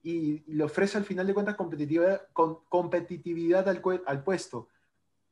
y, 0.01 0.43
le 0.51 0.63
ofrece 0.63 0.97
al 0.97 1.05
final 1.05 1.27
de 1.27 1.33
cuentas 1.33 1.55
competitividad, 1.55 2.27
con, 2.33 2.59
competitividad 2.67 3.69
al, 3.69 3.81
al, 4.07 4.23
puesto. 4.23 4.69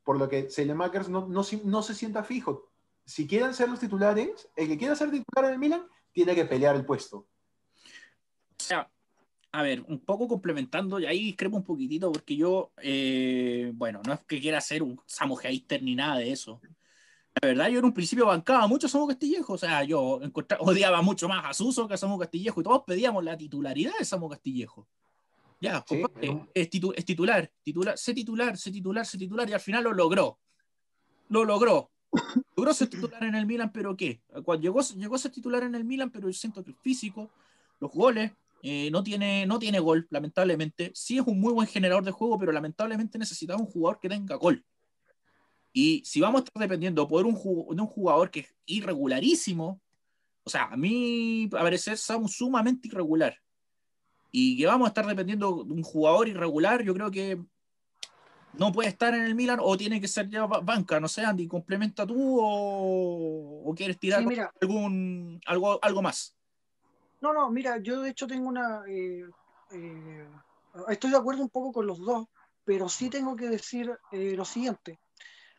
Por 0.09 0.17
lo 0.17 0.27
que 0.27 0.49
Selemakers 0.49 1.07
no, 1.07 1.27
no, 1.27 1.43
no 1.65 1.83
se 1.83 1.93
sienta 1.93 2.23
fijo. 2.23 2.71
Si 3.05 3.27
quieren 3.27 3.53
ser 3.53 3.69
los 3.69 3.79
titulares, 3.79 4.49
el 4.55 4.67
que 4.67 4.75
quiera 4.75 4.95
ser 4.95 5.11
titular 5.11 5.45
en 5.45 5.51
el 5.51 5.59
Milan 5.59 5.85
tiene 6.11 6.33
que 6.33 6.45
pelear 6.45 6.75
el 6.75 6.83
puesto. 6.83 7.17
O 7.17 7.27
sea, 8.57 8.89
a 9.51 9.61
ver, 9.61 9.81
un 9.81 9.99
poco 9.99 10.27
complementando, 10.27 10.99
y 10.99 11.05
ahí 11.05 11.25
discrepo 11.25 11.57
un 11.57 11.63
poquitito, 11.63 12.11
porque 12.11 12.35
yo, 12.35 12.71
eh, 12.81 13.71
bueno, 13.75 14.01
no 14.03 14.13
es 14.13 14.21
que 14.21 14.41
quiera 14.41 14.59
ser 14.61 14.81
un 14.81 14.99
Samu 15.05 15.37
ni 15.81 15.93
nada 15.93 16.17
de 16.17 16.31
eso. 16.31 16.59
La 17.39 17.49
verdad, 17.49 17.69
yo 17.69 17.77
en 17.77 17.85
un 17.85 17.93
principio 17.93 18.25
bancaba 18.25 18.65
mucho 18.65 18.87
a 18.87 18.89
Samu 18.89 19.05
Castillejo, 19.05 19.53
o 19.53 19.57
sea, 19.59 19.83
yo 19.83 20.19
odiaba 20.61 21.03
mucho 21.03 21.29
más 21.29 21.45
a 21.45 21.53
Suso 21.53 21.87
que 21.87 21.93
a 21.93 21.97
Samu 21.97 22.17
Castillejo, 22.17 22.61
y 22.61 22.63
todos 22.63 22.81
pedíamos 22.83 23.23
la 23.23 23.37
titularidad 23.37 23.93
de 23.99 24.05
Samu 24.05 24.27
Castillejo. 24.27 24.87
Ya, 25.61 25.83
es, 26.53 26.69
titular, 26.69 27.51
titular, 27.63 27.97
sé 27.97 28.13
titular, 28.13 28.57
sé 28.57 28.71
titular, 28.71 29.05
sé 29.05 29.17
titular, 29.17 29.49
y 29.49 29.53
al 29.53 29.59
final 29.59 29.83
lo 29.83 29.93
logró. 29.93 30.39
Lo 31.27 31.43
logró. 31.43 31.91
Logró 32.55 32.73
ser 32.73 32.89
titular 32.89 33.23
en 33.23 33.35
el 33.35 33.45
Milan, 33.45 33.71
pero 33.71 33.95
¿qué? 33.95 34.21
Cuando 34.43 34.61
llegó, 34.63 34.81
llegó 34.81 35.15
a 35.15 35.19
ser 35.19 35.31
titular 35.31 35.63
en 35.63 35.75
el 35.75 35.83
Milan, 35.83 36.11
pero 36.11 36.29
yo 36.29 36.33
siento 36.33 36.63
que 36.63 36.71
el 36.71 36.77
físico, 36.77 37.29
los 37.79 37.91
goles, 37.91 38.31
eh, 38.61 38.89
no, 38.91 39.03
tiene, 39.03 39.45
no 39.45 39.59
tiene 39.59 39.79
gol, 39.79 40.07
lamentablemente. 40.09 40.91
Sí 40.95 41.17
es 41.17 41.27
un 41.27 41.39
muy 41.39 41.53
buen 41.53 41.67
generador 41.67 42.03
de 42.03 42.11
juego, 42.11 42.39
pero 42.39 42.51
lamentablemente 42.51 43.19
necesitamos 43.19 43.67
un 43.67 43.71
jugador 43.71 43.99
que 43.99 44.09
tenga 44.09 44.35
gol. 44.35 44.65
Y 45.71 46.01
si 46.05 46.19
vamos 46.19 46.41
a 46.41 46.43
estar 46.45 46.61
dependiendo 46.61 47.07
por 47.07 47.25
un, 47.25 47.35
de 47.35 47.81
un 47.81 47.87
jugador 47.87 48.31
que 48.31 48.41
es 48.41 48.55
irregularísimo, 48.65 49.81
o 50.43 50.49
sea, 50.49 50.65
a 50.65 50.77
mí 50.77 51.45
a 51.45 51.61
parecer 51.61 51.97
somos 51.97 52.33
sumamente 52.33 52.87
irregular. 52.87 53.37
Y 54.31 54.57
que 54.57 54.67
vamos 54.67 54.85
a 54.85 54.89
estar 54.89 55.05
dependiendo 55.05 55.63
de 55.63 55.73
un 55.73 55.83
jugador 55.83 56.27
irregular, 56.27 56.83
yo 56.83 56.93
creo 56.93 57.09
que 57.09 57.41
no 58.53 58.71
puede 58.71 58.89
estar 58.89 59.13
en 59.13 59.23
el 59.23 59.35
Milan 59.35 59.59
o 59.61 59.77
tiene 59.77 60.01
que 60.01 60.07
ser 60.07 60.29
ya 60.29 60.45
banca, 60.45 60.99
no 60.99 61.07
sé, 61.07 61.23
Andy, 61.23 61.47
complementa 61.47 62.05
tú 62.05 62.37
o, 62.41 63.73
quieres 63.75 63.99
tirar 63.99 64.23
algún, 64.61 65.39
algo, 65.45 65.79
algo 65.81 66.01
más. 66.01 66.35
No, 67.21 67.33
no, 67.33 67.49
mira, 67.49 67.77
yo 67.77 68.01
de 68.01 68.09
hecho 68.09 68.27
tengo 68.27 68.47
una... 68.47 68.83
Eh, 68.87 69.23
eh, 69.71 70.27
estoy 70.89 71.11
de 71.11 71.17
acuerdo 71.17 71.41
un 71.41 71.49
poco 71.49 71.71
con 71.71 71.87
los 71.87 71.99
dos, 71.99 72.27
pero 72.63 72.89
sí 72.89 73.09
tengo 73.09 73.35
que 73.35 73.49
decir 73.49 73.91
eh, 74.11 74.35
lo 74.35 74.45
siguiente. 74.45 74.99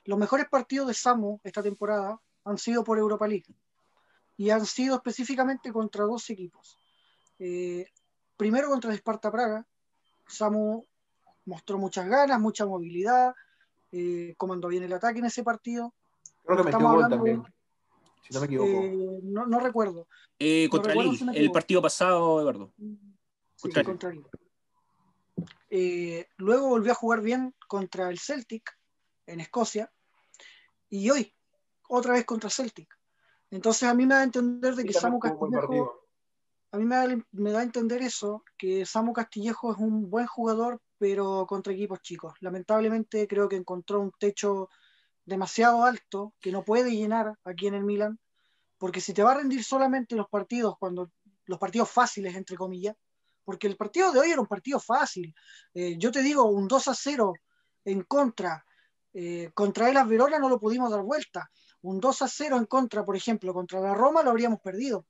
Los 0.05 0.19
mejores 0.19 0.49
partidos 0.49 0.89
de 0.89 0.95
Samu 0.95 1.41
esta 1.45 1.63
temporada 1.63 2.19
han 2.45 2.59
sido 2.59 2.83
por 2.83 2.99
Europa 2.99 3.29
League 3.29 3.55
y 4.37 4.51
han 4.51 4.65
sido 4.65 4.97
específicamente 4.97 5.73
contra 5.73 6.05
dos 6.05 6.29
equipos. 6.31 6.79
Primero 8.41 8.69
contra 8.69 8.91
el 8.91 8.99
Sparta 8.99 9.31
Praga. 9.31 9.67
Samu 10.27 10.85
mostró 11.45 11.79
muchas 11.79 12.09
ganas, 12.09 12.41
mucha 12.41 12.65
movilidad, 12.67 13.35
comandó 14.37 14.69
bien 14.69 14.85
el 14.85 14.93
ataque 14.93 15.19
en 15.19 15.27
ese 15.27 15.43
partido. 15.43 15.93
Creo 16.45 16.57
que 16.59 16.65
metió 16.65 16.81
gol 16.81 17.09
también 17.09 17.45
no 18.33 18.41
me 18.41 18.47
equivoco. 18.47 18.69
Eh, 18.69 19.21
no, 19.23 19.61
recuerdo. 19.61 20.07
Eh, 20.39 20.69
contra 20.71 20.93
el 20.93 21.53
partido 21.53 21.83
pasado, 21.83 22.41
Eduardo. 22.41 22.73
Sí, 23.57 23.71
contra, 23.85 24.13
eh, 25.69 26.27
luego 26.39 26.69
volvió 26.69 26.93
a 26.93 26.95
jugar 26.95 27.21
bien 27.21 27.55
contra 27.69 28.09
el 28.09 28.19
Celtic 28.19 28.79
en 29.27 29.41
Escocia 29.41 29.93
y 30.89 31.11
hoy 31.11 31.35
otra 31.89 32.15
vez 32.15 32.25
contra 32.25 32.51
Celtic. 32.51 32.89
Entonces 33.51 33.89
a 33.89 33.95
mí 33.95 34.07
me 34.07 34.15
da 34.15 34.21
a 34.21 34.25
entender 34.25 34.75
de 34.75 34.85
que 34.85 34.93
Samu 34.93 35.19
Castillejo, 35.19 36.00
a 36.73 36.79
mí 36.79 36.85
me 36.85 37.51
da, 37.51 37.61
a 37.61 37.63
entender 37.63 38.03
eso, 38.03 38.45
que 38.57 38.87
Samu 38.87 39.13
Castillejo 39.13 39.73
es 39.73 39.79
un 39.79 40.09
buen 40.09 40.27
jugador, 40.27 40.81
pero 40.99 41.47
contra 41.49 41.73
equipos 41.73 42.01
chicos. 42.01 42.35
Lamentablemente 42.41 43.27
creo 43.27 43.49
que 43.49 43.57
encontró 43.57 44.01
un 44.01 44.13
techo 44.19 44.69
demasiado 45.25 45.85
alto 45.85 46.35
que 46.41 46.53
no 46.53 46.65
puede 46.65 46.91
llenar 46.93 47.35
aquí 47.45 47.67
en 47.67 47.75
el 47.75 47.85
Milan, 47.85 48.19
porque 48.79 49.01
si 49.01 49.13
te 49.13 49.23
va 49.23 49.33
a 49.33 49.39
rendir 49.39 49.65
solamente 49.65 50.15
los 50.15 50.29
partidos, 50.29 50.77
cuando 50.79 51.11
los 51.47 51.59
partidos 51.59 51.91
fáciles, 51.91 52.37
entre 52.37 52.57
comillas, 52.57 52.95
porque 53.45 53.67
el 53.67 53.77
partido 53.77 54.13
de 54.13 54.21
hoy 54.21 54.31
era 54.31 54.41
un 54.41 54.47
partido 54.47 54.79
fácil. 54.79 55.35
Eh, 55.75 55.97
yo 55.99 56.13
te 56.13 56.23
digo, 56.23 56.45
un 56.45 56.69
2 56.69 56.89
a 56.89 56.95
0 56.95 57.33
en 57.85 58.03
contra, 58.05 58.65
eh, 59.13 59.51
contra 59.55 59.89
el 59.89 60.07
Verona 60.07 60.39
no 60.39 60.49
lo 60.49 60.61
pudimos 60.61 60.91
dar 60.91 61.03
vuelta. 61.03 61.51
Un 61.83 61.99
2 61.99 62.23
a 62.23 62.29
0 62.29 62.57
en 62.59 62.67
contra, 62.67 63.05
por 63.05 63.17
ejemplo, 63.17 63.53
contra 63.53 63.81
la 63.81 63.95
Roma 63.95 64.23
lo 64.23 64.31
habríamos 64.31 64.61
perdido. 64.61 65.07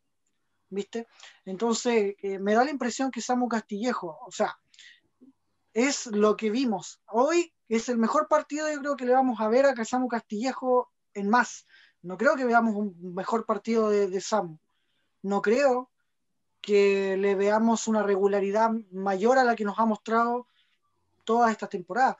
¿Viste? 0.70 1.08
Entonces, 1.44 2.14
eh, 2.22 2.38
me 2.38 2.54
da 2.54 2.64
la 2.64 2.70
impresión 2.70 3.10
que 3.10 3.20
Samu 3.20 3.48
Castillejo, 3.48 4.18
o 4.24 4.30
sea, 4.30 4.56
es 5.74 6.06
lo 6.06 6.36
que 6.36 6.50
vimos. 6.50 7.00
Hoy 7.06 7.52
es 7.68 7.88
el 7.88 7.98
mejor 7.98 8.28
partido, 8.28 8.70
yo 8.70 8.78
creo 8.80 8.96
que 8.96 9.04
le 9.04 9.12
vamos 9.12 9.40
a 9.40 9.48
ver 9.48 9.66
a 9.66 9.84
Samu 9.84 10.08
Castillejo 10.08 10.90
en 11.14 11.28
más. 11.28 11.66
No 12.02 12.16
creo 12.16 12.36
que 12.36 12.44
veamos 12.44 12.74
un 12.74 13.14
mejor 13.14 13.44
partido 13.44 13.90
de, 13.90 14.20
Samu. 14.20 14.58
No 15.22 15.42
creo 15.42 15.90
que 16.60 17.16
le 17.16 17.34
veamos 17.34 17.88
una 17.88 18.02
regularidad 18.02 18.70
mayor 18.92 19.38
a 19.38 19.44
la 19.44 19.56
que 19.56 19.64
nos 19.64 19.78
ha 19.78 19.86
mostrado 19.86 20.46
todas 21.24 21.50
estas 21.50 21.68
temporadas. 21.68 22.16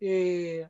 Eh, 0.00 0.68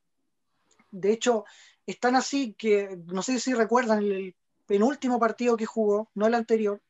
de 0.91 1.13
hecho, 1.13 1.45
es 1.87 2.01
tan 2.01 2.17
así 2.17 2.55
que, 2.55 2.99
no 3.07 3.23
sé 3.23 3.39
si 3.39 3.55
recuerdan, 3.55 3.99
el 3.99 4.35
penúltimo 4.67 5.19
partido 5.19 5.57
que 5.57 5.67
jugó, 5.67 6.11
no 6.15 6.27
el 6.27 6.35
anterior, 6.35 6.81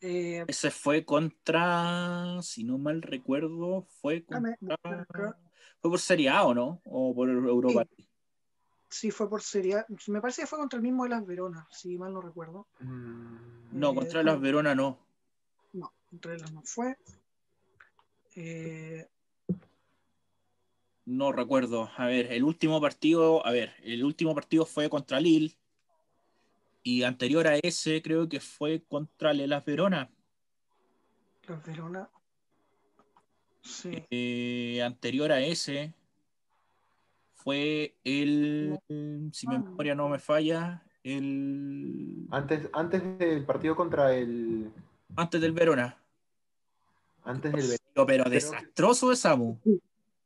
Eh, 0.00 0.44
Ese 0.46 0.70
fue 0.70 1.04
contra, 1.04 2.40
si 2.42 2.62
no 2.64 2.78
mal 2.78 3.02
recuerdo, 3.02 3.86
fue 4.00 4.24
Dame, 4.28 4.56
contra... 4.58 5.36
¿Fue 5.80 5.90
por 5.90 5.98
Serie 5.98 6.28
A 6.28 6.44
o 6.44 6.54
no? 6.54 6.80
¿O 6.84 7.14
por 7.14 7.28
Europa? 7.28 7.86
sí, 8.88 9.10
fue 9.10 9.28
por 9.28 9.42
serie. 9.42 9.76
A. 9.76 9.86
Me 10.08 10.20
parece 10.20 10.42
que 10.42 10.46
fue 10.46 10.58
contra 10.58 10.76
el 10.78 10.82
mismo 10.82 11.04
de 11.04 11.10
las 11.10 11.26
Veronas, 11.26 11.66
si 11.70 11.98
mal 11.98 12.12
no 12.12 12.20
recuerdo. 12.20 12.66
Mm, 12.80 13.78
No, 13.78 13.90
Eh, 13.90 13.94
contra 13.94 14.22
las 14.22 14.40
Verona 14.40 14.74
no. 14.74 14.98
No, 15.72 15.92
contra 16.08 16.34
ellas 16.34 16.52
no 16.52 16.62
fue. 16.64 16.96
Eh, 18.34 19.06
No 21.04 21.32
recuerdo. 21.32 21.90
A 21.96 22.06
ver, 22.06 22.30
el 22.32 22.44
último 22.44 22.80
partido, 22.80 23.44
a 23.46 23.50
ver, 23.50 23.72
el 23.82 24.04
último 24.04 24.34
partido 24.34 24.66
fue 24.66 24.90
contra 24.90 25.18
Lille. 25.18 25.56
Y 26.88 27.02
anterior 27.02 27.46
a 27.46 27.56
ese 27.56 28.00
creo 28.00 28.26
que 28.30 28.40
fue 28.40 28.82
contra 28.88 29.34
Las 29.34 29.62
Verona. 29.62 30.08
las 31.46 31.62
Veronas. 31.66 32.08
Sí. 33.60 33.90
Eh, 34.10 34.82
anterior 34.82 35.30
a 35.30 35.38
ese 35.42 35.92
fue 37.34 37.94
el, 38.04 38.78
si 39.34 39.46
mi 39.48 39.58
memoria 39.58 39.94
no 39.94 40.08
me 40.08 40.18
falla, 40.18 40.82
el 41.04 42.26
Antes, 42.30 42.70
antes 42.72 43.02
del 43.18 43.44
partido 43.44 43.76
contra 43.76 44.14
el. 44.14 44.70
antes 45.14 45.40
del 45.42 45.52
Verona. 45.52 45.94
Antes 47.22 47.52
del. 47.52 47.78
Pero, 47.92 48.06
Creo 48.06 48.24
que- 48.24 48.30
desastroso 48.30 49.10
de 49.10 49.16
Samu. 49.16 49.58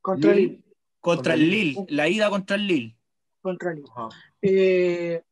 Contra 0.00 0.32
Lille. 0.32 0.44
el 0.54 0.56
Contra 1.00 1.32
Contra 1.32 1.34
el 1.34 1.50
Lille, 1.50 1.86
la 1.88 2.08
ida 2.08 2.30
contra 2.30 2.54
el 2.54 2.68
Lille. 2.68 2.96
contra 3.40 3.72
el 3.72 3.82
Ajá. 3.96 4.08
Eh, 4.40 5.22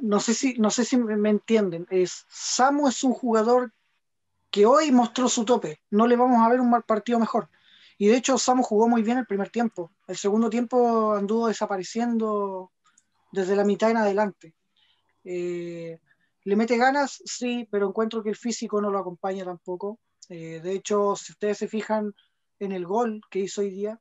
no 0.00 0.20
sé 0.20 0.34
si, 0.34 0.54
no 0.58 0.70
sé 0.70 0.84
si 0.84 0.96
me 0.96 1.30
entienden. 1.30 1.86
Es, 1.90 2.26
Samu 2.28 2.88
es 2.88 3.02
un 3.04 3.12
jugador 3.12 3.72
que 4.50 4.66
hoy 4.66 4.90
mostró 4.92 5.28
su 5.28 5.44
tope. 5.44 5.80
No 5.90 6.06
le 6.06 6.16
vamos 6.16 6.44
a 6.44 6.48
ver 6.48 6.60
un 6.60 6.70
mal 6.70 6.82
partido 6.82 7.18
mejor. 7.18 7.48
Y 7.98 8.08
de 8.08 8.16
hecho, 8.16 8.38
Samu 8.38 8.62
jugó 8.62 8.88
muy 8.88 9.02
bien 9.02 9.18
el 9.18 9.26
primer 9.26 9.50
tiempo. 9.50 9.92
El 10.06 10.16
segundo 10.16 10.50
tiempo 10.50 11.14
anduvo 11.14 11.48
desapareciendo 11.48 12.72
desde 13.32 13.56
la 13.56 13.64
mitad 13.64 13.90
en 13.90 13.96
adelante. 13.96 14.54
Eh, 15.24 15.98
¿Le 16.44 16.56
mete 16.56 16.76
ganas? 16.76 17.22
Sí, 17.24 17.66
pero 17.70 17.88
encuentro 17.88 18.22
que 18.22 18.30
el 18.30 18.36
físico 18.36 18.80
no 18.80 18.90
lo 18.90 18.98
acompaña 18.98 19.44
tampoco. 19.44 19.98
Eh, 20.28 20.60
de 20.62 20.72
hecho, 20.72 21.16
si 21.16 21.32
ustedes 21.32 21.58
se 21.58 21.68
fijan 21.68 22.14
en 22.58 22.72
el 22.72 22.86
gol 22.86 23.20
que 23.30 23.40
hizo 23.40 23.62
hoy 23.62 23.70
día, 23.70 24.00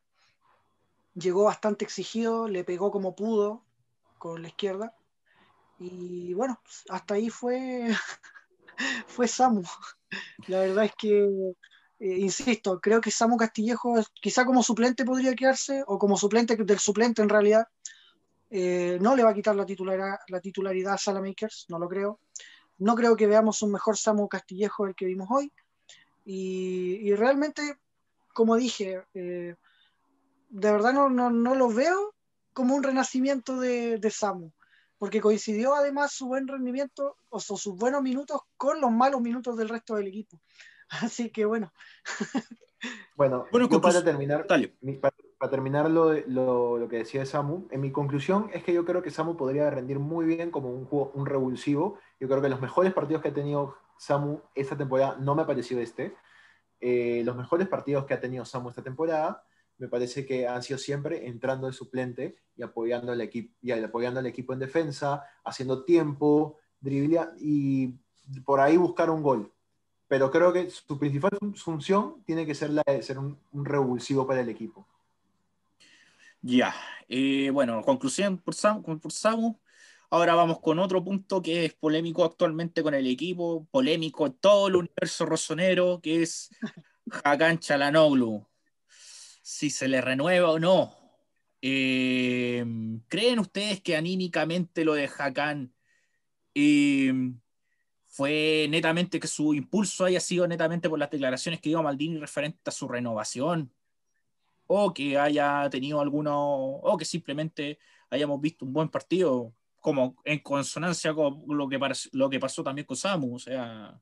llegó 1.16 1.46
bastante 1.46 1.86
exigido, 1.86 2.48
le 2.48 2.64
pegó 2.64 2.92
como 2.92 3.16
pudo 3.16 3.64
con 4.18 4.42
la 4.42 4.50
izquierda. 4.50 4.96
Y 5.80 6.34
bueno, 6.34 6.60
hasta 6.90 7.16
ahí 7.16 7.30
fue, 7.30 7.88
fue 9.08 9.28
Samu. 9.28 9.64
La 10.48 10.60
verdad 10.60 10.86
es 10.86 10.94
que, 10.98 11.26
eh, 12.00 12.18
insisto, 12.20 12.80
creo 12.80 13.02
que 13.02 13.12
Samu 13.12 13.38
Castillejo 13.38 13.96
quizá 14.14 14.46
como 14.46 14.64
suplente 14.64 15.06
podría 15.06 15.36
quedarse, 15.36 15.84
o 15.88 15.98
como 15.98 16.18
suplente 16.18 16.56
del 16.56 16.80
suplente 16.80 17.22
en 17.22 17.30
realidad. 17.30 17.68
Eh, 18.50 18.98
no 19.02 19.16
le 19.16 19.24
va 19.24 19.32
a 19.32 19.34
quitar 19.34 19.56
la 19.56 19.66
titularidad, 19.66 20.20
la 20.28 20.40
titularidad 20.40 20.94
a 20.94 20.98
Salamakers, 20.98 21.66
no 21.70 21.80
lo 21.80 21.90
creo. 21.90 22.20
No 22.78 22.96
creo 22.96 23.16
que 23.16 23.28
veamos 23.28 23.62
un 23.62 23.72
mejor 23.72 23.98
Samu 23.98 24.28
Castillejo 24.28 24.86
del 24.86 24.96
que 24.96 25.06
vimos 25.06 25.28
hoy. 25.32 25.52
Y, 26.26 27.00
y 27.02 27.16
realmente, 27.16 27.78
como 28.34 28.56
dije, 28.56 29.04
eh, 29.14 29.56
de 30.50 30.72
verdad 30.72 30.94
no, 30.94 31.10
no, 31.10 31.30
no 31.30 31.56
lo 31.56 31.70
veo 31.70 32.14
como 32.54 32.76
un 32.76 32.84
renacimiento 32.84 33.60
de, 33.60 33.98
de 33.98 34.10
Samu, 34.10 34.52
porque 35.06 35.22
coincidió 35.22 35.76
además 35.76 36.14
su 36.14 36.26
buen 36.26 36.48
rendimiento 36.48 37.18
o 37.30 37.40
su- 37.40 37.58
sus 37.58 37.76
buenos 37.78 38.02
minutos 38.02 38.42
con 38.58 38.82
los 38.82 38.90
malos 38.92 39.22
minutos 39.22 39.56
del 39.56 39.70
resto 39.70 39.94
del 39.98 40.08
equipo. 40.08 40.42
Así 40.90 41.30
que 41.30 41.46
bueno, 41.46 41.72
Bueno, 43.16 43.46
Bueno, 43.52 43.70
yo 43.70 43.80
para 43.82 44.04
terminar, 44.04 44.48
mi- 44.82 44.94
para, 44.94 45.16
para 45.38 45.50
terminar 45.52 45.92
lo, 45.92 46.12
lo, 46.28 46.80
lo 46.80 46.88
que 46.90 46.98
decía 46.98 47.20
de 47.20 47.28
Samu, 47.28 47.68
en 47.70 47.82
mi 47.82 47.92
conclusión 47.92 48.50
es 48.52 48.64
que 48.64 48.74
yo 48.74 48.84
creo 48.84 49.04
que 49.04 49.12
Samu 49.12 49.38
podría 49.38 49.70
rendir 49.70 50.00
muy 50.00 50.26
bien 50.26 50.50
como 50.50 50.72
un, 50.72 50.86
juego, 50.86 51.12
un 51.14 51.28
revulsivo. 51.28 52.00
Yo 52.20 52.28
creo 52.28 52.42
que 52.42 52.50
los 52.50 52.60
mejores 52.62 52.92
partidos 52.94 53.22
que 53.22 53.28
ha 53.30 53.34
tenido 53.34 53.78
Samu 53.98 54.42
esta 54.56 54.76
temporada, 54.76 55.18
no 55.20 55.36
me 55.36 55.44
ha 55.44 55.46
parecido 55.46 55.82
este, 55.82 56.16
eh, 56.82 57.22
los 57.24 57.36
mejores 57.36 57.68
partidos 57.68 58.06
que 58.06 58.16
ha 58.16 58.20
tenido 58.20 58.44
Samu 58.44 58.70
esta 58.70 58.82
temporada, 58.84 59.44
me 59.78 59.88
parece 59.88 60.26
que 60.26 60.48
han 60.48 60.64
sido 60.64 60.80
siempre 60.80 61.28
entrando 61.28 61.68
de 61.68 61.74
suplente 61.74 62.38
y 62.56 62.64
apoyando 62.64 63.12
al, 63.12 63.22
equipo 63.22 63.54
y 63.62 63.72
apoyando 63.72 64.20
al 64.20 64.26
equipo 64.26 64.54
en 64.54 64.60
defensa, 64.60 65.24
haciendo 65.44 65.84
tiempo, 65.84 66.60
driblia 66.80 67.34
y 67.40 67.94
por 68.46 68.60
ahí 68.60 68.78
buscar 68.78 69.10
un 69.10 69.22
gol. 69.22 69.52
Pero 70.08 70.32
creo 70.32 70.54
que 70.54 70.70
su 70.70 70.98
principal 70.98 71.32
fun- 71.40 71.56
función 71.56 72.24
tiene 72.26 72.46
que 72.46 72.56
ser 72.56 72.70
la 72.70 72.84
de 72.86 73.02
ser 73.02 73.18
un, 73.18 73.38
revulsivo 73.54 74.26
para 74.26 74.42
el 74.42 74.50
equipo. 74.50 74.88
Ya. 76.42 76.74
Eh, 77.10 77.50
bueno, 77.50 77.82
conclusión 77.82 78.42
Samu. 79.10 79.60
Ahora 80.12 80.36
vamos 80.36 80.60
con 80.60 80.78
otro 80.80 81.04
punto 81.04 81.42
que 81.42 81.66
es 81.66 81.74
polémico 81.74 82.24
actualmente 82.24 82.84
con 82.84 82.94
el 82.94 83.08
equipo, 83.08 83.68
polémico 83.72 84.28
en 84.28 84.34
todo 84.34 84.68
el 84.68 84.76
universo 84.76 85.26
rosonero, 85.26 86.00
que 86.02 86.22
es 86.22 86.50
Hakan 87.24 87.60
Çalhanoğlu. 87.60 88.46
Si 89.48 89.70
se 89.70 89.88
le 89.88 90.02
renueva 90.02 90.50
o 90.50 90.58
no. 90.58 90.96
Eh, 91.62 92.66
¿Creen 93.08 93.38
ustedes 93.38 93.82
que 93.82 93.96
anímicamente 93.96 94.84
lo 94.84 94.96
de 94.96 95.08
Hakan 95.08 95.72
eh, 96.56 97.14
fue 98.08 98.66
netamente 98.72 99.20
que 99.20 99.28
su 99.28 99.54
impulso 99.54 100.06
haya 100.06 100.20
sido 100.20 100.48
netamente 100.48 100.90
por 100.90 100.98
las 100.98 101.12
declaraciones 101.12 101.62
que 101.62 101.70
dio 101.70 101.84
Maldini 101.84 102.18
referente 102.18 102.62
a 102.66 102.72
su 102.72 102.88
renovación? 102.88 103.72
o 104.68 104.94
que 104.94 105.18
haya 105.18 105.70
tenido 105.70 106.02
alguno, 106.02 106.36
o 106.38 106.98
que 106.98 107.06
simplemente 107.06 107.78
hayamos 108.10 108.42
visto 108.42 108.66
un 108.66 108.74
buen 108.74 108.90
partido, 108.90 109.54
como 109.80 110.16
en 110.24 110.40
consonancia 110.40 111.14
con 111.14 111.44
lo 111.48 111.70
que, 111.70 111.80
lo 112.14 112.30
que 112.30 112.40
pasó 112.40 112.64
también 112.64 112.88
con 112.88 112.98
Samu, 112.98 113.36
o 113.36 113.40
sea, 113.40 114.02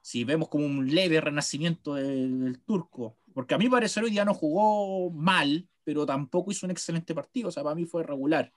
si 0.00 0.24
vemos 0.24 0.48
como 0.48 0.66
un 0.66 0.92
leve 0.94 1.20
renacimiento 1.20 1.94
del 1.94 2.60
turco, 2.64 3.18
porque 3.34 3.54
a 3.54 3.58
mi 3.58 3.68
parecer 3.68 4.04
hoy 4.04 4.10
día 4.10 4.24
no 4.24 4.34
jugó 4.34 5.10
mal, 5.10 5.68
pero 5.84 6.06
tampoco 6.06 6.50
hizo 6.50 6.66
un 6.66 6.70
excelente 6.70 7.14
partido, 7.14 7.48
o 7.48 7.52
sea, 7.52 7.62
para 7.62 7.74
mí 7.74 7.84
fue 7.84 8.02
regular. 8.02 8.52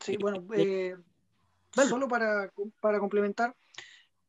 sí, 0.00 0.16
bueno, 0.16 0.44
eh, 0.54 0.96
Dale. 1.74 1.88
solo 1.88 2.08
para, 2.08 2.52
para 2.80 2.98
complementar, 2.98 3.54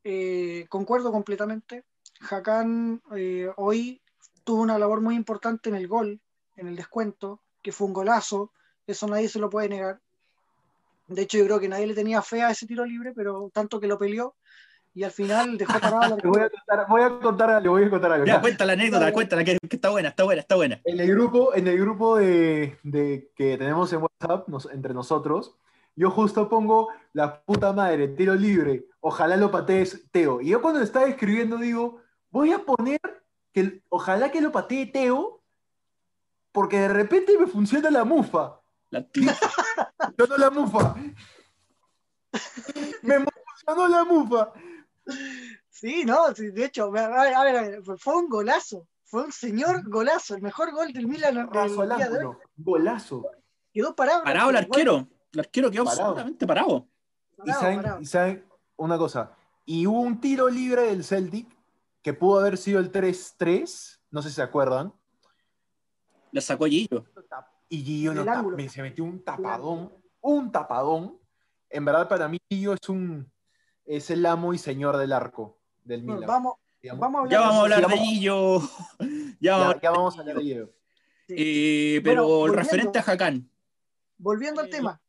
eh, 0.03 0.65
concuerdo 0.69 1.11
completamente. 1.11 1.83
Hakan 2.29 3.01
eh, 3.15 3.49
hoy 3.57 4.01
tuvo 4.43 4.61
una 4.61 4.77
labor 4.77 5.01
muy 5.01 5.15
importante 5.15 5.69
en 5.69 5.75
el 5.75 5.87
gol, 5.87 6.21
en 6.57 6.67
el 6.67 6.75
descuento, 6.75 7.41
que 7.61 7.71
fue 7.71 7.87
un 7.87 7.93
golazo, 7.93 8.51
eso 8.85 9.07
nadie 9.07 9.29
se 9.29 9.39
lo 9.39 9.49
puede 9.49 9.69
negar. 9.69 9.99
De 11.07 11.23
hecho, 11.23 11.37
yo 11.37 11.45
creo 11.45 11.59
que 11.59 11.67
nadie 11.67 11.87
le 11.87 11.95
tenía 11.95 12.21
fe 12.21 12.41
a 12.41 12.51
ese 12.51 12.67
tiro 12.67 12.85
libre, 12.85 13.13
pero 13.13 13.49
tanto 13.53 13.79
que 13.79 13.87
lo 13.87 13.97
peleó 13.97 14.35
y 14.95 15.03
al 15.03 15.11
final 15.11 15.57
dejó 15.57 15.79
parado 15.79 16.17
Te 16.17 16.27
voy 16.27 16.41
a 16.41 16.49
contar, 16.49 16.85
voy 16.87 17.01
a 17.01 17.09
contar 17.19 17.49
algo, 17.51 17.71
voy 17.73 17.83
a 17.85 17.89
contar 17.89 18.11
algo. 18.11 18.25
Ya, 18.25 18.35
Ya. 18.35 18.41
cuenta 18.41 18.65
la 18.65 18.73
anécdota, 18.73 19.11
cuéntala, 19.11 19.43
que, 19.43 19.57
que 19.67 19.75
está 19.75 19.89
buena, 19.89 20.09
está 20.09 20.23
buena, 20.23 20.41
está 20.41 20.55
buena. 20.55 20.81
En 20.85 20.99
el 20.99 21.09
grupo, 21.09 21.53
en 21.55 21.67
el 21.67 21.79
grupo 21.79 22.17
de, 22.17 22.77
de- 22.83 23.31
que 23.35 23.57
tenemos 23.57 23.91
en 23.93 24.01
WhatsApp 24.03 24.47
nos- 24.47 24.69
entre 24.71 24.93
nosotros, 24.93 25.55
yo 25.95 26.09
justo 26.09 26.49
pongo 26.49 26.89
la 27.13 27.41
puta 27.41 27.71
madre, 27.73 28.07
tiro 28.09 28.33
libre, 28.35 28.85
ojalá 28.99 29.37
lo 29.37 29.51
patees 29.51 30.05
Teo. 30.11 30.41
Y 30.41 30.49
yo 30.49 30.61
cuando 30.61 30.81
estaba 30.81 31.05
escribiendo 31.07 31.57
digo, 31.57 32.01
voy 32.31 32.51
a 32.51 32.59
poner 32.59 32.99
que 33.51 33.81
ojalá 33.89 34.31
que 34.31 34.41
lo 34.41 34.51
patee 34.51 34.87
Teo, 34.87 35.41
porque 36.51 36.79
de 36.79 36.87
repente 36.87 37.37
me 37.39 37.47
funciona 37.47 37.89
la 37.91 38.03
mufa. 38.03 38.59
La 38.89 39.01
tía- 39.03 39.35
Funcionó 40.17 40.37
la 40.37 40.49
mufa. 40.51 40.95
Me 43.03 43.15
funcionó 43.19 43.87
la 43.87 44.03
mufa. 44.03 44.51
Sí, 45.69 46.05
no, 46.05 46.33
sí, 46.33 46.51
de 46.51 46.65
hecho, 46.65 46.85
a 46.85 46.89
ver, 46.91 47.03
a 47.11 47.23
ver, 47.23 47.55
a 47.55 47.61
ver, 47.61 47.81
fue 47.97 48.15
un 48.15 48.29
golazo, 48.29 48.87
fue 49.03 49.23
un 49.25 49.31
señor 49.31 49.87
golazo, 49.89 50.35
el 50.35 50.41
mejor 50.41 50.71
gol 50.71 50.93
del 50.93 51.07
Milan 51.07 51.37
el 51.37 51.47
Razo 51.47 51.81
al 51.81 51.95
día 51.97 52.09
de 52.09 52.17
hoy. 52.19 52.23
ángulo. 52.25 52.39
Golazo. 52.55 53.25
Quedó 53.73 53.95
parado. 53.95 54.23
parado 54.23 54.49
el 54.51 54.57
arquero, 54.57 55.07
el 55.33 55.39
arquero 55.39 55.71
quedó 55.71 55.83
Parado. 55.85 56.01
absolutamente 56.03 56.47
parado. 56.47 56.87
Y 57.45 57.51
saben, 57.51 57.75
parado. 57.81 58.01
y 58.01 58.05
saben 58.05 58.45
una 58.77 58.97
cosa, 58.97 59.35
y 59.65 59.85
hubo 59.87 59.99
un 59.99 60.21
tiro 60.21 60.47
libre 60.49 60.83
del 60.83 61.03
Celtic 61.03 61.47
que 62.01 62.13
pudo 62.13 62.39
haber 62.39 62.57
sido 62.57 62.79
el 62.79 62.91
3-3, 62.91 63.99
no 64.11 64.21
sé 64.21 64.29
si 64.29 64.35
se 64.35 64.41
acuerdan, 64.41 64.93
Le 66.31 66.39
sacó 66.41 66.65
Gillo. 66.65 67.05
y 67.69 67.81
Gillo 67.83 68.13
me- 68.55 68.69
se 68.69 68.81
metió 68.81 69.03
un 69.03 69.23
tapadón, 69.23 69.91
un 70.21 70.51
tapadón. 70.51 71.17
En 71.69 71.83
verdad 71.85 72.07
para 72.07 72.27
mí 72.27 72.37
Gillo 72.49 72.73
es 72.73 72.89
un 72.89 73.31
es 73.85 74.09
el 74.09 74.25
amo 74.25 74.53
y 74.53 74.57
señor 74.57 74.97
del 74.97 75.13
arco 75.13 75.57
del 75.83 76.01
Bueno, 76.01 76.15
Milan. 76.21 76.27
vamos, 76.27 76.53
digamos. 76.81 77.01
vamos 77.01 77.15
a 77.19 77.21
hablar 77.23 77.31
Ya 77.31 77.39
vamos 77.47 77.57
a 77.57 77.61
hablar 77.63 77.87
de 77.91 77.97
Gillo. 77.97 78.59
Ya 79.39 79.57
vamos 79.57 79.69
a 79.69 79.75
ya, 79.75 79.81
ya 79.81 79.91
vamos 79.91 80.17
a 80.17 80.19
hablar 80.21 80.35
de 80.37 80.41
Gillo. 80.43 80.73
Sí. 81.27 81.35
Eh, 81.37 82.01
pero 82.03 82.27
Bueno, 82.27 82.53
referente 82.55 82.99
a 82.99 83.01
Hakan, 83.01 83.49
Volviendo 84.17 84.61
al 84.61 84.67
Eh, 84.67 84.71
tema, 84.71 85.01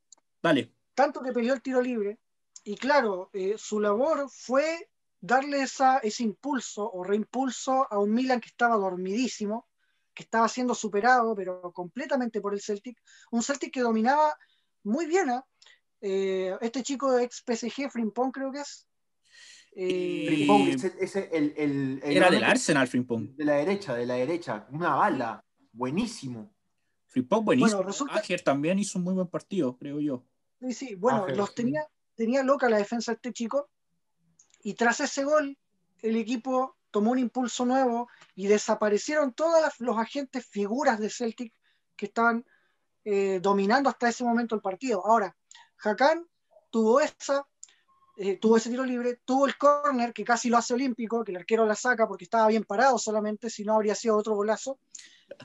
dale. 0.43 0.73
tanto 0.95 1.21
que 1.23 1.33
peleó 1.33 1.55
el 1.55 1.63
tiro 1.63 1.81
libre, 1.81 2.19
y 2.65 2.77
claro, 2.77 3.31
eh, 3.33 3.55
su 3.59 3.79
labor 3.81 4.29
fue 4.31 4.91
darle 5.21 5.63
esa, 5.63 5.99
ese 5.99 6.23
impulso 6.23 6.91
o 6.91 7.05
reimpulso 7.05 7.87
a 7.93 7.99
un 7.99 8.13
Milan 8.13 8.41
que 8.41 8.49
estaba 8.49 8.77
dormidísimo, 8.77 9.69
que 10.15 10.23
estaba 10.23 10.49
siendo 10.49 10.75
superado, 10.75 11.35
pero 11.35 11.73
completamente 11.73 12.41
por 12.41 12.55
el 12.55 12.61
Celtic. 12.61 12.99
Un 13.31 13.43
Celtic 13.43 13.73
que 13.73 13.81
dominaba 13.81 14.37
muy 14.85 15.07
bien. 15.07 15.31
¿eh? 15.31 15.41
Eh, 16.07 16.55
este 16.61 16.83
chico 16.83 17.13
de 17.13 17.25
ex 17.25 17.43
PSG, 17.47 17.91
Frimpong 17.91 18.31
creo 18.31 18.53
que 18.53 18.61
es. 18.61 18.87
Eh, 19.75 20.27
Frimpong, 20.27 20.69
ese, 21.01 21.31
el, 21.33 21.55
el, 21.57 22.01
era 22.05 22.31
del 22.31 22.45
Arsenal, 22.45 22.87
Frimpong. 22.87 23.35
De 23.35 23.45
la 23.47 23.55
derecha, 23.55 23.95
de 23.95 24.05
la 24.05 24.15
derecha. 24.17 24.67
Una 24.71 24.97
bala. 24.97 25.43
Buenísimo. 25.73 26.55
Frimpong 27.07 27.47
buenísimo. 27.47 27.79
Bueno, 27.79 27.89
resulta... 27.89 28.23
también 28.45 28.79
hizo 28.79 28.99
un 28.99 29.05
muy 29.05 29.15
buen 29.15 29.29
partido, 29.29 29.79
creo 29.79 29.99
yo. 29.99 30.27
Sí, 30.61 30.75
sí. 30.75 30.95
Bueno, 30.95 31.27
los 31.29 31.55
tenía, 31.55 31.89
tenía 32.15 32.43
loca 32.43 32.69
la 32.69 32.77
defensa 32.77 33.13
de 33.13 33.17
este 33.17 33.33
chico 33.33 33.71
y 34.63 34.75
tras 34.75 35.01
ese 35.01 35.25
gol, 35.25 35.57
el 36.03 36.17
equipo 36.17 36.77
tomó 36.91 37.13
un 37.13 37.19
impulso 37.19 37.65
nuevo 37.65 38.11
y 38.35 38.47
desaparecieron 38.47 39.33
todos 39.33 39.73
los 39.79 39.99
agentes 39.99 40.45
figuras 40.45 41.01
de 41.01 41.09
Celtic 41.09 41.55
que 41.97 42.07
estaban 42.07 42.45
eh, 43.05 43.41
dominando 43.43 43.89
hasta 43.89 44.11
ese 44.11 44.23
momento 44.23 44.55
el 44.55 44.61
partido. 44.61 45.05
Ahora, 45.07 45.35
Hakan 45.85 46.27
tuvo 46.71 47.01
esa, 47.01 47.47
eh, 48.17 48.37
tuvo 48.39 48.57
ese 48.57 48.71
tiro 48.71 48.85
libre, 48.85 49.21
tuvo 49.25 49.47
el 49.47 49.57
córner 49.57 50.13
que 50.13 50.25
casi 50.25 50.49
lo 50.49 50.57
hace 50.57 50.75
olímpico, 50.75 51.23
que 51.23 51.33
el 51.33 51.39
arquero 51.39 51.67
la 51.67 51.75
saca 51.75 52.09
porque 52.09 52.25
estaba 52.25 52.49
bien 52.49 52.65
parado 52.65 52.99
solamente, 52.99 53.51
si 53.51 53.65
no 53.65 53.75
habría 53.75 53.95
sido 53.95 54.17
otro 54.17 54.35
golazo. 54.35 54.79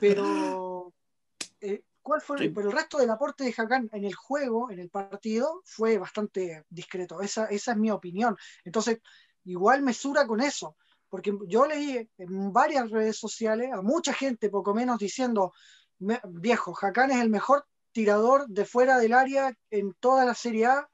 Pero 0.00 0.92
eh, 1.60 1.84
¿cuál 2.02 2.20
fue? 2.20 2.50
Pero 2.50 2.68
el 2.68 2.76
resto 2.76 2.98
del 2.98 3.10
aporte 3.10 3.44
de 3.44 3.54
Hakan 3.56 3.90
en 3.92 4.04
el 4.04 4.14
juego, 4.14 4.70
en 4.70 4.78
el 4.78 4.90
partido, 4.90 5.62
fue 5.64 5.98
bastante 5.98 6.64
discreto. 6.68 7.20
Esa, 7.20 7.46
esa 7.46 7.72
es 7.72 7.78
mi 7.78 7.90
opinión. 7.90 8.36
Entonces, 8.64 9.00
igual 9.44 9.82
mesura 9.82 10.26
con 10.26 10.40
eso. 10.40 10.76
Porque 11.08 11.36
yo 11.48 11.66
leí 11.66 12.08
en 12.18 12.52
varias 12.52 12.88
redes 12.90 13.16
sociales 13.16 13.72
a 13.72 13.82
mucha 13.82 14.12
gente, 14.12 14.48
poco 14.48 14.72
menos, 14.74 14.98
diciendo, 14.98 15.52
viejo, 15.98 16.72
Hakan 16.80 17.10
es 17.10 17.20
el 17.20 17.30
mejor 17.30 17.66
tirador 17.92 18.46
de 18.46 18.64
fuera 18.64 18.98
del 18.98 19.12
área 19.12 19.52
en 19.70 19.94
toda 19.94 20.24
la 20.24 20.34
Serie 20.34 20.66
A 20.66 20.88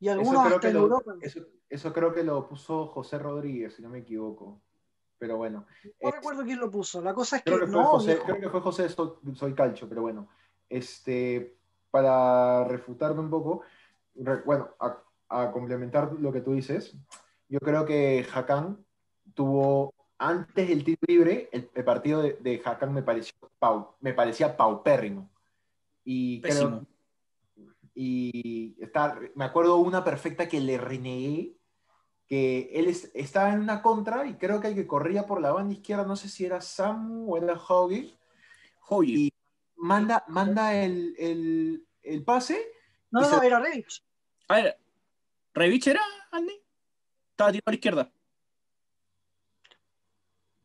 y 0.00 0.08
algunos 0.08 0.46
hasta 0.46 0.70
en 0.70 0.76
Europa. 0.76 1.14
Eso, 1.68 1.92
creo 1.92 2.14
que 2.14 2.22
lo 2.22 2.48
puso 2.48 2.86
José 2.86 3.18
Rodríguez, 3.18 3.74
si 3.74 3.82
no 3.82 3.90
me 3.90 3.98
equivoco. 3.98 4.62
Pero 5.18 5.36
bueno. 5.36 5.66
No 6.00 6.10
recuerdo 6.10 6.44
quién 6.44 6.60
lo 6.60 6.70
puso. 6.70 7.02
La 7.02 7.12
cosa 7.12 7.36
es 7.36 7.42
que. 7.42 7.50
Creo 7.50 7.66
que, 7.66 7.72
fue, 7.72 7.84
José, 7.84 8.20
creo 8.24 8.40
que 8.40 8.48
fue 8.48 8.60
José 8.60 8.88
soy, 8.88 9.54
Calcho, 9.54 9.88
pero 9.88 10.02
bueno. 10.02 10.28
Este, 10.68 11.58
para 11.90 12.64
refutarme 12.64 13.20
un 13.20 13.30
poco, 13.30 13.62
bueno, 14.44 14.70
a, 15.28 15.50
complementar 15.50 16.12
lo 16.12 16.32
que 16.32 16.40
tú 16.40 16.52
dices, 16.52 16.96
yo 17.48 17.58
creo 17.60 17.84
que 17.84 18.26
Hakan 18.32 18.84
tuvo 19.34 19.92
antes 20.18 20.68
del 20.68 20.84
tiro 20.84 21.00
libre, 21.06 21.48
el, 21.52 21.84
partido 21.84 22.22
de, 22.22 22.34
de 22.40 22.62
Hakan 22.64 22.92
me, 22.94 23.02
pareció 23.02 23.34
me 24.00 24.14
parecía 24.14 24.56
paupérrimo. 24.56 25.30
Y 26.10 26.40
creo, 26.40 26.86
y 27.94 28.74
está, 28.80 29.20
me 29.34 29.44
acuerdo 29.44 29.76
una 29.76 30.02
perfecta 30.02 30.48
que 30.48 30.58
le 30.58 30.78
renegué, 30.78 31.54
que 32.26 32.70
él 32.72 32.88
estaba 33.12 33.52
en 33.52 33.60
una 33.60 33.82
contra 33.82 34.24
y 34.24 34.38
creo 34.38 34.58
que 34.58 34.68
el 34.68 34.74
que 34.74 34.86
corría 34.86 35.26
por 35.26 35.42
la 35.42 35.52
banda 35.52 35.74
izquierda, 35.74 36.06
no 36.06 36.16
sé 36.16 36.30
si 36.30 36.46
era 36.46 36.62
Samu 36.62 37.30
o 37.30 37.36
era 37.36 37.60
Hoggy. 37.60 38.16
Y 39.04 39.30
manda, 39.76 40.24
manda 40.28 40.74
el, 40.74 41.14
el, 41.18 41.86
el 42.02 42.24
pase. 42.24 42.58
No, 43.10 43.20
no, 43.20 43.42
era 43.42 43.60
Revich. 43.60 44.02
A 44.48 44.56
ver, 44.56 44.78
¿Revich 45.52 45.88
era, 45.88 46.00
Andy? 46.30 46.58
Estaba 47.32 47.52
tirado 47.52 47.64
a 47.66 47.70
la 47.70 47.74
izquierda. 47.74 48.12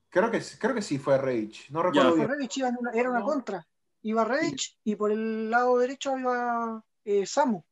Creo 0.07 0.31
que, 0.31 0.41
creo 0.57 0.73
que 0.73 0.81
sí 0.81 0.97
fue 0.99 1.17
Revich. 1.17 1.69
No 1.69 1.83
recuerdo 1.83 2.15
bien. 2.15 2.29
Revich 2.29 2.59
era 2.93 3.09
una 3.09 3.21
contra. 3.23 3.67
Iba 4.03 4.25
Revich 4.25 4.77
y 4.83 4.95
por 4.95 5.11
el 5.11 5.49
lado 5.49 5.77
derecho 5.77 6.17
iba 6.17 6.83
eh, 7.05 7.25
Samu. 7.25 7.63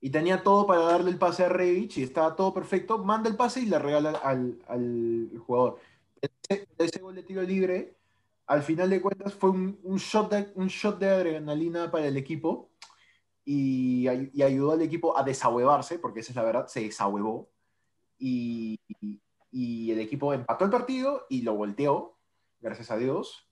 Y 0.00 0.10
tenía 0.10 0.42
todo 0.42 0.66
para 0.66 0.80
darle 0.80 1.10
el 1.10 1.18
pase 1.18 1.44
a 1.44 1.48
Revich 1.48 1.98
y 1.98 2.02
estaba 2.02 2.36
todo 2.36 2.54
perfecto. 2.54 2.98
Manda 2.98 3.28
el 3.28 3.36
pase 3.36 3.60
y 3.60 3.66
le 3.66 3.78
regala 3.78 4.10
al, 4.10 4.62
al 4.68 5.30
jugador. 5.46 5.78
Ese, 6.20 6.68
ese, 6.78 7.00
gol 7.00 7.14
de 7.14 7.22
tiro 7.22 7.42
libre, 7.42 7.96
al 8.46 8.62
final 8.62 8.90
de 8.90 9.00
cuentas, 9.00 9.34
fue 9.34 9.50
un, 9.50 9.78
un, 9.82 9.98
shot, 9.98 10.30
de, 10.30 10.52
un 10.54 10.68
shot 10.68 10.98
de 10.98 11.08
adrenalina 11.08 11.90
para 11.90 12.06
el 12.06 12.16
equipo 12.16 12.70
y, 13.44 14.06
y, 14.32 14.42
ayudó 14.42 14.72
al 14.72 14.82
equipo 14.82 15.16
a 15.16 15.22
desahuevarse, 15.22 15.98
porque 15.98 16.20
esa 16.20 16.32
es 16.32 16.36
la 16.36 16.44
verdad, 16.44 16.66
se 16.66 16.80
desahuevó. 16.80 17.50
Y, 18.18 18.78
y, 19.50 19.90
el 19.90 20.00
equipo 20.00 20.32
empató 20.34 20.64
el 20.64 20.70
partido 20.70 21.26
y 21.28 21.42
lo 21.42 21.54
volteó, 21.54 22.18
gracias 22.60 22.90
a 22.90 22.96
Dios. 22.96 23.49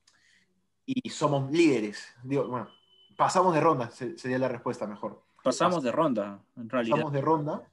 Y 0.90 1.10
somos 1.10 1.50
líderes. 1.50 2.14
Digo, 2.22 2.48
bueno, 2.48 2.70
pasamos 3.14 3.52
de 3.52 3.60
ronda, 3.60 3.90
sería 3.90 4.38
la 4.38 4.48
respuesta 4.48 4.86
mejor. 4.86 5.22
Pasamos 5.44 5.82
de 5.82 5.92
ronda, 5.92 6.40
en 6.56 6.70
realidad. 6.70 6.96
Pasamos 6.96 7.12
de 7.12 7.20
ronda. 7.20 7.68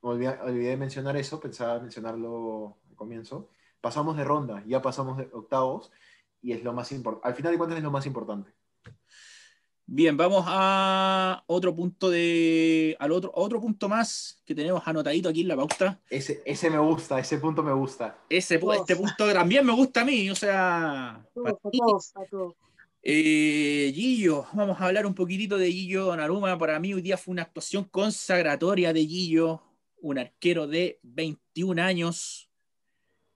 Olvidé, 0.00 0.78
mencionar 0.78 1.18
eso, 1.18 1.38
pensaba 1.38 1.78
mencionarlo 1.78 2.78
al 2.88 2.96
comienzo. 2.96 3.50
Pasamos 3.82 4.16
de 4.16 4.24
ronda, 4.24 4.64
ya 4.66 4.80
pasamos 4.80 5.18
de 5.18 5.28
octavos 5.30 5.92
y 6.40 6.52
es 6.52 6.64
lo 6.64 6.72
más 6.72 6.90
importante. 6.90 7.28
Al 7.28 7.34
final 7.34 7.52
de 7.52 7.58
cuentas 7.58 7.76
es 7.76 7.84
lo 7.84 7.90
más 7.90 8.06
importante. 8.06 8.50
Bien, 9.92 10.16
vamos 10.16 10.44
a 10.46 11.42
otro 11.48 11.74
punto 11.74 12.10
de. 12.10 12.96
al 13.00 13.10
otro, 13.10 13.32
otro 13.34 13.60
punto 13.60 13.88
más 13.88 14.40
que 14.46 14.54
tenemos 14.54 14.80
anotadito 14.86 15.28
aquí 15.28 15.40
en 15.40 15.48
la 15.48 15.56
pauta. 15.56 15.98
Ese, 16.08 16.40
ese 16.44 16.70
me 16.70 16.78
gusta, 16.78 17.18
ese 17.18 17.38
punto 17.38 17.60
me 17.64 17.72
gusta. 17.72 18.16
Ese, 18.28 18.60
este 18.78 18.94
punto 18.94 19.32
también 19.32 19.66
me 19.66 19.72
gusta 19.72 20.02
a 20.02 20.04
mí, 20.04 20.30
o 20.30 20.36
sea. 20.36 21.16
A 21.16 21.24
todos, 21.34 22.12
a 22.14 22.24
todos. 22.30 22.54
Eh, 23.02 23.90
Gillo, 23.92 24.46
vamos 24.52 24.80
a 24.80 24.86
hablar 24.86 25.06
un 25.06 25.14
poquitito 25.14 25.58
de 25.58 25.72
Gillo 25.72 26.04
Donnarumma. 26.04 26.56
Para 26.56 26.78
mí 26.78 26.94
hoy 26.94 27.02
día 27.02 27.16
fue 27.16 27.32
una 27.32 27.42
actuación 27.42 27.82
consagratoria 27.82 28.92
de 28.92 29.04
Gillo, 29.04 29.60
un 30.02 30.18
arquero 30.18 30.68
de 30.68 31.00
21 31.02 31.82
años, 31.82 32.48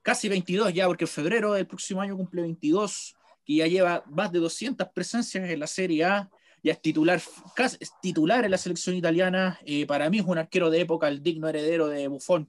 casi 0.03 0.29
22 0.29 0.73
ya, 0.73 0.87
porque 0.87 1.03
en 1.03 1.09
febrero 1.09 1.55
del 1.55 1.67
próximo 1.67 2.01
año 2.01 2.17
cumple 2.17 2.43
22, 2.43 3.17
que 3.45 3.57
ya 3.57 3.67
lleva 3.67 4.05
más 4.07 4.31
de 4.31 4.39
200 4.39 4.87
presencias 4.95 5.51
en 5.51 5.59
la 5.59 5.67
Serie 5.67 6.05
A, 6.05 6.31
ya 6.65 6.73
es 6.73 6.81
titular, 6.81 7.21
casi, 7.55 7.77
es 7.79 7.93
titular 8.01 8.43
en 8.43 8.51
la 8.51 8.57
selección 8.57 8.97
italiana. 8.97 9.61
Eh, 9.67 9.87
para 9.87 10.09
mí 10.09 10.19
es 10.19 10.25
un 10.25 10.39
arquero 10.39 10.71
de 10.71 10.81
época, 10.81 11.09
el 11.09 11.23
digno 11.23 11.47
heredero 11.47 11.89
de 11.89 12.09
Buffon. 12.09 12.49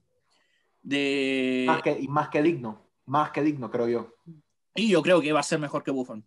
De... 0.82 1.64
Más 1.66 1.82
que, 1.82 1.98
y 2.00 2.08
más 2.08 2.30
que 2.30 2.42
digno, 2.42 2.80
más 3.04 3.30
que 3.30 3.42
digno, 3.42 3.70
creo 3.70 3.88
yo. 3.88 4.14
Y 4.74 4.88
yo 4.88 5.02
creo 5.02 5.20
que 5.20 5.32
va 5.32 5.40
a 5.40 5.42
ser 5.42 5.58
mejor 5.58 5.84
que 5.84 5.90
Buffon. 5.90 6.26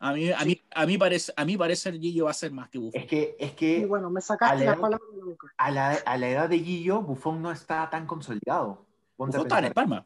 A 0.00 0.12
mí, 0.12 0.32
a, 0.32 0.44
mí, 0.44 0.60
a, 0.74 0.86
mí 0.86 0.98
parece, 0.98 1.32
a 1.36 1.44
mí 1.44 1.56
parecer 1.56 2.00
Gillo 2.00 2.24
va 2.24 2.32
a 2.32 2.34
ser 2.34 2.50
más 2.50 2.68
que 2.68 2.78
Buffon. 2.78 3.00
Es 3.00 3.06
que, 3.06 3.36
es 3.38 3.52
que 3.52 3.86
bueno, 3.86 4.10
me 4.10 4.20
sacaste 4.20 4.64
la, 4.64 4.74
palabra 4.74 5.06
de 5.12 5.18
la 5.18 5.24
boca. 5.24 5.54
A 5.56 5.70
la, 5.70 5.92
a 5.92 6.16
la 6.16 6.28
edad 6.28 6.48
de 6.48 6.58
Gillo, 6.58 7.00
Buffon 7.02 7.40
no 7.40 7.52
está 7.52 7.88
tan 7.88 8.08
consolidado. 8.08 8.84
Buffon 9.16 9.42
está 9.42 9.60
en 9.60 9.64
el 9.66 9.72
Parma. 9.72 10.04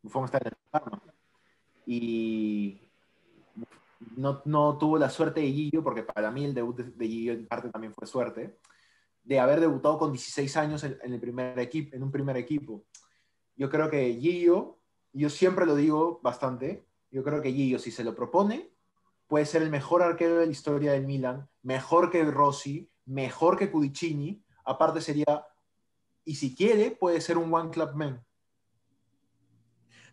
Buffon 0.00 0.24
está 0.24 0.38
en 0.38 0.46
el 0.46 0.56
Parma. 0.70 1.02
Y 1.84 2.85
no, 4.16 4.42
no, 4.44 4.78
tuvo 4.78 4.98
la 4.98 5.10
suerte 5.10 5.40
de 5.40 5.52
Gillo, 5.52 5.82
porque 5.82 6.02
para 6.02 6.30
mí 6.30 6.44
el 6.44 6.54
debut 6.54 6.76
de, 6.76 6.84
de, 6.84 7.32
en 7.32 7.46
parte 7.46 7.70
también 7.70 7.94
fue 7.94 8.06
suerte, 8.06 8.58
de 9.22 9.40
haber 9.40 9.60
debutado 9.60 9.98
con 9.98 10.12
16 10.12 10.56
años 10.56 10.84
en, 10.84 10.98
en 11.02 11.12
el 11.12 11.20
primer 11.20 11.58
equipo, 11.58 11.96
en 11.96 12.02
un 12.02 12.10
primer 12.10 12.36
equipo. 12.36 12.84
Yo 13.56 13.70
creo 13.70 13.90
que 13.90 14.14
Gillo, 14.20 14.78
yo 15.12 15.30
siempre 15.30 15.66
lo 15.66 15.74
digo 15.74 16.20
bastante, 16.22 16.86
yo 17.10 17.24
creo 17.24 17.40
que 17.40 17.52
Gillo, 17.52 17.78
si 17.78 17.90
se 17.90 18.04
lo 18.04 18.14
propone, 18.14 18.70
puede 19.26 19.46
ser 19.46 19.62
el 19.62 19.70
mejor 19.70 20.02
arquero 20.02 20.36
de 20.36 20.46
la 20.46 20.52
historia 20.52 20.92
del 20.92 21.06
Milan, 21.06 21.48
mejor 21.62 22.10
que 22.10 22.24
Rossi, 22.24 22.90
mejor 23.06 23.56
que 23.56 23.70
Cudicini. 23.70 24.44
Aparte 24.64 25.00
sería, 25.00 25.46
y 26.24 26.34
si 26.34 26.54
quiere, 26.54 26.90
puede 26.90 27.20
ser 27.20 27.38
un 27.38 27.52
One 27.52 27.70
Club 27.70 27.94
Man. 27.94 28.25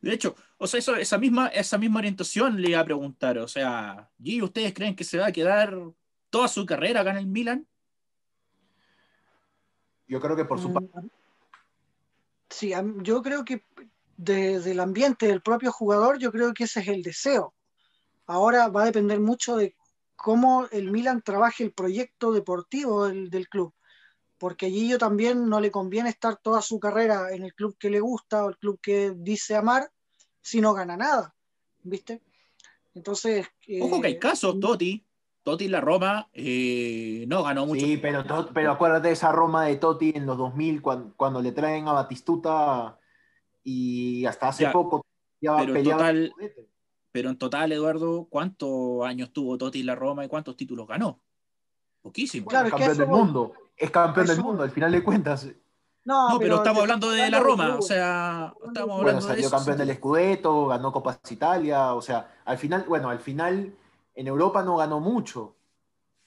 De 0.04 0.14
hecho, 0.14 0.36
o 0.58 0.68
sea, 0.68 0.82
esa, 1.00 1.18
misma, 1.18 1.48
esa 1.48 1.78
misma 1.78 2.00
orientación 2.00 2.62
le 2.62 2.72
iba 2.72 2.80
a 2.82 2.86
preguntar. 2.86 3.38
O 3.38 3.48
sea, 3.48 4.12
Gillo, 4.22 4.46
¿ustedes 4.46 4.74
creen 4.74 4.98
que 4.98 5.06
se 5.06 5.18
va 5.18 5.28
a 5.28 5.32
quedar 5.32 5.78
toda 6.30 6.50
su 6.50 6.66
carrera 6.66 7.00
acá 7.02 7.12
en 7.12 7.18
el 7.18 7.26
Milan? 7.26 7.66
Yo 10.06 10.20
creo 10.20 10.36
que 10.36 10.44
por 10.44 10.60
su 10.60 10.68
mm, 10.68 10.74
parte. 10.74 11.08
Sí, 12.50 12.74
yo 13.02 13.22
creo 13.22 13.46
que 13.46 13.64
del 14.18 14.80
ambiente 14.82 15.28
del 15.28 15.42
propio 15.42 15.72
jugador, 15.72 16.20
yo 16.20 16.34
creo 16.34 16.54
que 16.54 16.66
ese 16.66 16.82
es 16.82 16.90
el 16.90 17.02
deseo. 17.02 17.54
Ahora 18.26 18.68
va 18.68 18.84
a 18.84 18.88
depender 18.88 19.22
mucho 19.22 19.56
de 19.56 19.74
cómo 20.18 20.68
el 20.74 20.92
Milan 20.92 21.22
trabaje 21.22 21.64
el 21.64 21.72
proyecto 21.72 22.34
deportivo 22.34 23.08
del, 23.08 23.48
club, 23.48 23.74
porque 24.44 24.66
allí 24.66 24.90
yo 24.90 24.98
también 24.98 25.48
no 25.48 25.62
le 25.62 25.72
conviene 25.72 26.10
estar 26.10 26.36
toda 26.36 26.62
su 26.62 26.78
carrera 26.78 27.34
en 27.34 27.44
el 27.44 27.54
club 27.54 27.78
que 27.80 27.90
le 27.90 28.02
gusta 28.02 28.44
o 28.44 28.50
el 28.50 28.58
club 28.58 28.78
que 28.82 29.14
dice 29.16 29.56
amar 29.56 29.90
si 30.42 30.60
no 30.60 30.74
gana 30.74 30.98
nada, 30.98 31.34
¿viste? 31.82 32.22
Entonces... 32.94 33.48
Ojo 33.80 34.02
que 34.02 34.08
hay 34.08 34.20
casos, 34.20 34.60
Toti. 34.60 35.02
Totti 35.44 35.70
la 35.70 35.80
Roma 35.80 36.28
eh, 36.34 37.24
no 37.30 37.42
ganó 37.42 37.66
mucho. 37.66 37.86
Sí, 37.86 37.96
pero, 37.96 38.26
pero 38.54 38.74
acuérdate 38.74 39.08
de 39.08 39.14
esa 39.14 39.32
Roma 39.32 39.64
de 39.64 39.78
Totti 39.78 40.12
en 40.14 40.26
los 40.26 40.38
2000 40.38 40.82
cuando, 40.82 41.42
le 41.42 41.54
traen 41.54 41.88
a 41.88 41.94
Batistuta 41.94 43.00
y 43.64 44.26
hasta 44.26 44.50
hace 44.50 44.68
poco 44.72 45.06
ya 45.40 45.56
pero 45.56 45.78
en 45.78 45.84
total, 45.86 46.34
pero 47.14 47.30
en 47.30 47.38
total, 47.38 47.72
Eduardo, 47.72 48.28
¿cuántos 48.30 49.06
años 49.06 49.32
tuvo 49.32 49.58
Totti 49.58 49.84
la 49.84 49.96
Roma 49.96 50.26
y 50.26 50.28
cuántos 50.28 50.58
títulos 50.58 50.86
ganó? 50.86 51.22
Poquísimo. 52.02 52.48
Claro, 52.48 52.68
es 52.68 52.74
campeón 52.74 52.98
del 52.98 53.08
mundo. 53.08 53.54
Es 53.84 53.92
campeón 53.92 54.28
del 54.28 54.42
mundo, 54.42 54.64
al 54.64 54.72
final 54.72 54.94
de 54.94 55.04
cuentas. 55.04 55.46
No, 56.06 56.38
pero, 56.40 56.56
estamos 56.56 56.82
hablando 56.84 57.12
de 57.12 57.30
la 57.30 57.40
Roma, 57.42 57.76
o 57.78 57.82
sea, 57.82 58.54
estamos 58.66 58.76
hablando 58.78 59.04
bueno, 59.04 59.22
salió 59.22 59.50
campeón 59.50 59.78
del 59.78 59.96
Scudetto, 59.96 60.68
ganó 60.68 60.94
Copas 60.94 61.20
Italia, 61.30 61.94
o 61.94 62.02
sea, 62.02 62.34
al 62.46 62.58
final, 62.58 62.86
bueno, 62.88 63.10
al 63.10 63.20
final 63.20 63.76
en 64.16 64.28
Europa 64.28 64.64
no 64.64 64.78
ganó 64.78 65.02
mucho, 65.02 65.58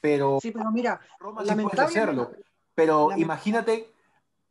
pero 0.02 0.38
Sí, 0.40 0.50
pero 0.50 0.70
mira, 0.70 1.00
Roma 1.18 1.44
sí 1.44 1.54
puede 1.54 1.82
hacerlo. 1.82 2.30
Pero 2.74 3.16
imagínate 3.16 3.90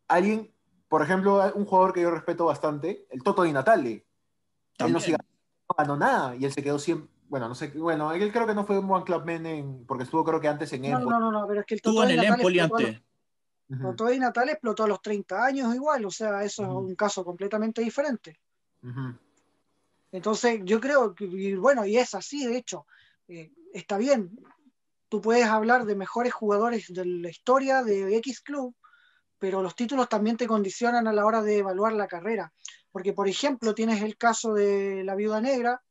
alguien, 0.07 0.51
por 0.87 1.03
ejemplo, 1.03 1.51
un 1.53 1.65
jugador 1.65 1.93
que 1.93 2.01
yo 2.01 2.09
respeto 2.09 2.45
bastante, 2.45 3.05
el 3.11 3.21
Toto 3.21 3.43
Di 3.43 3.51
Natale. 3.51 4.03
Él 4.79 4.93
no, 4.93 4.99
ganó 5.77 5.95
nada 5.95 6.35
y 6.35 6.45
él 6.45 6.51
se 6.51 6.63
quedó 6.63 6.79
siempre 6.79 7.14
bueno, 7.27 7.47
no 7.47 7.55
sé, 7.55 7.69
bueno, 7.69 8.11
él 8.11 8.31
creo 8.31 8.45
que 8.45 8.53
no 8.53 8.65
fue 8.65 8.79
un 8.79 8.89
One 8.89 9.03
Club 9.03 9.25
Men 9.25 9.85
porque 9.87 10.03
estuvo 10.03 10.23
creo 10.23 10.39
que 10.39 10.47
antes 10.47 10.71
en 10.73 10.85
Empoli. 10.85 11.05
No, 11.05 11.19
no, 11.19 11.31
no, 11.31 11.47
pero 11.47 11.61
es 11.61 11.65
que 11.65 11.75
el 11.75 11.81
Toto 11.81 12.03
en 12.03 12.11
el 12.11 12.23
Empoli 12.23 12.59
antes. 12.59 13.01
Y 13.67 14.19
Natal 14.19 14.49
explotó 14.49 14.83
a 14.83 14.87
los 14.87 15.01
30 15.01 15.43
años 15.43 15.73
igual, 15.73 16.05
o 16.05 16.11
sea, 16.11 16.43
eso 16.43 16.63
es 16.63 16.69
un 16.69 16.95
caso 16.95 17.25
completamente 17.25 17.81
diferente. 17.81 18.39
Entonces, 20.11 20.61
yo 20.63 20.79
creo 20.79 21.15
que, 21.15 21.55
bueno, 21.57 21.85
y 21.85 21.97
es 21.97 22.13
así, 22.13 22.45
de 22.45 22.57
hecho, 22.57 22.85
eh, 23.27 23.51
está 23.73 23.97
bien, 23.97 24.37
tú 25.09 25.19
puedes 25.19 25.45
hablar 25.45 25.85
de 25.85 25.95
mejores 25.95 26.33
jugadores 26.33 26.93
de 26.93 27.05
la 27.05 27.29
historia 27.29 27.83
de 27.83 28.15
X 28.17 28.41
Club, 28.41 28.75
pero 29.39 29.61
los 29.61 29.75
títulos 29.75 30.07
también 30.07 30.37
te 30.37 30.47
condicionan 30.47 31.07
a 31.07 31.13
la 31.13 31.25
hora 31.25 31.41
de 31.41 31.57
evaluar 31.57 31.93
la 31.93 32.07
carrera. 32.07 32.53
Porque, 32.91 33.13
por 33.13 33.27
ejemplo, 33.27 33.75
tienes 33.75 34.01
el 34.01 34.15
caso 34.15 34.53
de 34.53 35.03
la 35.03 35.15
Viuda 35.15 35.41
Negra, 35.41 35.81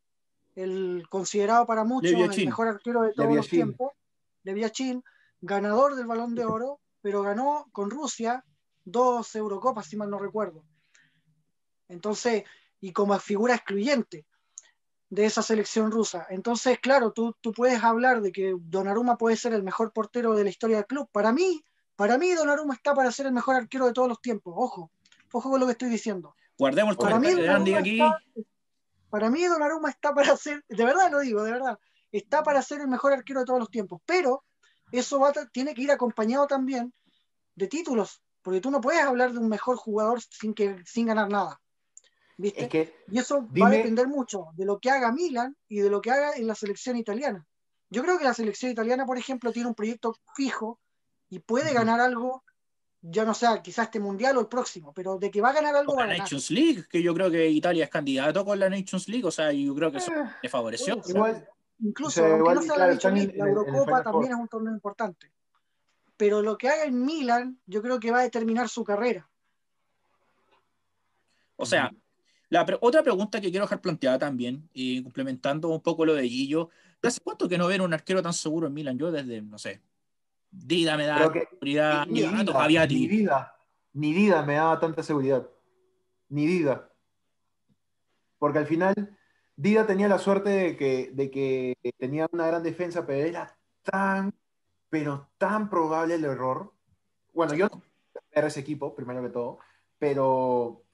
el 0.55 1.05
considerado 1.09 1.67
para 1.67 1.85
muchos 1.85 2.13
el 2.13 2.47
mejor 2.47 2.69
arquero 2.69 3.03
de 3.03 3.13
todos 3.13 3.35
los 3.35 3.49
tiempos, 3.49 3.93
de 4.43 4.55
Viachín, 4.55 5.03
ganador 5.41 5.95
del 5.97 6.07
Balón 6.07 6.35
de 6.35 6.45
Oro, 6.45 6.81
pero 7.01 7.23
ganó 7.23 7.67
con 7.73 7.91
Rusia 7.91 8.45
dos 8.85 9.35
Eurocopas, 9.35 9.87
si 9.87 9.97
mal 9.97 10.11
no 10.11 10.19
recuerdo. 10.19 10.65
Entonces, 11.89 12.45
y 12.81 12.93
como 12.93 13.19
figura 13.19 13.55
excluyente 13.55 14.27
de 15.11 15.25
esa 15.25 15.43
selección 15.43 15.91
rusa. 15.91 16.27
Entonces, 16.29 16.79
claro, 16.81 17.13
tú, 17.13 17.37
tú 17.41 17.53
puedes 17.53 17.83
hablar 17.83 18.21
de 18.21 18.33
que 18.33 18.55
Donnarumma 18.59 19.17
puede 19.17 19.37
ser 19.37 19.53
el 19.53 19.63
mejor 19.63 19.93
portero 19.93 20.35
de 20.35 20.45
la 20.45 20.51
historia 20.51 20.77
del 20.77 20.87
club. 20.87 21.09
Para 21.13 21.33
mí, 21.33 21.63
para 21.97 22.19
mí 22.19 22.33
Donnarumma 22.33 22.75
está 22.75 22.95
para 22.95 23.13
ser 23.13 23.27
el 23.27 23.33
mejor 23.33 23.55
arquero 23.57 23.87
de 23.87 23.93
todos 23.93 24.09
los 24.09 24.21
tiempos. 24.21 24.55
Ojo, 24.57 24.91
ojo 25.33 25.51
con 25.51 25.61
lo 25.61 25.67
que 25.67 25.73
estoy 25.73 25.89
diciendo. 25.89 26.35
Guardemos 26.59 26.97
el 26.99 27.21
mí, 27.21 27.35
de 27.35 27.49
Andy 27.49 27.75
aquí. 27.75 28.01
Para 29.15 29.31
mí 29.31 29.45
Donnarumma 29.45 29.91
está 29.91 30.13
para 30.13 30.37
ser, 30.37 30.65
de 30.69 30.85
verdad 30.85 31.09
lo 31.09 31.21
digo, 31.21 31.45
de 31.45 31.53
verdad, 31.53 31.79
está 32.11 32.43
para 32.43 32.61
ser 32.63 32.81
el 32.81 32.89
mejor 32.89 33.13
arquero 33.13 33.39
de 33.39 33.47
todos 33.47 33.61
los 33.61 33.71
tiempos. 33.71 34.01
Pero 34.05 34.43
eso 34.91 35.21
va, 35.21 35.33
tiene 35.53 35.73
que 35.73 35.83
ir 35.83 35.93
acompañado 35.93 36.49
también 36.49 36.93
de 37.55 37.69
títulos, 37.69 38.25
porque 38.43 38.61
tú 38.61 38.73
no 38.73 38.81
puedes 38.81 39.01
hablar 39.03 39.33
de 39.33 39.39
un 39.39 39.49
mejor 39.49 39.77
jugador 39.77 40.21
sin, 40.21 40.53
que, 40.53 40.83
sin 40.85 41.07
ganar 41.07 41.29
nada. 41.31 41.61
¿viste? 42.37 42.93
y 43.09 43.17
eso 43.17 43.47
va 43.57 43.69
a 43.69 43.71
depender 43.71 44.09
mucho 44.09 44.47
de 44.55 44.65
lo 44.65 44.81
que 44.81 44.91
haga 44.91 45.13
Milan 45.13 45.57
y 45.69 45.79
de 45.79 45.91
lo 45.91 46.01
que 46.01 46.11
haga 46.11 46.33
en 46.33 46.49
la 46.49 46.57
selección 46.57 46.97
italiana. 46.97 47.47
Yo 47.91 48.03
creo 48.03 48.19
que 48.19 48.25
la 48.25 48.35
selección 48.35 48.73
italiana, 48.73 49.07
por 49.07 49.17
ejemplo, 49.17 49.53
tiene 49.53 49.69
un 49.69 49.77
proyecto 49.77 50.17
fijo 50.35 50.81
y 51.31 51.39
puede 51.39 51.73
ganar 51.73 52.01
algo, 52.01 52.43
ya 53.07 53.25
no 53.25 53.35
sé, 53.35 53.47
quizás 53.63 53.87
este 53.87 54.01
mundial 54.01 54.37
o 54.39 54.41
el 54.41 54.47
próximo, 54.47 54.93
pero 54.95 55.19
de 55.19 55.31
que 55.31 55.41
va 55.41 55.51
a 55.51 55.53
ganar 55.53 55.77
algo. 55.77 55.95
la 55.95 56.07
Nations 56.07 56.51
League, 56.51 56.85
que 56.89 57.03
yo 57.03 57.13
creo 57.13 57.31
que 57.31 57.49
Italia 57.49 57.85
es 57.85 57.91
candidato 57.91 58.45
con 58.45 58.59
la 58.59 58.71
Nations 58.71 59.09
League, 59.09 59.27
o 59.27 59.31
sea, 59.31 59.53
yo 59.53 59.75
creo 59.75 59.93
que 59.93 59.99
eso 59.99 60.13
eh, 60.13 60.25
le 60.43 60.49
favoreció. 60.49 61.01
igual, 61.07 61.47
Incluso, 61.81 62.25
aunque 62.25 62.55
no 62.55 62.63
sea 62.63 62.79
la 62.79 62.87
la 62.87 63.47
Eurocopa 63.47 64.03
también 64.03 64.33
es 64.33 64.39
un 64.39 64.49
torneo 64.49 64.73
importante. 64.73 65.33
Pero 66.17 66.41
lo 66.41 66.57
que 66.57 66.69
haga 66.69 66.85
en 66.85 67.05
Milan, 67.05 67.61
yo 67.67 67.83
creo 67.83 68.01
que 68.01 68.11
va 68.11 68.21
a 68.21 68.23
determinar 68.23 68.69
su 68.69 68.85
carrera. 68.85 69.29
O 71.57 71.67
sea, 71.67 71.93
la 72.49 72.65
otra 72.81 73.03
pregunta 73.03 73.41
que 73.41 73.51
quiero 73.51 73.67
dejar 73.67 73.81
planteada 73.81 74.19
también, 74.19 74.69
y 74.73 75.03
complementando 75.03 75.69
un 75.69 75.83
poco 75.83 76.07
lo 76.07 76.15
de 76.15 76.23
Guillo, 76.23 76.71
¿hace 77.03 77.21
cuánto 77.21 77.49
que 77.49 77.59
no 77.59 77.67
ven 77.67 77.81
un 77.83 77.93
arquero 77.93 78.23
tan 78.23 78.33
seguro 78.33 78.69
en 78.69 78.75
Milan? 78.75 78.97
Yo 78.97 79.11
desde, 79.11 79.43
no 79.43 79.59
sé, 79.59 79.83
Dida 80.57 80.97
me 80.97 81.07
da 81.07 81.33
seguridad, 81.33 82.07
ni, 82.07 82.23
ni, 82.23 83.09
Dida, 83.09 83.57
ni 83.93 84.13
Dida 84.13 84.43
me 84.43 84.55
daba 84.55 84.79
tanta 84.79 85.03
seguridad. 85.03 85.49
Ni 86.29 86.47
Dida. 86.47 86.91
Porque 88.39 88.59
al 88.59 88.67
final 88.67 88.95
Dida 89.57 89.87
tenía 89.87 90.09
la 90.09 90.19
suerte 90.19 90.51
de 90.51 90.77
que, 90.77 91.11
de 91.13 91.31
que 91.31 91.77
tenía 91.99 92.29
una 92.33 92.47
gran 92.47 92.63
defensa, 92.63 93.05
pero 93.05 93.27
era 93.27 93.57
tan, 93.83 94.33
pero 94.89 95.31
tan 95.39 95.69
probable 95.69 96.15
el 96.15 96.25
error. 96.25 96.73
Bueno, 97.33 97.55
yo 97.55 97.69
era 98.31 98.47
ese 98.47 98.61
equipo, 98.61 98.95
primero 98.95 99.23
que 99.23 99.31
todo, 99.31 99.59
pero, 99.99 100.85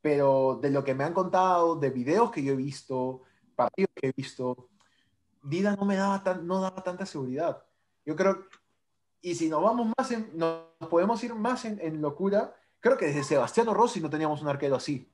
pero 0.00 0.58
de 0.60 0.70
lo 0.70 0.84
que 0.84 0.94
me 0.94 1.04
han 1.04 1.12
contado, 1.12 1.76
de 1.76 1.90
videos 1.90 2.30
que 2.30 2.42
yo 2.42 2.54
he 2.54 2.56
visto, 2.56 3.22
partidos 3.54 3.90
que 3.94 4.08
he 4.08 4.12
visto, 4.16 4.68
Dida 5.42 5.76
no 5.76 5.84
me 5.84 5.96
daba, 5.96 6.22
tan, 6.22 6.46
no 6.46 6.60
daba 6.60 6.82
tanta 6.82 7.06
seguridad. 7.06 7.62
Yo 8.04 8.16
creo, 8.16 8.46
y 9.26 9.34
si 9.34 9.48
nos 9.48 9.60
vamos 9.60 9.92
más 9.98 10.08
en, 10.12 10.30
nos 10.38 10.62
podemos 10.88 11.22
ir 11.24 11.34
más 11.34 11.64
en, 11.64 11.80
en 11.80 12.00
locura, 12.00 12.54
creo 12.78 12.96
que 12.96 13.06
desde 13.06 13.24
Sebastiano 13.24 13.74
Rossi 13.74 14.00
no 14.00 14.08
teníamos 14.08 14.40
un 14.40 14.46
arquero 14.46 14.76
así. 14.76 15.10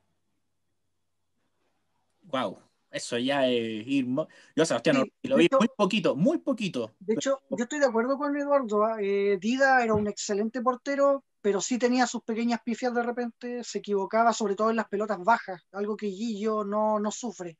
Wow. 2.24 2.58
Eso 2.90 3.16
ya 3.16 3.48
es 3.48 3.86
ir. 3.86 4.06
Yo, 4.54 4.66
Sebastián, 4.66 5.10
lo 5.22 5.36
vi 5.36 5.48
muy 5.58 5.68
poquito, 5.74 6.14
muy 6.14 6.36
poquito. 6.36 6.92
De 7.00 7.14
hecho, 7.14 7.40
yo 7.48 7.64
estoy 7.64 7.78
de 7.78 7.86
acuerdo 7.86 8.18
con 8.18 8.36
Eduardo. 8.36 8.84
¿ah? 8.84 8.98
Eh, 9.00 9.38
Dida 9.40 9.82
era 9.82 9.94
un 9.94 10.06
excelente 10.06 10.60
portero, 10.60 11.24
pero 11.40 11.62
sí 11.62 11.78
tenía 11.78 12.06
sus 12.06 12.22
pequeñas 12.22 12.60
pifias 12.62 12.92
de 12.92 13.02
repente. 13.02 13.64
Se 13.64 13.78
equivocaba, 13.78 14.34
sobre 14.34 14.56
todo 14.56 14.68
en 14.68 14.76
las 14.76 14.88
pelotas 14.88 15.24
bajas, 15.24 15.62
algo 15.72 15.96
que 15.96 16.10
Gillo 16.10 16.64
no, 16.64 17.00
no 17.00 17.10
sufre, 17.10 17.56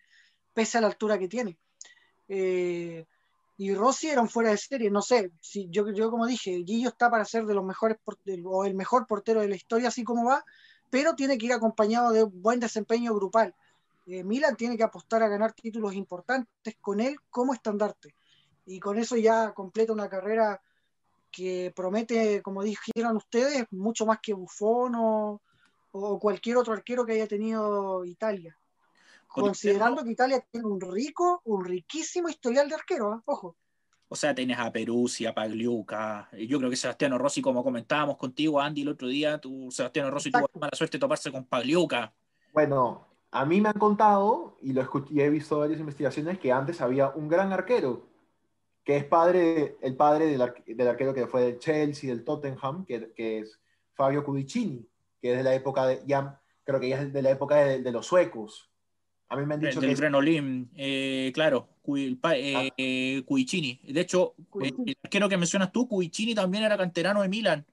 pese 0.53 0.77
a 0.77 0.83
la 0.83 0.89
altura 0.89 1.19
que 1.19 1.29
tiene. 1.29 1.57
Eh, 2.29 3.07
y 3.63 3.75
Rossi 3.77 4.09
era 4.09 4.21
un 4.21 4.29
fuera 4.29 4.51
de 4.51 4.57
serie, 4.57 4.91
no 4.91 5.03
sé, 5.03 5.31
si 5.41 5.69
yo, 5.71 5.89
yo 5.93 6.11
como 6.11 6.27
dije, 6.27 6.65
Gillo 6.67 6.89
está 6.89 7.09
para 7.09 7.25
ser 7.25 7.47
de 7.47 7.55
los 7.55 7.65
mejores 7.65 7.97
o 8.45 8.65
el 8.65 8.75
mejor 8.75 9.07
portero 9.07 9.41
de 9.41 9.49
la 9.49 9.55
historia, 9.55 9.87
así 9.87 10.03
como 10.03 10.25
va, 10.25 10.45
pero 10.91 11.15
tiene 11.15 11.39
que 11.39 11.47
ir 11.47 11.53
acompañado 11.53 12.11
de 12.11 12.25
un 12.25 12.43
buen 12.43 12.59
desempeño 12.59 13.15
grupal. 13.15 13.55
Eh, 14.07 14.25
Milan 14.25 14.57
tiene 14.57 14.77
que 14.77 14.83
apostar 14.83 15.23
a 15.23 15.29
ganar 15.29 15.53
títulos 15.53 15.95
importantes 15.95 16.77
con 16.81 16.99
él 16.99 17.17
como 17.31 17.55
estandarte. 17.55 18.17
Y 18.67 18.81
con 18.81 18.99
eso 18.99 19.17
ya 19.17 19.53
completa 19.53 19.93
una 19.93 20.09
carrera 20.09 20.61
que 21.31 21.73
promete, 21.75 22.43
como 22.43 22.65
dijeron 22.65 23.17
ustedes, 23.17 23.65
mucho 23.71 24.07
más 24.07 24.19
que 24.21 24.35
Buffon 24.35 24.95
o, 24.97 25.41
cualquier 26.21 26.57
otro 26.57 26.73
arquero 26.73 27.07
que 27.07 27.13
haya 27.13 27.29
tenido 27.29 28.05
Italia. 28.05 28.59
Considerando 29.33 30.05
que 30.05 30.13
Italia 30.13 30.45
tiene 30.51 30.67
un 30.67 30.81
rico, 30.81 31.41
un 31.45 31.65
riquísimo 31.65 32.29
historial 32.29 32.69
de 32.69 32.75
arquero, 32.75 33.15
¿eh? 33.15 33.21
ojo. 33.25 33.57
O 34.09 34.15
sea, 34.15 34.35
tienes 34.35 34.59
a 34.59 34.71
Peruzzi, 34.71 35.25
a 35.25 35.35
Pagliuca. 35.35 36.29
Yo 36.33 36.59
creo 36.59 36.69
que 36.69 36.77
Sebastiano 36.77 37.17
Rossi, 37.17 37.41
como 37.41 37.65
comentábamos 37.65 38.19
contigo, 38.19 38.61
Andy, 38.61 38.83
el 38.83 38.89
otro 38.89 39.09
día, 39.09 39.39
tú, 39.39 39.71
Sebastiano 39.71 40.11
Rossi 40.11 40.31
tuvo 40.31 40.51
la 40.53 40.61
mala 40.61 40.77
suerte 40.77 40.99
de 40.99 41.01
toparse 41.01 41.33
con 41.33 41.47
Pagliuca. 41.47 42.13
Bueno, 42.53 43.07
a 43.31 43.47
mí 43.47 43.63
me 43.63 43.71
han 43.71 43.79
contado, 43.79 44.59
y 44.61 44.75
lo 44.75 44.83
escuché, 44.83 45.15
y 45.15 45.21
he 45.23 45.31
visto 45.31 45.59
varias 45.59 45.81
investigaciones, 45.81 46.39
que 46.39 46.53
antes 46.53 46.83
había 46.83 47.09
un 47.09 47.29
gran 47.29 47.51
arquero, 47.51 48.07
que 48.85 48.99
es 48.99 49.05
padre, 49.05 49.79
el 49.81 49.97
padre 49.97 50.27
del, 50.27 50.43
arquero 50.43 51.15
que 51.15 51.27
fue 51.27 51.43
del 51.43 51.59
Chelsea, 51.59 52.11
del 52.11 52.25
Tottenham, 52.25 52.85
que, 52.85 53.13
es 53.17 53.59
Fabio 53.95 54.25
Cudicini, 54.25 54.87
que 55.21 55.33
es 55.33 55.39
de 55.39 55.45
la 55.45 55.55
época 55.55 55.87
de, 55.87 56.03
ya, 56.07 56.39
creo 56.65 56.79
que 56.79 56.91
ya 56.91 57.01
es 57.01 57.13
de 57.13 57.23
la 57.23 57.31
época 57.31 57.57
de, 57.57 57.93
los 57.93 58.07
suecos. 58.07 58.71
A 59.33 59.37
mí 59.37 59.47
me 59.47 59.55
han 59.55 59.61
dicho 59.61 59.81
del, 59.81 59.97
que... 59.97 60.11
Del 60.11 60.69
eh, 60.77 61.33
claro, 61.33 61.67
eh, 61.97 62.19
ah. 62.23 62.69
eh, 62.77 63.23
Cudicini. 63.25 63.81
De 63.83 64.03
hecho, 64.03 64.35
el 64.61 64.95
arquero 65.03 65.27
que 65.27 65.39
mencionas 65.39 65.73
tú, 65.73 65.89
Cudicini 65.89 66.35
también 66.35 66.65
era 66.65 66.77
canterano 66.77 67.23
de 67.23 67.31
Milan. 67.31 67.67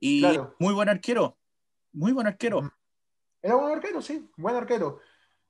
Y 0.00 0.24
muy 0.58 0.74
buen 0.74 0.88
arquero, 0.88 1.36
muy 1.92 2.10
buen 2.10 2.26
arquero. 2.26 2.72
Era 3.40 3.54
buen 3.54 3.72
arquero, 3.72 4.02
sí, 4.02 4.28
buen 4.36 4.56
arquero. 4.56 4.98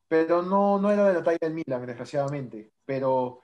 Pero 0.06 0.42
no, 0.42 0.78
no 0.78 0.90
era 0.90 1.08
de 1.08 1.14
la 1.14 1.24
talla 1.24 1.38
del 1.40 1.54
Milan, 1.54 1.86
desgraciadamente. 1.86 2.70
Pero, 2.84 3.40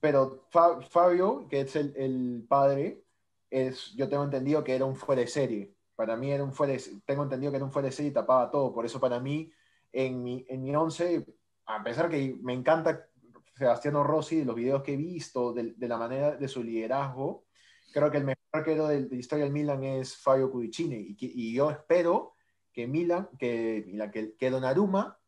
pero 0.00 0.48
Fabio, 0.50 1.46
que 1.48 1.60
es 1.60 1.76
el, 1.76 2.44
padre, 2.48 3.04
es, 3.50 3.94
yo 3.94 4.08
tengo 4.08 4.24
entendido 4.24 4.64
que 4.64 4.74
era 4.74 4.84
un 4.84 4.96
fuera 4.96 5.20
de 5.20 5.28
serie. 5.28 5.76
Para 5.94 6.16
mí 6.16 6.32
era 6.32 6.42
un 6.42 6.52
fuera 6.52 6.76
tengo 7.04 7.22
entendido 7.22 7.52
que 7.52 7.56
era 7.58 7.64
un 7.64 7.70
fuera 7.70 7.86
de 7.86 7.92
serie 7.92 8.10
y 8.10 8.14
tapaba 8.14 8.50
todo. 8.50 8.74
Por 8.74 8.84
eso 8.84 8.98
para 8.98 9.20
mí, 9.20 9.52
en 9.96 10.22
mi, 10.22 10.44
en 10.48 10.62
mi 10.62 10.76
once, 10.76 11.24
a 11.64 11.82
pesar 11.82 12.10
que 12.10 12.36
me 12.42 12.52
encanta 12.52 13.08
Sebastiano 13.56 14.04
Rossi, 14.04 14.36
de 14.36 14.44
los 14.44 14.54
videos 14.54 14.82
que 14.82 14.92
he 14.92 14.96
visto, 14.96 15.54
de, 15.54 15.74
la 15.78 15.96
manera 15.96 16.36
de 16.36 16.48
su 16.48 16.62
liderazgo, 16.62 17.46
creo 17.94 18.10
que 18.10 18.18
el 18.18 18.24
mejor 18.24 18.44
arquero 18.52 18.88
de, 18.88 19.08
la 19.08 19.16
historia 19.16 19.44
del 19.44 19.54
Milan 19.54 19.82
es 19.84 20.14
Fabio 20.14 20.50
Cudicini. 20.50 21.16
Y, 21.18 21.54
yo 21.54 21.70
espero 21.70 22.34
que 22.74 22.86
Milan, 22.86 23.30
que, 23.38 23.90
que, 24.12 24.34
que 24.36 24.50
Donnarumma 24.50 25.18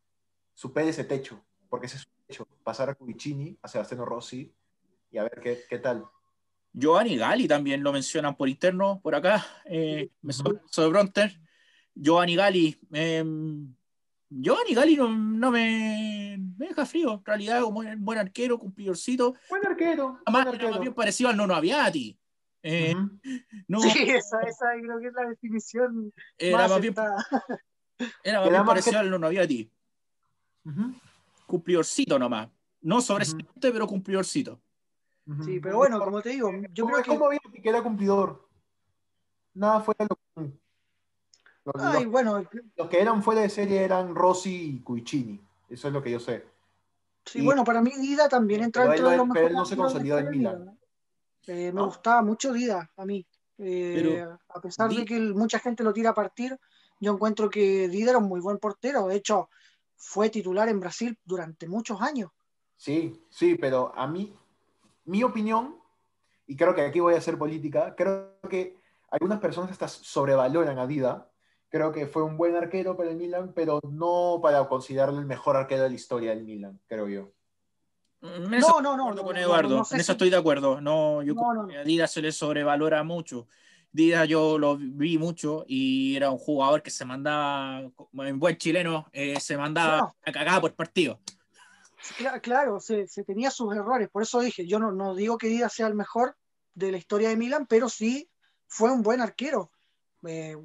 supere 0.53 0.91
ese 0.91 1.05
techo, 1.05 1.43
porque 1.71 1.87
ese 1.87 1.97
es 1.97 2.03
su 2.03 2.11
techo, 2.27 2.47
pasar 2.63 2.91
a 2.91 2.95
Cudicini, 2.95 3.59
a 3.63 3.69
Sebastiano 3.69 4.05
Rossi, 4.05 4.55
y 5.11 5.17
a 5.17 5.23
ver 5.23 5.41
qué, 5.43 5.61
qué 5.67 5.79
tal. 5.79 6.05
Giovanni 6.75 7.17
Gali 7.17 7.49
también 7.49 7.83
lo 7.83 7.95
mencionan 7.95 8.37
por 8.37 8.51
interno, 8.51 9.01
por 9.03 9.15
acá, 9.15 9.47
eh, 9.65 10.11
sobre 10.29 10.89
Bronter. 10.91 11.41
Giovanni 11.95 12.37
Gali, 12.37 12.79
eh, 12.93 13.25
Giovanni 14.31 14.75
Gali 14.75 14.97
no, 14.97 15.51
me, 15.51 16.37
deja 16.39 16.85
frío, 16.85 17.15
en 17.15 17.25
realidad, 17.25 17.63
como 17.63 17.81
un 17.81 18.05
buen 18.05 18.19
arquero, 18.19 18.59
cumplidorcito. 18.59 19.35
Buen 19.49 19.67
arquero. 19.67 20.21
Además, 20.27 20.55
era 20.55 20.71
más 20.71 20.81
bien 20.81 20.95
parecido 20.95 21.31
al 21.31 21.37
Nono 21.37 21.55
Aviati. 21.55 22.19
Eh, 22.63 22.95
no, 23.69 23.81
sí, 23.81 24.11
esa, 24.11 24.41
esa 24.43 24.67
creo 24.81 25.01
que 25.01 25.07
es 25.07 25.15
la 25.15 25.29
definición. 25.29 26.13
Era 26.37 26.69
más, 26.69 26.81
bien, 26.81 26.95
era 28.25 28.41
más 28.41 28.51
bien 28.51 28.65
parecido 28.65 28.99
al 28.99 29.11
Nono 29.11 29.27
Aviati. 29.29 29.71
Cumplidorcito 31.47 32.19
nomás. 32.19 32.49
No 32.83 33.01
sobresaliente, 33.01 33.73
pero 33.73 33.87
cumplidorcito. 33.87 34.61
Sí, 35.45 35.61
pero 35.61 35.79
bueno, 35.79 35.99
como 35.99 36.21
te 36.23 36.31
digo, 36.31 36.51
yo 36.73 36.87
creo 36.87 37.03
que. 37.03 37.09
¿Cómo 37.11 37.31
que 37.31 37.69
era 37.69 37.83
cumplidor? 37.83 38.49
Nada 39.55 39.81
fuera 39.81 40.07
lo 40.09 40.19
común. 40.35 40.61
Los, 41.75 42.07
bueno. 42.07 42.45
los 42.77 42.89
que 42.89 43.01
eran 43.01 43.23
fuera 43.23 43.41
de 43.43 43.49
serie 43.49 43.83
eran 43.83 44.15
Rossi 44.15 44.77
y 44.77 44.81
Cuicini. 44.81 45.41
Eso 45.69 45.89
es 45.89 45.95
lo 45.95 46.03
que 46.03 46.11
yo 46.11 46.21
sé. 46.21 46.45
Sí, 47.25 47.43
bueno, 47.43 47.63
para 47.63 47.83
mí 47.83 47.91
Dida 48.01 48.29
también 48.29 48.63
entra 48.63 48.85
dentro 48.85 49.11
de 49.11 49.17
los 49.17 49.29
Pero 49.33 49.49
él 49.49 49.53
no 49.53 49.67
se 49.67 49.77
consolidó 49.77 50.19
en 50.19 50.31
Milan. 50.31 50.79
Eh, 51.47 51.73
me 51.73 51.83
gustaba 51.83 52.23
mucho 52.23 52.53
Dida 52.53 52.91
a 52.97 53.05
mí. 53.05 53.27
Eh, 53.59 54.25
a 54.49 54.61
pesar 54.61 54.91
de 54.91 55.05
que 55.05 55.19
mucha 55.19 55.59
gente 55.59 55.83
lo 55.83 55.93
tira 55.93 56.11
a 56.11 56.15
partir, 56.15 56.59
yo 57.01 57.13
encuentro 57.13 57.51
que 57.51 57.89
Dida 57.89 58.11
era 58.11 58.19
un 58.19 58.29
muy 58.29 58.41
buen 58.41 58.59
portero. 58.59 59.09
De 59.09 59.17
hecho, 59.17 59.51
fue 59.97 60.31
titular 60.31 60.69
en 60.69 60.81
Brasil 60.81 61.19
durante 61.25 61.69
muchos 61.69 62.01
años. 62.01 62.31
Sí, 62.77 63.21
sí, 63.29 63.57
pero 63.57 63.93
a 63.95 64.07
mí 64.07 64.35
mi 65.05 65.23
opinión, 65.23 65.77
y 66.47 66.57
creo 66.57 66.75
que 66.75 66.83
aquí 66.83 67.01
voy 67.01 67.15
a 67.15 67.19
hacer 67.19 67.39
política, 67.39 67.95
creo 67.97 68.39
que 68.49 68.77
algunas 69.11 69.41
personas 69.41 69.71
hasta 69.71 69.89
sobrevaloran 69.89 70.79
a 70.79 70.87
Dida. 70.87 71.28
Creo 71.71 71.93
que 71.93 72.07
fue 72.07 72.23
un 72.23 72.37
buen 72.37 72.57
arquero 72.57 72.97
para 72.97 73.11
el 73.11 73.17
Milan, 73.17 73.53
pero 73.55 73.81
no 73.91 74.41
para 74.43 74.67
considerarlo 74.69 75.19
el 75.19 75.27
mejor 75.27 75.57
arquero 75.57 75.83
de 75.83 75.91
la 75.91 75.95
historia 75.95 76.31
del 76.31 76.45
Milan, 76.45 76.81
creo 76.87 77.09
yo. 77.09 77.33
no, 78.21 78.81
no, 78.81 78.97
no, 78.97 79.23
con 79.23 79.37
Eduardo, 79.37 79.85
en 79.91 80.01
eso 80.01 80.13
estoy 80.13 80.31
de 80.31 80.37
acuerdo. 80.37 80.81
No, 80.81 81.23
yo 81.23 81.35
a 81.79 81.85
Dida 81.85 82.07
se 82.07 82.23
le 82.23 82.33
sobrevalora 82.33 83.03
mucho. 83.03 83.49
Dida 83.91 84.25
yo 84.27 84.59
lo 84.59 84.77
vi 84.77 85.19
mucho 85.19 85.65
y 85.67 86.15
era 86.17 86.31
un 86.31 86.39
jugador 86.39 86.83
que 86.83 86.91
se 86.91 87.05
mandaba, 87.05 87.81
en 88.13 88.39
buen 88.39 88.57
chileno, 88.57 89.07
eh, 89.13 89.41
se 89.41 89.57
mandaba 89.57 90.15
a 90.25 90.33
cagar 90.33 90.61
por 90.61 90.75
partido. 90.75 91.21
Claro, 92.43 92.81
se, 92.81 93.07
tenía 93.27 93.51
sus 93.51 93.75
errores, 93.75 94.09
por 94.09 94.23
eso 94.23 94.41
dije, 94.41 94.67
yo 94.67 94.79
no, 94.79 94.93
no 94.93 95.15
digo 95.15 95.37
que 95.37 95.49
Díaz 95.49 95.73
sea 95.73 95.89
el 95.89 95.95
mejor 95.95 96.37
de 96.75 96.93
la 96.93 96.99
historia 96.99 97.29
de 97.29 97.37
Milan, 97.37 97.67
pero 97.67 97.89
sí 97.89 98.31
fue 98.67 98.93
un 98.93 99.03
buen 99.03 99.21
arquero. 99.21 99.71
Eh, 100.27 100.57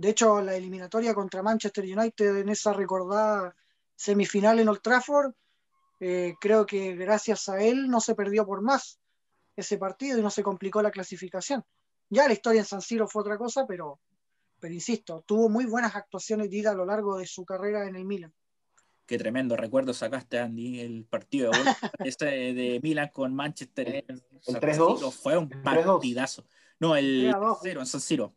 de 0.00 0.08
hecho, 0.08 0.40
la 0.40 0.56
eliminatoria 0.56 1.12
contra 1.12 1.42
Manchester 1.42 1.84
United 1.84 2.38
en 2.38 2.48
esa 2.48 2.72
recordada 2.72 3.54
semifinal 3.94 4.58
en 4.58 4.68
Old 4.70 4.80
Trafford, 4.80 5.34
eh, 6.00 6.34
creo 6.40 6.64
que 6.64 6.96
gracias 6.96 7.50
a 7.50 7.62
él 7.62 7.86
no 7.86 8.00
se 8.00 8.14
perdió 8.14 8.46
por 8.46 8.62
más 8.62 8.98
ese 9.54 9.76
partido 9.76 10.18
y 10.18 10.22
no 10.22 10.30
se 10.30 10.42
complicó 10.42 10.80
la 10.80 10.90
clasificación. 10.90 11.62
Ya 12.08 12.26
la 12.26 12.32
historia 12.32 12.60
en 12.60 12.66
San 12.66 12.80
Siro 12.80 13.06
fue 13.06 13.20
otra 13.20 13.36
cosa, 13.36 13.66
pero, 13.66 14.00
pero 14.58 14.72
insisto, 14.72 15.22
tuvo 15.26 15.50
muy 15.50 15.66
buenas 15.66 15.94
actuaciones 15.94 16.48
Dida 16.48 16.70
a 16.70 16.74
lo 16.74 16.86
largo 16.86 17.18
de 17.18 17.26
su 17.26 17.44
carrera 17.44 17.86
en 17.86 17.94
el 17.94 18.06
Milan. 18.06 18.32
Qué 19.04 19.18
tremendo 19.18 19.54
recuerdo 19.54 19.92
sacaste, 19.92 20.38
Andy, 20.38 20.80
el 20.80 21.04
partido 21.04 21.50
de, 21.50 22.08
este 22.08 22.24
de 22.24 22.80
Milan 22.82 23.10
con 23.12 23.34
Manchester. 23.34 24.02
El, 24.46 24.56
3-2. 24.56 25.12
Fue 25.12 25.36
un 25.36 25.50
partidazo. 25.50 26.46
No, 26.78 26.96
el 26.96 27.30
0 27.62 27.80
en 27.80 27.86
San 27.86 28.00
Siro. 28.00 28.32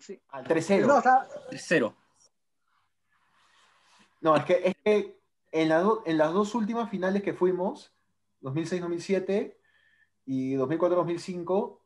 Sí. 0.00 0.20
Al 0.30 0.44
3-0. 0.44 1.28
3-0. 1.50 1.94
No, 4.22 4.36
es 4.36 4.44
que, 4.44 4.60
es 4.64 4.74
que 4.84 5.20
en, 5.52 5.72
en 6.04 6.18
las 6.18 6.32
dos 6.32 6.54
últimas 6.54 6.90
finales 6.90 7.22
que 7.22 7.32
fuimos, 7.32 7.94
2006-2007 8.42 9.54
y 10.26 10.54
2004-2005, 10.54 11.78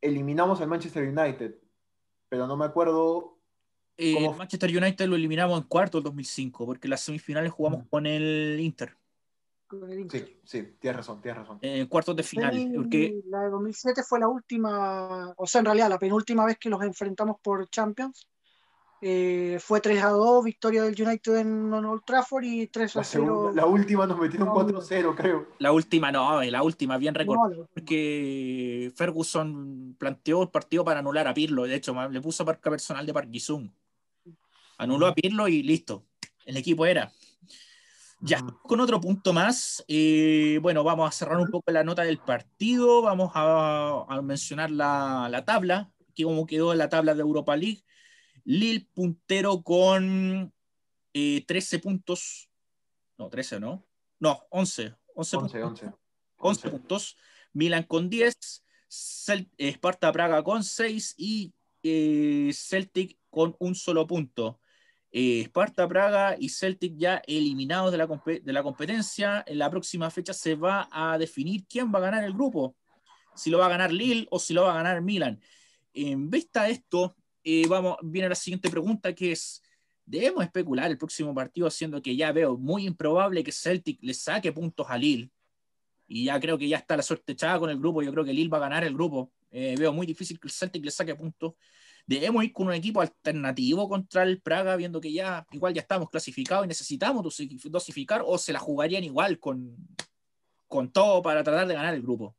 eliminamos 0.00 0.60
al 0.60 0.68
Manchester 0.68 1.08
United. 1.08 1.56
Pero 2.28 2.46
no 2.46 2.56
me 2.56 2.64
acuerdo 2.64 3.34
eh, 3.96 4.28
Manchester 4.36 4.76
United 4.76 5.06
lo 5.06 5.16
eliminamos 5.16 5.60
en 5.60 5.68
cuarto 5.68 5.98
el 5.98 6.04
2005, 6.04 6.66
porque 6.66 6.88
las 6.88 7.00
semifinales 7.00 7.52
jugamos 7.52 7.84
mm. 7.84 7.88
con 7.88 8.06
el 8.06 8.58
Inter. 8.60 8.96
Sí, 10.10 10.40
sí, 10.44 10.62
tienes 10.78 10.96
razón, 10.98 11.20
tienes 11.20 11.40
razón. 11.40 11.58
En 11.62 11.86
cuartos 11.86 12.14
de 12.16 12.22
final. 12.22 12.72
Porque... 12.74 13.20
La 13.26 13.42
de 13.42 13.50
2007 13.50 14.02
fue 14.02 14.20
la 14.20 14.28
última, 14.28 15.32
o 15.36 15.46
sea, 15.46 15.60
en 15.60 15.64
realidad 15.64 15.88
la 15.88 15.98
penúltima 15.98 16.44
vez 16.44 16.58
que 16.58 16.68
los 16.68 16.82
enfrentamos 16.82 17.36
por 17.42 17.68
Champions. 17.70 18.28
Eh, 19.06 19.58
fue 19.60 19.80
3 19.80 20.02
a 20.02 20.08
2, 20.08 20.44
victoria 20.44 20.82
del 20.82 20.94
United 20.98 21.36
en 21.36 21.74
Old 21.74 22.04
Trafford 22.06 22.44
y 22.44 22.66
3 22.68 22.96
a 22.96 23.04
0. 23.04 23.52
La, 23.54 23.66
última 23.66 24.06
nos 24.06 24.18
metieron 24.18 24.48
4 24.48 24.78
a 24.78 24.82
0, 24.82 25.14
creo. 25.14 25.46
La 25.58 25.72
última 25.72 26.10
no, 26.10 26.42
la 26.42 26.62
última, 26.62 26.96
bien 26.96 27.14
recordada. 27.14 27.66
porque 27.74 28.90
Ferguson 28.96 29.94
planteó 29.98 30.42
el 30.42 30.48
partido 30.48 30.84
para 30.84 31.00
anular 31.00 31.28
a 31.28 31.34
Pirlo. 31.34 31.64
De 31.64 31.74
hecho, 31.74 31.94
le 32.08 32.20
puso 32.22 32.46
marca 32.46 32.70
personal 32.70 33.04
de 33.04 33.12
Park 33.12 33.28
anuló 34.78 35.06
a 35.06 35.14
Pirlo 35.14 35.48
y 35.48 35.62
listo, 35.62 36.06
el 36.46 36.56
equipo 36.56 36.86
era. 36.86 37.12
Ya, 38.26 38.42
con 38.62 38.80
otro 38.80 39.02
punto 39.02 39.34
más. 39.34 39.84
Eh, 39.86 40.58
bueno, 40.62 40.82
vamos 40.82 41.06
a 41.06 41.12
cerrar 41.12 41.36
un 41.36 41.50
poco 41.50 41.70
la 41.70 41.84
nota 41.84 42.04
del 42.04 42.16
partido. 42.16 43.02
Vamos 43.02 43.32
a, 43.34 44.18
mencionar 44.22 44.70
la, 44.70 45.42
tabla, 45.44 45.92
que 46.14 46.24
como 46.24 46.46
quedó 46.46 46.72
en 46.72 46.78
la 46.78 46.88
tabla 46.88 47.14
de 47.14 47.20
Europa 47.20 47.54
League. 47.54 47.84
Lille 48.44 48.88
puntero 48.94 49.62
con 49.62 50.54
13 51.12 51.46
eh, 51.52 51.78
puntos. 51.80 52.48
No, 53.18 53.28
13, 53.28 53.60
¿no? 53.60 53.86
No, 54.18 54.40
11. 54.48 54.94
11, 55.16 55.36
11, 56.38 56.70
puntos. 56.70 57.18
Milan 57.52 57.82
con 57.82 58.08
10. 58.08 58.64
Esparta 59.58 60.10
Praga 60.12 60.42
con 60.42 60.64
6 60.64 61.14
y 61.18 61.52
eh, 61.82 62.50
Celtic 62.54 63.18
con 63.28 63.54
un 63.58 63.74
solo 63.74 64.06
punto. 64.06 64.60
Eh, 65.16 65.42
Sparta, 65.42 65.86
Praga 65.86 66.34
y 66.36 66.48
Celtic 66.48 66.96
ya 66.96 67.22
eliminados 67.28 67.92
de 67.92 67.98
la, 67.98 68.08
de 68.26 68.52
la 68.52 68.64
competencia. 68.64 69.44
En 69.46 69.58
la 69.58 69.70
próxima 69.70 70.10
fecha 70.10 70.32
se 70.32 70.56
va 70.56 70.88
a 70.90 71.16
definir 71.16 71.64
quién 71.68 71.94
va 71.94 72.00
a 72.00 72.02
ganar 72.02 72.24
el 72.24 72.32
grupo. 72.32 72.74
Si 73.32 73.48
lo 73.48 73.58
va 73.58 73.66
a 73.66 73.68
ganar 73.68 73.92
Lille 73.92 74.26
o 74.32 74.40
si 74.40 74.54
lo 74.54 74.62
va 74.62 74.72
a 74.72 74.74
ganar 74.74 75.00
Milan. 75.02 75.40
En 75.92 76.28
vista 76.28 76.64
de 76.64 76.72
esto, 76.72 77.14
eh, 77.44 77.64
vamos, 77.68 77.96
viene 78.02 78.28
la 78.28 78.34
siguiente 78.34 78.68
pregunta 78.68 79.14
que 79.14 79.30
es, 79.30 79.62
¿debemos 80.04 80.42
especular 80.42 80.90
el 80.90 80.98
próximo 80.98 81.32
partido 81.32 81.70
siendo 81.70 82.02
que 82.02 82.16
ya 82.16 82.32
veo 82.32 82.56
muy 82.56 82.84
improbable 82.84 83.44
que 83.44 83.52
Celtic 83.52 84.00
le 84.02 84.14
saque 84.14 84.50
puntos 84.50 84.84
a 84.90 84.98
Lille? 84.98 85.30
Y 86.08 86.24
ya 86.24 86.40
creo 86.40 86.58
que 86.58 86.66
ya 86.66 86.78
está 86.78 86.96
la 86.96 87.04
suerte 87.04 87.34
echada 87.34 87.60
con 87.60 87.70
el 87.70 87.78
grupo. 87.78 88.02
Yo 88.02 88.10
creo 88.10 88.24
que 88.24 88.32
Lille 88.32 88.50
va 88.50 88.56
a 88.56 88.62
ganar 88.62 88.82
el 88.82 88.94
grupo. 88.94 89.30
Eh, 89.52 89.76
veo 89.78 89.92
muy 89.92 90.08
difícil 90.08 90.40
que 90.40 90.48
el 90.48 90.52
Celtic 90.52 90.84
le 90.84 90.90
saque 90.90 91.14
puntos 91.14 91.54
debemos 92.06 92.44
ir 92.44 92.52
con 92.52 92.66
un 92.66 92.74
equipo 92.74 93.00
alternativo 93.00 93.88
contra 93.88 94.22
el 94.22 94.40
Praga, 94.40 94.76
viendo 94.76 95.00
que 95.00 95.12
ya 95.12 95.46
igual 95.52 95.74
ya 95.74 95.80
estamos 95.80 96.10
clasificados 96.10 96.64
y 96.64 96.68
necesitamos 96.68 97.24
dosificar, 97.64 98.22
o 98.24 98.38
se 98.38 98.52
la 98.52 98.58
jugarían 98.58 99.04
igual 99.04 99.38
con, 99.38 99.76
con 100.68 100.90
todo 100.90 101.22
para 101.22 101.42
tratar 101.42 101.66
de 101.66 101.74
ganar 101.74 101.94
el 101.94 102.02
grupo. 102.02 102.34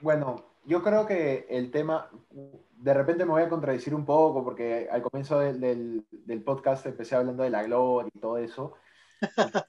Bueno, 0.00 0.44
yo 0.64 0.82
creo 0.82 1.06
que 1.06 1.46
el 1.48 1.70
tema, 1.70 2.10
de 2.30 2.94
repente 2.94 3.24
me 3.24 3.32
voy 3.32 3.42
a 3.42 3.48
contradecir 3.48 3.94
un 3.94 4.04
poco, 4.04 4.44
porque 4.44 4.88
al 4.90 5.02
comienzo 5.02 5.40
del, 5.40 6.04
del, 6.10 6.42
podcast 6.42 6.86
empecé 6.86 7.16
hablando 7.16 7.42
de 7.42 7.50
la 7.50 7.62
gloria 7.62 8.10
y 8.14 8.20
todo 8.20 8.38
eso. 8.38 8.74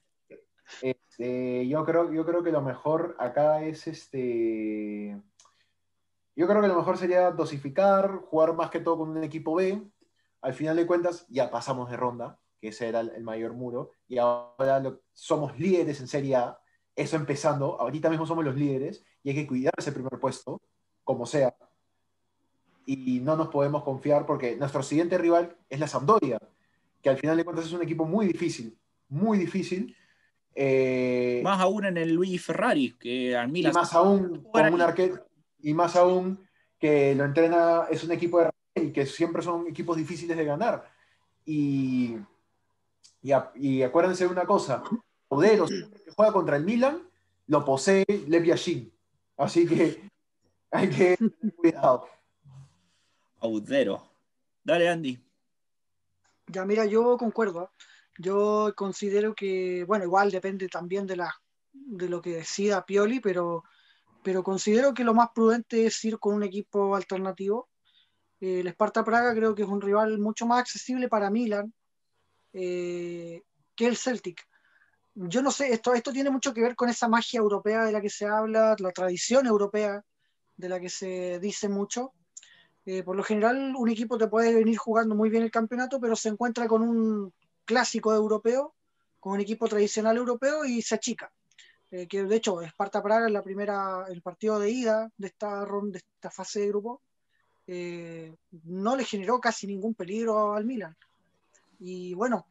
Este, 0.82 1.68
yo, 1.68 1.86
creo, 1.86 2.11
yo 2.11 2.26
creo 2.26 2.43
que 2.43 2.51
lo 2.51 2.61
mejor 2.61 3.16
acá 3.20 3.63
es 3.63 3.86
este 3.86 5.16
yo 6.36 6.48
creo 6.48 6.62
que 6.62 6.68
lo 6.68 6.76
mejor 6.76 6.98
sería 6.98 7.32
dosificar, 7.32 8.20
jugar 8.30 8.54
más 8.54 8.70
que 8.70 8.82
todo 8.82 8.98
con 9.00 9.10
un 9.10 9.24
equipo 9.24 9.56
B. 9.56 9.82
Al 10.42 10.54
final 10.54 10.76
de 10.76 10.86
cuentas, 10.86 11.26
ya 11.30 11.50
pasamos 11.50 11.90
de 11.90 11.98
ronda, 11.98 12.38
que 12.60 12.70
ese 12.70 12.90
era 12.90 13.00
el, 13.00 13.24
mayor 13.24 13.54
muro, 13.54 13.92
y 14.08 14.18
ahora 14.18 14.84
somos 15.14 15.58
líderes 15.58 16.02
en 16.02 16.08
Serie 16.08 16.36
A. 16.36 16.60
Eso 16.96 17.16
empezando, 17.16 17.80
ahorita 17.80 18.10
mismo 18.10 18.26
somos 18.26 18.44
los 18.44 18.56
líderes 18.56 19.04
y 19.24 19.30
hay 19.30 19.36
que 19.36 19.48
cuidar 19.48 19.74
ese 19.78 19.92
primer 19.92 20.20
puesto, 20.20 20.62
como 21.04 21.26
sea. 21.26 21.56
Y 22.86 23.20
no 23.22 23.36
nos 23.36 23.48
podemos 23.48 23.84
confiar 23.84 24.26
porque 24.26 24.56
nuestro 24.56 24.84
siguiente 24.84 25.18
rival 25.18 25.58
es 25.70 25.80
la 25.80 25.88
Sampdoria, 25.88 26.40
que 27.02 27.10
al 27.10 27.18
final 27.18 27.38
de 27.38 27.46
cuentas 27.46 27.66
es 27.66 27.74
un 27.74 27.82
equipo 27.82 28.06
muy 28.06 28.28
difícil, 28.28 28.78
muy 29.08 29.38
difícil. 29.38 29.96
Eh, 30.54 31.42
más 31.44 31.60
aún 31.60 31.86
en 31.86 31.98
el 31.98 32.14
Luigi 32.14 32.38
Ferrari, 32.38 32.96
que 32.98 33.36
al 33.36 33.50
Milan. 33.50 33.72
Y 33.72 33.76
más 33.76 33.94
aún 33.94 34.44
con 34.52 34.74
un 34.74 34.82
arquero, 34.82 35.24
y 35.66 35.74
más 35.74 35.95
aún 35.95 36.47
que 36.78 37.16
lo 37.16 37.26
entrena, 37.26 37.88
es 37.89 38.03
un 38.03 38.11
equipo 38.11 38.39
de 38.39 38.51
y 38.76 38.91
que 38.91 39.07
siempre 39.07 39.41
son 39.41 39.68
equipos 39.68 39.97
difíciles 39.97 40.38
de 40.38 40.45
ganar. 40.45 40.91
Y, 41.43 42.18
y, 43.55 43.82
acuérdense 43.82 44.26
de 44.26 44.32
una 44.32 44.45
cosa, 44.45 44.84
Odero, 45.28 45.66
que 45.66 46.11
juega 46.16 46.32
contra 46.32 46.57
el 46.57 46.66
Milan, 46.66 47.01
lo 47.47 47.66
posee 47.66 48.05
Lev 48.28 48.43
Yashin. 48.43 48.93
Así 49.38 49.66
que 49.66 50.07
hay 50.72 50.89
que 50.89 51.18
tener 51.18 51.55
cuidado. 51.55 52.07
Audero. 53.39 54.03
Dale, 54.63 54.88
Andy. 54.88 55.20
Ya, 56.45 56.63
mira, 56.63 56.86
yo 56.86 57.18
concuerdo. 57.18 57.72
Yo 58.20 58.72
considero 58.76 59.34
que, 59.34 59.84
bueno, 59.86 60.05
igual 60.05 60.30
depende 60.30 60.68
también 60.68 61.07
de, 61.07 61.16
la, 61.16 61.34
de 61.74 62.07
lo 62.07 62.22
que 62.22 62.36
decida 62.36 62.86
Pioli, 62.86 63.20
pero, 63.20 63.63
pero 64.26 64.41
considero 64.41 64.95
que 64.95 65.03
lo 65.03 65.13
más 65.13 65.30
prudente 65.36 65.86
es 65.86 66.03
ir 66.03 66.17
con 66.17 66.34
un 66.34 66.41
equipo 66.41 66.95
alternativo. 66.95 67.69
El 68.39 68.67
Sparta 68.69 69.03
Praga 69.03 69.36
creo 69.36 69.53
que 69.53 69.61
es 69.61 69.67
un 69.67 69.80
rival 69.80 70.17
mucho 70.17 70.47
más 70.47 70.61
accesible 70.61 71.07
para 71.07 71.30
Milan 71.30 71.71
eh, 72.51 73.43
que 73.76 73.86
el 73.86 73.95
Celtic. 73.95 74.41
Yo 75.13 75.43
no 75.43 75.51
sé, 75.51 75.71
esto, 75.71 75.93
esto 75.93 76.11
tiene 76.11 76.32
mucho 76.32 76.55
que 76.55 76.63
ver 76.63 76.76
con 76.76 76.89
esa 76.89 77.07
magia 77.07 77.38
europea 77.38 77.86
de 77.86 77.91
la 77.91 78.01
que 78.01 78.09
se 78.09 78.26
habla, 78.26 78.76
la 78.80 78.91
tradición 78.91 79.45
europea 79.45 80.03
de 80.57 80.69
la 80.69 80.80
que 80.80 80.89
se 80.89 81.39
dice 81.39 81.69
mucho. 81.69 82.13
Eh, 82.88 83.03
por 83.03 83.15
lo 83.15 83.21
general, 83.21 83.76
un 83.78 83.89
equipo 83.89 84.17
te 84.17 84.28
puede 84.28 84.55
venir 84.55 84.78
jugando 84.78 85.13
muy 85.13 85.30
bien 85.30 85.43
el 85.43 85.51
campeonato, 85.51 85.99
pero 85.99 86.15
se 86.15 86.30
encuentra 86.30 86.67
con 86.67 86.82
un 86.82 87.32
clásico 87.63 88.11
europeo, 88.11 88.73
con 89.19 89.34
un 89.34 89.41
equipo 89.41 89.67
tradicional 89.67 90.17
europeo 90.17 90.65
y 90.65 90.82
se 90.82 90.95
achica. 90.95 91.32
Eh, 91.96 92.08
que 92.08 92.26
de 92.26 92.36
hecho, 92.36 92.62
Esparta 92.62 93.02
Praga 93.02 93.28
en 93.28 93.34
la 93.34 93.41
primera, 93.41 94.06
el 94.10 94.22
partido 94.22 94.60
de 94.60 94.70
ida 94.70 95.10
de 95.16 95.28
esta, 95.28 95.66
de 95.66 95.98
esta 95.98 96.30
fase 96.30 96.60
de 96.60 96.68
grupo, 96.68 97.02
eh, 97.68 98.36
no 98.64 98.98
le 98.98 99.06
generó 99.06 99.39
casi 99.39 99.66
ningún 99.66 99.96
peligro 99.96 100.54
al 100.54 100.66
Milan. 100.66 100.93
Y 101.80 102.14
bueno, 102.14 102.48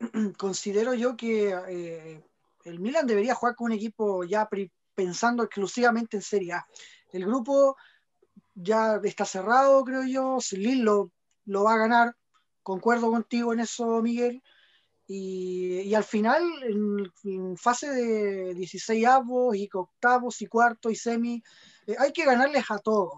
considero 0.38 0.94
yo 0.94 1.18
que 1.18 2.22
el 2.64 2.80
Milan 2.80 3.06
debería 3.06 3.34
jugar 3.34 3.56
con 3.56 3.66
un 3.66 3.72
equipo 3.72 4.24
ya 4.24 4.48
pensando 4.94 5.42
exclusivamente 5.42 6.16
en 6.16 6.22
Serie 6.22 6.54
A. 6.54 6.66
El 7.12 7.26
grupo 7.26 7.76
ya 8.54 9.00
está 9.04 9.26
cerrado, 9.26 9.84
creo 9.84 10.04
yo. 10.04 10.38
Lille 10.52 10.82
lo, 10.82 11.12
lo 11.44 11.64
va 11.64 11.74
a 11.74 11.78
ganar. 11.78 12.16
Concuerdo 12.62 13.10
contigo 13.10 13.52
en 13.52 13.60
eso, 13.60 14.00
Miguel. 14.00 14.42
Y, 15.12 15.92
al 15.92 16.04
final, 16.04 16.40
en, 17.24 17.56
fase 17.56 17.90
de 17.90 18.54
16 18.54 19.04
avos 19.06 19.56
y 19.56 19.68
octavos 19.72 20.40
y 20.40 20.46
cuartos 20.46 20.92
y 20.92 20.94
semi, 20.94 21.42
eh, 21.88 21.96
hay 21.98 22.12
que 22.12 22.24
ganarles 22.24 22.70
a 22.70 22.78
todos. 22.78 23.14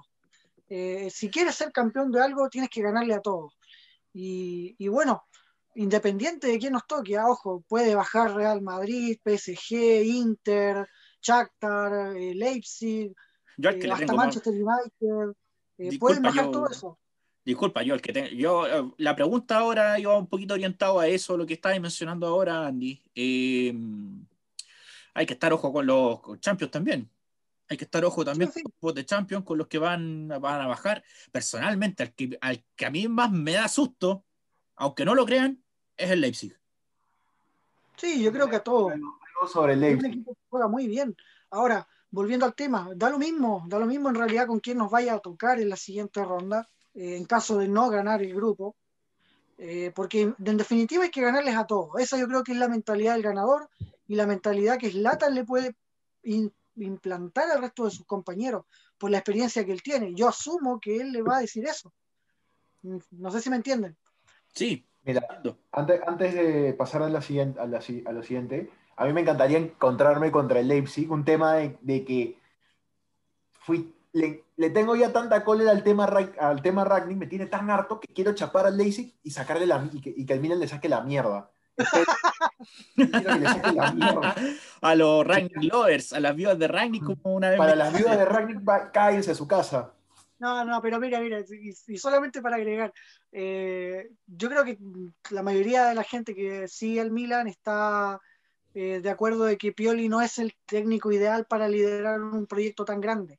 Eh, 0.71 1.11
si 1.11 1.29
quieres 1.29 1.55
ser 1.55 1.71
campeón 1.71 2.11
de 2.11 2.23
algo, 2.23 2.49
tienes 2.49 2.71
que 2.71 2.81
ganarle 2.81 3.13
a 3.13 3.21
todos. 3.21 3.59
Y, 4.15 4.75
y 4.79 4.89
bueno, 4.89 5.25
independiente 5.75 6.47
de 6.47 6.59
quién 6.59 6.73
nos 6.73 6.87
toque, 6.87 7.19
ah, 7.19 7.29
ojo, 7.29 7.63
puede 7.69 7.95
bajar 7.95 8.35
Real 8.35 8.63
Madrid, 8.63 9.19
PSG, 9.23 10.03
Inter, 10.03 10.89
Shakhtar, 11.21 12.17
eh, 12.17 12.35
Leipzig, 12.35 13.15
yo 13.59 13.69
el 13.69 13.79
que 13.79 13.89
le 13.89 13.97
tengo 13.97 14.17
Manchester 14.17 14.55
United, 14.55 15.99
pueden 15.99 16.23
bajar 16.23 16.51
todo 16.51 16.71
eso. 16.71 16.99
Disculpa, 17.45 17.83
yo 17.83 17.95
el 17.95 18.01
que 18.01 18.13
tengo, 18.13 18.29
yo 18.29 18.67
eh, 18.67 18.93
la 18.99 19.17
pregunta 19.17 19.59
ahora 19.59 19.99
iba 19.99 20.17
un 20.17 20.29
poquito 20.29 20.55
orientado 20.55 21.01
a 21.01 21.09
eso, 21.09 21.37
lo 21.37 21.45
que 21.45 21.55
estabas 21.55 21.81
mencionando 21.81 22.27
ahora, 22.27 22.67
Andy. 22.67 23.03
Eh, 23.15 23.75
hay 25.15 25.27
que 25.27 25.35
estar 25.35 25.53
ojo 25.53 25.73
con 25.73 25.87
los 25.87 26.21
Champions 26.41 26.71
también. 26.71 27.11
Hay 27.69 27.77
que 27.77 27.85
estar 27.85 28.05
ojo 28.05 28.25
también 28.25 28.51
con 28.51 28.63
los 28.81 28.95
de 28.95 29.05
Champions, 29.05 29.45
con 29.45 29.59
los 29.59 29.67
que 29.67 29.79
van, 29.79 30.29
van 30.29 30.61
a 30.61 30.67
bajar. 30.67 31.03
Personalmente, 31.31 32.03
al 32.03 32.13
que, 32.13 32.39
al 32.41 32.65
que 32.77 32.87
a 32.87 32.91
mí 32.91 33.09
más 33.09 33.31
me 33.33 33.53
da 33.53 33.67
susto, 33.67 34.25
aunque 34.77 35.05
no 35.05 35.15
lo 35.15 35.27
crean, 35.27 35.63
es 35.97 36.11
el 36.11 36.21
Leipzig. 36.21 36.57
Sí, 37.97 38.23
yo 38.23 38.33
creo 38.33 38.49
que 38.49 38.57
a 38.57 38.63
todos. 38.63 38.93
Sobre 39.53 39.73
el 39.73 39.81
Leipzig. 39.81 40.25
juega 40.49 40.69
muy 40.69 40.87
bien. 40.87 41.17
Ahora, 41.51 41.87
volviendo 42.11 42.47
al 42.47 42.55
tema, 42.55 42.89
da 42.95 43.11
lo 43.11 43.19
mismo, 43.19 43.65
da 43.67 43.79
lo 43.79 43.87
mismo 43.87 44.09
en 44.09 44.15
realidad 44.15 44.47
con 44.47 44.61
quién 44.61 44.79
nos 44.79 44.91
vaya 44.91 45.15
a 45.15 45.19
tocar 45.19 45.61
en 45.61 45.69
la 45.69 45.77
siguiente 45.77 46.23
ronda, 46.25 46.69
eh, 46.95 47.17
en 47.17 47.25
caso 47.25 47.59
de 47.59 47.69
no 47.69 47.89
ganar 47.91 48.23
el 48.23 48.35
grupo, 48.35 48.77
eh, 49.59 49.93
porque 49.95 50.35
en 50.45 50.57
definitiva 50.57 51.05
hay 51.05 51.11
que 51.11 51.21
ganarles 51.21 51.57
a 51.57 51.67
todos. 51.67 52.01
Esa 52.01 52.19
yo 52.19 52.27
creo 52.27 52.43
que 52.43 52.53
es 52.53 52.59
la 52.59 52.69
mentalidad 52.69 53.15
del 53.15 53.23
ganador 53.23 53.69
y 54.09 54.15
la 54.15 54.27
mentalidad 54.27 54.79
que 54.79 54.91
Slatan 54.91 55.35
le 55.35 55.45
puede 55.45 55.77
implantar 56.77 57.51
al 57.51 57.61
resto 57.61 57.85
de 57.85 57.91
sus 57.91 58.07
compañeros 58.07 58.65
por 58.99 59.11
la 59.11 59.19
experiencia 59.19 59.65
que 59.65 59.73
él 59.73 59.83
tiene. 59.83 60.15
Yo 60.15 60.29
asumo 60.29 60.81
que 60.81 60.97
él 60.97 61.13
le 61.13 61.23
va 61.23 61.39
a 61.39 61.41
decir 61.41 61.65
eso. 61.67 61.93
No 62.83 63.31
sé 63.31 63.41
si 63.41 63.51
me 63.51 63.57
entienden. 63.57 63.97
Sí. 64.53 64.87
Mira, 65.05 65.27
antes, 65.73 66.01
antes 66.07 66.35
de 66.35 66.75
pasar 66.75 67.03
a, 67.03 67.09
la 67.09 67.21
siguiente, 67.21 67.59
a, 67.59 67.67
la, 67.67 67.79
a 67.79 68.13
lo 68.13 68.23
siguiente, 68.23 68.71
a 68.97 69.05
mí 69.05 69.13
me 69.13 69.23
encantaría 69.23 69.59
encontrarme 69.59 70.31
contra 70.31 70.61
el 70.61 70.69
Leipzig, 70.69 71.11
un 71.11 71.25
tema 71.25 71.55
de, 71.55 72.05
que 72.05 72.39
fui, 73.53 73.93
le, 74.13 74.71
tengo 74.71 74.95
ya 74.97 75.13
tanta 75.13 75.43
cólera 75.45 75.71
al 75.71 75.83
tema, 75.83 76.05
al 76.05 76.63
tema 76.63 76.85
Ragnick, 76.85 77.19
me 77.19 77.27
tiene 77.27 77.47
tan 77.47 77.71
harto 77.71 77.99
que 78.01 78.13
quiero 78.13 78.35
chapar 78.35 78.67
al 78.67 78.77
Leipzig 78.77 79.15
y 79.23 79.31
sacarle 79.31 79.67
la 79.67 79.89
y 79.91 80.01
que, 80.01 80.13
y 80.15 80.27
que 80.27 80.35
el 80.35 80.41
Milan 80.41 80.61
le 80.61 80.69
saque 80.69 80.89
la 80.89 81.01
mierda. 81.03 81.51
A 84.83 84.95
los 84.95 85.27
Ragnick 85.27 85.73
lovers, 85.73 86.13
a 86.13 86.21
las 86.21 86.37
viudas 86.37 86.59
de 86.59 86.69
Ragnick 86.69 87.05
como 87.05 87.35
una 87.35 87.49
vez. 87.51 87.59
Para 87.59 87.75
las 87.75 87.97
viudas 87.97 88.19
de 88.19 88.25
Ragnick, 88.25 88.61
cáense 88.93 89.31
a 89.31 89.35
su 89.35 89.49
casa. 89.49 89.95
No, 90.39 90.65
no, 90.65 90.83
pero 90.83 90.99
mira, 90.99 91.21
mira, 91.21 91.39
y, 91.41 91.73
solamente 91.97 92.43
para 92.43 92.57
agregar, 92.57 92.93
eh, 93.31 94.11
yo 94.27 94.49
creo 94.49 94.65
que 94.65 94.77
la 95.31 95.43
mayoría 95.43 95.85
de 95.85 95.95
la 95.95 96.03
gente 96.03 96.35
que 96.35 96.67
sigue 96.67 97.01
al 97.01 97.13
Milan 97.13 97.47
está 97.47 98.21
eh, 98.75 99.01
de 99.01 99.11
acuerdo 99.11 99.45
de 99.45 99.57
que 99.57 99.73
Pioli 99.73 100.09
no 100.09 100.21
es 100.21 100.39
el 100.39 100.57
técnico 100.67 101.13
ideal 101.13 101.47
para 101.47 101.69
liderar 101.69 102.21
un 102.21 102.47
proyecto 102.47 102.85
tan 102.85 103.01
grande, 103.01 103.39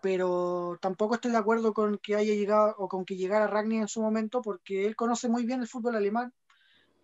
pero 0.00 0.78
tampoco 0.80 1.14
estoy 1.14 1.32
de 1.32 1.38
acuerdo 1.38 1.72
con 1.72 1.98
que 1.98 2.16
haya 2.16 2.34
llegado 2.34 2.74
o 2.78 2.88
con 2.88 3.04
que 3.04 3.16
llegara 3.16 3.46
Ragni 3.46 3.78
en 3.78 3.88
su 3.88 4.00
momento 4.00 4.42
porque 4.42 4.86
él 4.86 4.96
conoce 4.96 5.28
muy 5.28 5.44
bien 5.44 5.60
el 5.60 5.68
fútbol 5.68 5.96
alemán 5.96 6.32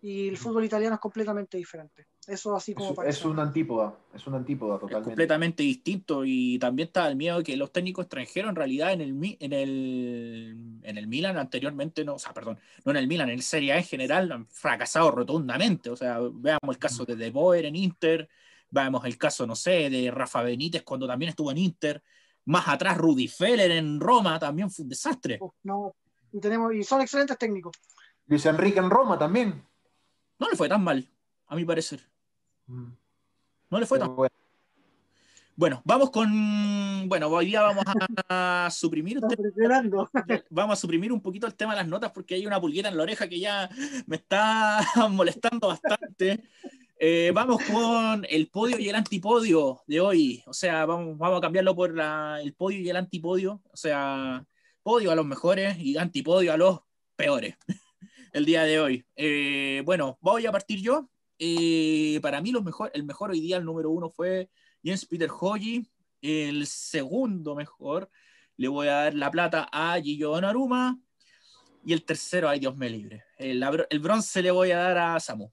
y 0.01 0.27
el 0.27 0.37
fútbol 0.37 0.63
italiano 0.63 0.95
es 0.95 1.01
completamente 1.01 1.57
diferente. 1.57 2.05
Eso 2.27 2.55
así 2.55 2.73
como 2.73 3.01
es, 3.03 3.17
es 3.17 3.25
una 3.25 3.43
antípoda, 3.43 3.97
es 4.13 4.25
una 4.27 4.37
antípoda 4.37 4.79
totalmente. 4.79 5.09
completamente 5.09 5.63
distinto 5.63 6.23
y 6.25 6.57
también 6.59 6.87
está 6.87 7.07
el 7.07 7.15
miedo 7.15 7.39
de 7.39 7.43
que 7.43 7.57
los 7.57 7.71
técnicos 7.71 8.05
extranjeros 8.05 8.49
en 8.49 8.55
realidad 8.55 8.93
en 8.93 9.01
el, 9.01 9.37
en 9.39 9.53
el, 9.53 10.57
en 10.83 10.97
el 10.97 11.07
Milan 11.07 11.37
anteriormente, 11.37 12.05
no, 12.05 12.15
o 12.15 12.19
sea, 12.19 12.33
perdón, 12.33 12.59
no 12.83 12.91
en 12.91 12.97
el 12.97 13.07
Milan, 13.07 13.29
en 13.29 13.35
el 13.35 13.41
Serie 13.41 13.73
A 13.73 13.77
en 13.77 13.83
general 13.83 14.31
han 14.31 14.47
fracasado 14.47 15.11
rotundamente. 15.11 15.89
O 15.89 15.95
sea, 15.95 16.19
veamos 16.19 16.75
el 16.75 16.77
caso 16.77 17.05
de 17.05 17.15
De 17.15 17.31
Boer 17.31 17.65
en 17.65 17.75
Inter, 17.75 18.29
veamos 18.69 19.05
el 19.05 19.17
caso, 19.17 19.47
no 19.47 19.55
sé, 19.55 19.89
de 19.89 20.11
Rafa 20.11 20.43
Benítez 20.43 20.83
cuando 20.83 21.07
también 21.07 21.29
estuvo 21.29 21.51
en 21.51 21.57
Inter, 21.57 22.03
más 22.45 22.67
atrás 22.67 22.97
Rudy 22.97 23.27
Feller 23.27 23.71
en 23.71 23.99
Roma 23.99 24.39
también 24.39 24.69
fue 24.71 24.83
un 24.83 24.89
desastre. 24.89 25.39
no, 25.63 25.95
y, 26.31 26.39
tenemos, 26.39 26.73
y 26.73 26.83
son 26.83 27.01
excelentes 27.01 27.37
técnicos. 27.37 27.75
Luis 28.27 28.45
Enrique 28.45 28.79
en 28.79 28.89
Roma 28.89 29.17
también. 29.17 29.63
No 30.39 30.49
le 30.49 30.55
fue 30.55 30.67
tan 30.67 30.83
mal, 30.83 31.07
a 31.47 31.55
mi 31.55 31.65
parecer. 31.65 32.01
Mm. 32.67 32.91
No 33.69 33.79
le 33.79 33.85
fue 33.85 33.99
tan 33.99 34.15
bueno. 34.15 34.35
Bueno, 35.57 35.81
vamos 35.85 36.11
con. 36.11 37.07
Bueno, 37.07 37.27
hoy 37.27 37.45
día 37.45 37.61
vamos 37.61 37.85
a 38.27 38.67
suprimir. 38.71 39.21
vamos 40.49 40.73
a 40.73 40.81
suprimir 40.81 41.13
un 41.13 41.21
poquito 41.21 41.47
el 41.47 41.55
tema 41.55 41.73
de 41.73 41.81
las 41.81 41.87
notas 41.87 42.11
porque 42.11 42.35
hay 42.35 42.45
una 42.45 42.59
pulgueta 42.59 42.89
en 42.89 42.97
la 42.97 43.03
oreja 43.03 43.29
que 43.29 43.39
ya 43.39 43.69
me 44.05 44.17
está 44.17 44.81
molestando 45.11 45.69
bastante. 45.69 46.43
Eh, 46.97 47.31
vamos 47.33 47.61
con 47.63 48.25
el 48.29 48.47
podio 48.49 48.79
y 48.79 48.87
el 48.87 48.95
antipodio 48.95 49.81
de 49.85 49.99
hoy. 49.99 50.43
O 50.47 50.53
sea, 50.53 50.85
vamos, 50.85 51.17
vamos 51.17 51.39
a 51.39 51.41
cambiarlo 51.41 51.75
por 51.75 51.91
el 51.91 52.53
podio 52.53 52.79
y 52.79 52.89
el 52.89 52.95
antipodio. 52.95 53.61
O 53.71 53.77
sea, 53.77 54.45
podio 54.81 55.11
a 55.11 55.15
los 55.15 55.25
mejores 55.25 55.77
y 55.77 55.97
antipodio 55.97 56.53
a 56.53 56.57
los 56.57 56.79
peores 57.15 57.55
el 58.33 58.45
día 58.45 58.63
de 58.63 58.79
hoy. 58.79 59.05
Eh, 59.15 59.81
bueno, 59.85 60.17
voy 60.21 60.45
a 60.45 60.51
partir 60.51 60.81
yo. 60.81 61.09
Eh, 61.37 62.19
para 62.21 62.39
mí, 62.41 62.53
mejor, 62.53 62.91
el 62.93 63.03
mejor 63.03 63.31
hoy 63.31 63.41
día, 63.41 63.57
el 63.57 63.65
número 63.65 63.91
uno 63.91 64.09
fue 64.09 64.49
Jens 64.83 65.05
Peter 65.05 65.29
Hoyi. 65.39 65.87
El 66.21 66.65
segundo 66.65 67.55
mejor, 67.55 68.09
le 68.57 68.67
voy 68.67 68.87
a 68.87 68.93
dar 68.93 69.13
la 69.13 69.29
plata 69.29 69.67
a 69.71 69.99
Gillo 70.01 70.31
Donnarumma. 70.31 70.99
Y 71.85 71.93
el 71.93 72.03
tercero, 72.03 72.49
ay 72.49 72.59
Dios 72.59 72.75
me 72.75 72.89
libre. 72.89 73.23
El, 73.37 73.63
bronce 73.99 74.41
le 74.41 74.51
voy 74.51 74.71
a 74.71 74.77
dar 74.77 74.97
a 74.97 75.19
Samu. 75.19 75.51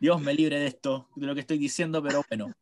Dios 0.00 0.20
me 0.20 0.32
libre 0.32 0.60
de 0.60 0.66
esto, 0.66 1.08
de 1.16 1.26
lo 1.26 1.34
que 1.34 1.40
estoy 1.40 1.58
diciendo, 1.58 2.02
pero 2.02 2.22
bueno. 2.28 2.52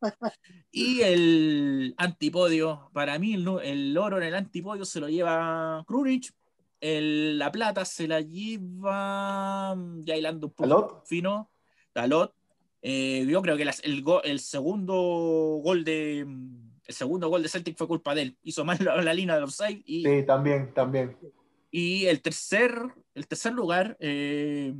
Y 0.71 1.01
el 1.01 1.93
antipodio, 1.97 2.89
para 2.93 3.19
mí 3.19 3.35
el, 3.35 3.47
el 3.63 3.97
oro 3.97 4.17
en 4.17 4.23
el 4.23 4.35
antipodio 4.35 4.85
se 4.85 4.99
lo 4.99 5.07
lleva 5.07 5.83
Krunic 5.87 6.33
la 6.81 7.51
plata 7.51 7.85
se 7.85 8.07
la 8.07 8.21
lleva, 8.21 9.75
ya 10.03 10.15
hilando 10.15 10.47
un 10.47 10.53
poco 10.53 11.03
fino, 11.05 11.49
Dalot. 11.93 12.33
Eh, 12.81 13.25
yo 13.27 13.41
creo 13.41 13.57
que 13.57 13.63
el, 13.63 14.03
el, 14.23 14.39
segundo 14.39 14.93
gol 15.63 15.83
de 15.83 16.19
el 16.19 16.93
segundo 16.93 17.27
gol 17.27 17.41
de 17.41 17.49
Celtic 17.49 17.75
fue 17.75 17.87
culpa 17.87 18.13
de 18.13 18.21
él. 18.21 18.37
Hizo 18.43 18.63
mal 18.63 18.77
la, 18.79 19.13
línea 19.13 19.35
de 19.35 19.43
offside. 19.43 19.81
Y, 19.85 20.03
sí, 20.03 20.23
también, 20.25 20.73
también. 20.73 21.17
Y 21.71 22.05
el 22.05 22.21
tercer, 22.21 22.71
el 23.13 23.27
tercer 23.27 23.53
lugar 23.53 23.97
eh, 23.99 24.73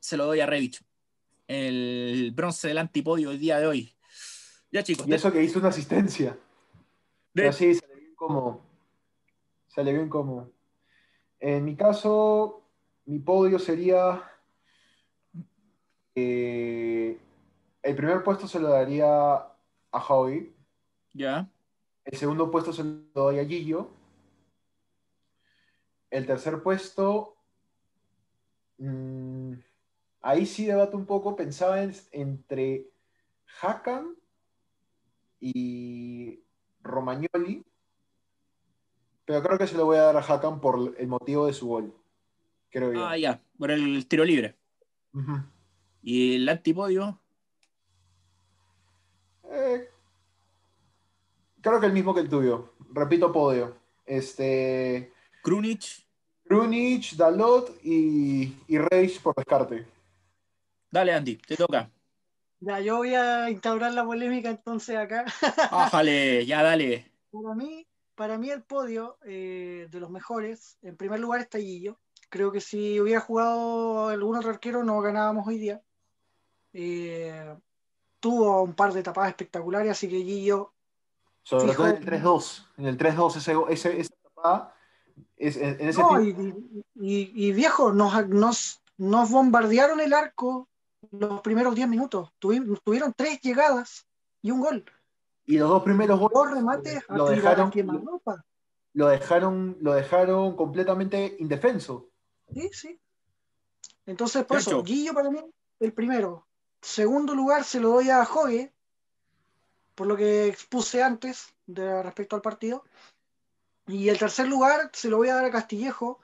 se 0.00 0.16
lo 0.16 0.26
doy 0.26 0.40
a 0.40 0.46
Revich. 0.46 0.82
El 1.46 2.32
bronce 2.34 2.68
del 2.68 2.78
antipodio 2.78 3.30
el 3.30 3.38
día 3.38 3.58
de 3.58 3.66
hoy. 3.66 3.94
Ya, 4.72 4.82
chicos. 4.82 5.06
Y 5.06 5.12
eso 5.12 5.32
que 5.32 5.42
hizo 5.42 5.58
una 5.58 5.68
asistencia. 5.68 6.36
Pero 7.32 7.52
sí, 7.52 7.74
sale 7.74 7.94
bien 7.96 8.14
como. 8.14 8.64
Sale 9.68 9.92
bien 9.92 10.08
como. 10.08 10.50
En 11.38 11.64
mi 11.64 11.76
caso, 11.76 12.62
mi 13.06 13.18
podio 13.18 13.58
sería. 13.58 14.24
Eh, 16.14 17.18
el 17.82 17.96
primer 17.96 18.22
puesto 18.22 18.46
se 18.46 18.60
lo 18.60 18.68
daría 18.68 19.06
a 19.06 20.06
Howie. 20.08 20.52
Ya. 21.12 21.48
El 22.04 22.18
segundo 22.18 22.50
puesto 22.50 22.72
se 22.72 22.84
lo 22.84 23.02
doy 23.14 23.38
a 23.38 23.44
Gillo. 23.44 23.90
El 26.10 26.26
tercer 26.26 26.62
puesto. 26.62 27.36
Mm, 28.78 29.54
ahí 30.22 30.46
sí 30.46 30.66
debato 30.66 30.96
un 30.96 31.06
poco. 31.06 31.36
Pensaba 31.36 31.82
entre 32.12 32.86
Hakan 33.60 34.14
y 35.40 36.40
Romagnoli. 36.82 37.64
Pero 39.24 39.42
creo 39.42 39.58
que 39.58 39.66
se 39.66 39.76
lo 39.76 39.84
voy 39.84 39.96
a 39.98 40.02
dar 40.02 40.16
a 40.16 40.20
Hakan 40.20 40.60
por 40.60 40.94
el 40.98 41.06
motivo 41.06 41.46
de 41.46 41.52
su 41.52 41.68
gol. 41.68 41.94
Creo 42.70 42.92
yo. 42.92 43.06
Ah, 43.06 43.16
ya, 43.16 43.40
por 43.58 43.70
el 43.70 44.06
tiro 44.06 44.24
libre. 44.24 44.56
¿Y 46.02 46.36
el 46.36 46.48
antipodio? 46.48 47.20
Eh, 49.44 49.88
creo 51.60 51.80
que 51.80 51.86
el 51.86 51.92
mismo 51.92 52.14
que 52.14 52.20
el 52.20 52.28
tuyo. 52.28 52.74
Repito, 52.92 53.32
podio. 53.32 53.76
Este. 54.06 55.12
Krunic. 55.42 55.82
Krunic, 56.44 57.12
Dalot 57.12 57.78
y, 57.84 58.56
y 58.66 58.78
Reich 58.78 59.20
por 59.20 59.34
descarte. 59.34 59.86
Dale, 60.90 61.14
Andy, 61.14 61.36
te 61.36 61.56
toca. 61.56 61.90
Ya, 62.60 62.80
yo 62.80 62.98
voy 62.98 63.14
a 63.14 63.48
instaurar 63.48 63.92
la 63.92 64.04
polémica 64.04 64.50
entonces 64.50 64.96
acá. 64.96 65.24
Ájale, 65.70 66.44
ya 66.44 66.62
dale. 66.62 67.10
Para 67.30 67.54
mí, 67.54 67.86
para 68.14 68.38
mí 68.38 68.50
el 68.50 68.62
podio 68.62 69.16
eh, 69.24 69.88
de 69.90 70.00
los 70.00 70.10
mejores, 70.10 70.78
en 70.82 70.96
primer 70.96 71.20
lugar 71.20 71.40
está 71.40 71.58
Guillo. 71.58 71.98
Creo 72.28 72.52
que 72.52 72.60
si 72.60 73.00
hubiera 73.00 73.20
jugado 73.20 74.08
algún 74.08 74.36
otro 74.36 74.50
arquero 74.50 74.84
no 74.84 75.00
ganábamos 75.00 75.46
hoy 75.46 75.58
día. 75.58 75.80
Eh, 76.72 77.56
tuvo 78.20 78.62
un 78.62 78.74
par 78.74 78.92
de 78.92 79.02
tapadas 79.02 79.30
espectaculares, 79.30 79.92
así 79.92 80.08
que 80.08 80.16
Guillo. 80.16 80.74
Sobre 81.42 81.72
todo 81.72 81.88
en 81.88 81.96
el 81.96 82.04
3-2. 82.04 82.66
En 82.76 82.86
el 82.86 82.98
3-2, 82.98 83.68
ese, 83.70 84.00
esa 84.00 84.14
tapada. 84.22 84.74
Es, 85.36 85.56
en, 85.56 85.80
ese 85.80 86.00
no, 86.00 86.20
y, 86.94 87.52
viejo, 87.52 87.92
nos, 87.92 88.28
nos, 88.28 88.82
nos 88.98 89.30
bombardearon 89.30 90.00
el 90.00 90.12
arco 90.12 90.68
los 91.10 91.40
primeros 91.40 91.74
10 91.74 91.88
minutos. 91.88 92.32
tuvieron 92.38 93.12
tres 93.14 93.40
llegadas 93.40 94.06
y 94.42 94.50
un 94.50 94.60
gol. 94.60 94.84
Y 95.46 95.58
los 95.58 95.68
dos 95.68 95.82
primeros 95.82 96.20
goles 96.20 96.54
remates 96.54 97.02
lo, 97.08 97.28
dejaron, 97.28 97.72
lo, 98.92 99.08
dejaron, 99.08 99.76
lo 99.80 99.92
dejaron 99.94 100.56
completamente 100.56 101.36
indefenso. 101.40 102.08
Sí, 102.52 102.70
sí. 102.72 103.00
Entonces, 104.06 104.44
por 104.44 104.58
eso, 104.58 104.82
Guillo 104.82 105.12
para 105.12 105.30
mí, 105.30 105.40
el 105.80 105.92
primero. 105.92 106.46
Segundo 106.80 107.34
lugar 107.34 107.64
se 107.64 107.80
lo 107.80 107.90
doy 107.90 108.10
a 108.10 108.24
Jogue, 108.24 108.72
por 109.94 110.06
lo 110.06 110.16
que 110.16 110.48
expuse 110.48 111.02
antes 111.02 111.54
de, 111.66 112.02
respecto 112.02 112.36
al 112.36 112.42
partido. 112.42 112.84
Y 113.86 114.08
el 114.08 114.18
tercer 114.18 114.48
lugar 114.48 114.90
se 114.92 115.08
lo 115.08 115.18
voy 115.18 115.28
a 115.28 115.34
dar 115.34 115.44
a 115.44 115.50
Castillejo, 115.50 116.20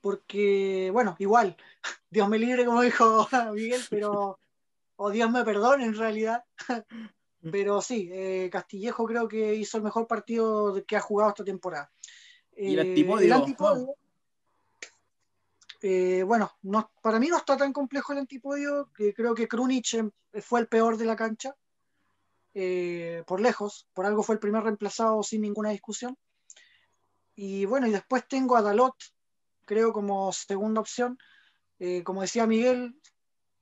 porque, 0.00 0.90
bueno, 0.92 1.16
igual, 1.18 1.56
Dios 2.10 2.28
me 2.28 2.38
libre, 2.38 2.64
como 2.64 2.82
dijo 2.82 3.28
Miguel, 3.54 3.82
pero, 3.90 4.38
o 4.96 5.10
Dios 5.10 5.30
me 5.30 5.44
perdone 5.44 5.84
en 5.84 5.96
realidad, 5.96 6.44
pero 7.52 7.80
sí, 7.80 8.08
eh, 8.12 8.48
Castillejo 8.50 9.06
creo 9.06 9.28
que 9.28 9.54
hizo 9.54 9.76
el 9.76 9.82
mejor 9.82 10.06
partido 10.06 10.82
que 10.86 10.96
ha 10.96 11.00
jugado 11.00 11.30
esta 11.30 11.44
temporada. 11.44 11.90
¿Y 12.56 12.74
el 12.74 12.80
antipodio? 13.32 13.94
Eh, 15.82 16.22
bueno, 16.24 16.52
no, 16.62 16.90
para 17.00 17.18
mí 17.18 17.28
no 17.28 17.38
está 17.38 17.56
tan 17.56 17.72
complejo 17.72 18.12
el 18.12 18.18
antipodio, 18.18 18.90
que 18.94 19.14
creo 19.14 19.34
que 19.34 19.48
Krunic 19.48 19.94
em, 19.94 20.10
fue 20.42 20.60
el 20.60 20.68
peor 20.68 20.98
de 20.98 21.06
la 21.06 21.16
cancha, 21.16 21.56
eh, 22.52 23.22
por 23.26 23.40
lejos, 23.40 23.88
por 23.94 24.04
algo 24.04 24.22
fue 24.22 24.34
el 24.34 24.40
primer 24.40 24.62
reemplazado 24.62 25.22
sin 25.22 25.40
ninguna 25.40 25.70
discusión. 25.70 26.16
Y 27.34 27.64
bueno, 27.64 27.86
y 27.86 27.92
después 27.92 28.28
tengo 28.28 28.56
a 28.56 28.62
Dalot, 28.62 28.94
creo, 29.70 29.92
como 29.92 30.32
segunda 30.32 30.80
opción. 30.80 31.16
Eh, 31.78 32.02
como 32.02 32.22
decía 32.22 32.44
Miguel, 32.44 33.00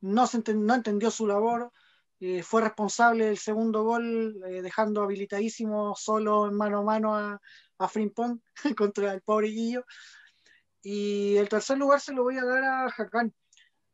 no, 0.00 0.26
se 0.26 0.42
no 0.54 0.74
entendió 0.74 1.10
su 1.10 1.26
labor, 1.26 1.70
eh, 2.18 2.42
fue 2.42 2.62
responsable 2.62 3.26
del 3.26 3.36
segundo 3.36 3.84
gol, 3.84 4.42
eh, 4.46 4.62
dejando 4.62 5.02
habilitadísimo 5.02 5.94
solo 5.94 6.48
en 6.48 6.54
mano 6.54 6.78
a 6.78 6.82
mano 6.82 7.14
a, 7.14 7.40
a 7.78 7.88
Frimpong 7.88 8.40
contra 8.78 9.12
el 9.12 9.20
pobre 9.20 9.48
Guillo. 9.48 9.84
Y 10.82 11.36
el 11.36 11.48
tercer 11.50 11.76
lugar 11.76 12.00
se 12.00 12.14
lo 12.14 12.22
voy 12.22 12.38
a 12.38 12.44
dar 12.44 12.64
a 12.64 12.86
Hakan. 12.86 13.34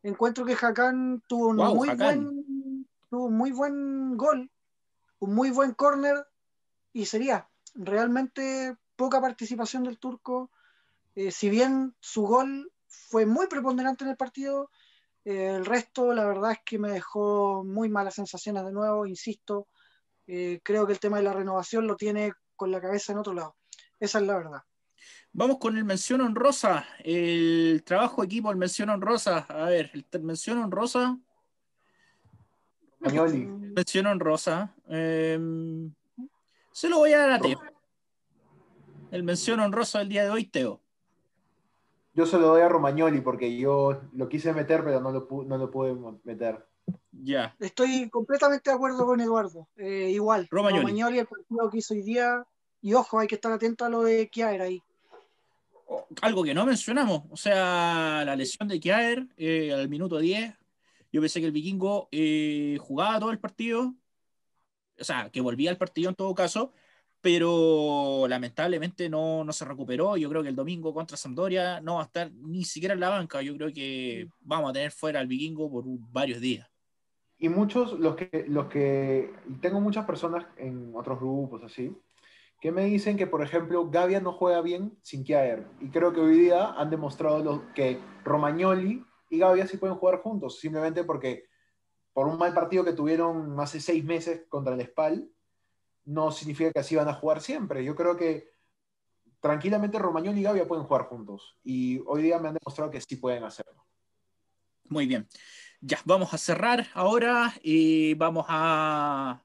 Encuentro 0.05 0.45
que 0.45 0.57
Hakan 0.61 1.21
tuvo 1.27 1.49
un 1.49 1.57
muy 1.57 1.89
buen 1.97 2.87
tuvo 3.11 3.25
un 3.27 3.37
muy 3.37 3.51
buen 3.51 4.17
gol, 4.17 4.51
un 5.19 5.35
muy 5.35 5.51
buen 5.51 5.75
córner 5.75 6.27
y 6.93 7.07
sería 7.07 7.49
realmente 7.75 8.77
poca 8.95 9.21
participación 9.21 9.83
del 9.83 9.99
turco 9.99 10.51
eh, 11.15 11.31
si 11.31 11.49
bien 11.49 11.95
su 12.01 12.23
gol 12.23 12.73
fue 12.87 13.27
muy 13.27 13.47
preponderante 13.47 14.05
en 14.05 14.11
el 14.11 14.17
partido, 14.17 14.71
eh, 15.25 15.55
el 15.57 15.65
resto 15.65 16.13
la 16.13 16.27
verdad 16.27 16.53
es 16.53 16.59
que 16.65 16.79
me 16.79 16.91
dejó 16.91 17.65
muy 17.65 17.89
malas 17.89 18.15
sensaciones 18.15 18.65
de 18.65 18.73
nuevo, 18.73 19.07
insisto, 19.07 19.69
eh, 20.27 20.61
creo 20.63 20.87
que 20.87 20.93
el 20.93 21.01
tema 21.01 21.19
de 21.19 21.25
la 21.25 21.33
renovación 21.33 21.87
lo 21.87 21.97
tiene 21.97 22.33
con 22.57 22.71
la 22.71 22.81
cabeza 22.81 23.13
en 23.13 23.19
otro 23.19 23.33
lado. 23.33 23.57
Esa 24.01 24.19
es 24.19 24.27
la 24.27 24.37
verdad. 24.37 24.63
Vamos 25.33 25.59
con 25.59 25.77
el 25.77 25.85
mención 25.85 26.21
honrosa, 26.21 26.87
el 27.01 27.83
trabajo 27.85 28.23
equipo, 28.23 28.51
el 28.51 28.57
mención 28.57 28.91
honrosa. 28.91 29.39
A 29.49 29.65
ver, 29.65 29.91
el 29.93 30.23
mención 30.23 30.59
honrosa. 30.59 31.19
Mención 33.01 34.07
honrosa. 34.07 34.75
Em, 34.89 35.93
se 36.73 36.89
lo 36.89 36.99
voy 36.99 37.13
a 37.13 37.19
dar 37.19 37.31
a 37.33 37.41
Teo. 37.41 37.61
El 39.11 39.25
mención 39.25 39.61
honrosa 39.61 39.99
del 39.99 40.09
día 40.09 40.25
de 40.25 40.31
hoy, 40.31 40.47
Teo. 40.47 40.84
Yo 42.15 42.27
se 42.27 42.39
lo 42.39 42.47
doy 42.47 42.63
a 42.63 42.69
Romagnoli 42.69 43.21
porque 43.21 43.57
yo 43.57 44.01
lo 44.13 44.29
quise 44.29 44.53
meter, 44.53 44.85
pero 44.85 45.01
no 45.01 45.11
lo, 45.11 45.29
no 45.47 45.59
lo 45.59 45.71
pude 45.71 45.97
meter. 46.23 46.65
Ya. 47.11 47.57
Estoy 47.59 48.09
completamente 48.09 48.71
de 48.71 48.77
acuerdo 48.77 49.05
con 49.05 49.21
Eduardo. 49.21 49.69
Eh, 49.77 50.11
igual, 50.13 50.47
Romagnoli. 50.51 51.19
el 51.19 51.27
partido 51.27 51.71
que 51.71 51.79
hizo 51.79 51.95
hoy 51.95 52.03
día. 52.03 52.45
Y 52.81 52.95
ojo, 52.95 53.19
hay 53.19 53.27
que 53.27 53.35
estar 53.35 53.51
atento 53.51 53.85
a 53.85 53.89
lo 53.89 54.03
de 54.03 54.29
Kiaer 54.29 54.63
ahí. 54.63 54.83
Algo 56.23 56.45
que 56.45 56.55
no 56.55 56.67
mencionamos, 56.67 57.23
o 57.31 57.37
sea, 57.37 58.23
la 58.25 58.37
lesión 58.37 58.69
de 58.69 58.79
Kiaer 58.79 59.27
eh, 59.37 59.73
al 59.73 59.89
minuto 59.89 60.19
10. 60.19 60.55
Yo 61.13 61.21
pensé 61.21 61.41
que 61.41 61.47
el 61.47 61.53
vikingo 61.53 62.09
eh, 62.13 62.77
jugaba 62.81 63.19
todo 63.19 63.31
el 63.31 63.39
partido, 63.39 63.95
o 64.99 65.05
sea, 65.05 65.31
que 65.31 65.41
volvía 65.41 65.71
al 65.71 65.79
partido 65.79 66.11
en 66.11 66.15
todo 66.15 66.35
caso, 66.35 66.73
pero 67.25 68.27
lamentablemente 68.29 69.09
no, 69.09 69.47
se 69.51 69.65
recuperó. 69.65 70.19
Yo 70.19 70.29
creo 70.29 70.43
que 70.43 70.51
el 70.51 70.55
domingo 70.55 70.93
contra 70.93 71.17
Sampdoria 71.17 71.81
no 71.81 71.95
va 71.95 72.03
a 72.03 72.05
estar 72.05 72.31
ni 72.31 72.65
siquiera 72.65 72.93
en 72.93 73.01
la 73.01 73.09
banca. 73.09 73.41
Yo 73.41 73.57
creo 73.57 73.73
que 73.73 74.29
vamos 74.43 74.69
a 74.69 74.73
tener 74.75 74.91
fuera 74.91 75.21
al 75.21 75.27
vikingo 75.27 75.71
por 75.71 75.85
varios 75.87 76.39
días. 76.43 76.71
Y 77.39 77.49
muchos, 77.49 77.99
los 77.99 78.15
que, 78.17 78.45
los 78.47 78.67
que, 78.67 79.33
tengo 79.63 79.81
muchas 79.81 80.05
personas 80.05 80.45
en 80.59 80.93
otros 80.95 81.19
grupos 81.19 81.63
así, 81.65 81.97
que 82.61 82.71
me 82.71 82.85
dicen 82.85 83.17
que, 83.17 83.27
por 83.27 83.43
ejemplo, 83.43 83.89
Gavia 83.89 84.21
no 84.21 84.35
juega 84.35 84.61
bien 84.61 84.95
sin 85.01 85.25
Kiaer. 85.25 85.67
Y 85.81 85.89
creo 85.89 86.13
que 86.13 86.21
hoy 86.21 86.39
día 86.39 86.73
han 86.73 86.91
demostrado 86.91 87.63
que 87.75 87.99
Romagnoli 88.23 89.03
y 89.31 89.39
Gavia 89.39 89.67
sí 89.67 89.79
pueden 89.79 89.97
jugar 89.97 90.21
juntos, 90.21 90.61
simplemente 90.61 91.05
porque 91.05 91.47
por 92.13 92.27
un 92.27 92.37
mal 92.37 92.53
partido 92.53 92.85
que 92.85 92.93
tuvieron 92.93 93.59
hace 93.61 93.81
seis 93.81 94.05
meses 94.05 94.43
contra 94.51 94.75
el 94.75 94.85
Spal, 94.85 95.31
no 96.05 96.31
significa 96.31 96.73
que 96.73 96.81
así 96.81 96.97
van 96.97 97.09
a 97.09 97.15
jugar 97.15 97.41
siempre. 97.41 97.85
Yo 97.85 97.95
creo 97.95 98.17
que 98.17 98.53
tranquilamente 99.41 99.99
Romagnoli 99.99 100.41
y 100.41 100.43
Gavia 100.43 100.67
pueden 100.67 100.85
jugar 100.85 101.03
juntos 101.03 101.59
y 101.63 102.01
hoy 102.07 102.23
día 102.23 102.39
me 102.39 102.49
han 102.49 102.55
demostrado 102.55 102.91
que 102.91 103.01
sí 103.01 103.17
pueden 103.17 103.45
hacerlo. 103.45 103.85
Muy 104.89 105.07
bien. 105.07 105.29
Ya, 105.81 105.99
vamos 106.05 106.33
a 106.33 106.39
cerrar 106.39 106.87
ahora 106.95 107.53
y 107.63 108.15
vamos 108.15 108.47
a, 108.49 109.43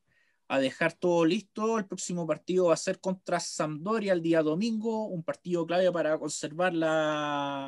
dejar 0.62 0.94
todo 0.94 1.26
listo. 1.26 1.78
El 1.78 1.86
próximo 1.86 2.26
partido 2.26 2.68
va 2.68 2.74
a 2.74 2.78
ser 2.78 3.00
contra 3.00 3.40
Sampdoria 3.40 4.14
el 4.14 4.22
día 4.22 4.42
domingo, 4.42 5.06
un 5.06 5.22
partido 5.22 5.66
clave 5.66 5.92
para 5.92 6.18
conservar 6.18 6.74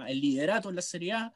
el 0.07 0.21
liderato 0.21 0.69
en 0.69 0.75
la 0.75 0.81
Serie 0.81 1.11
A. 1.13 1.35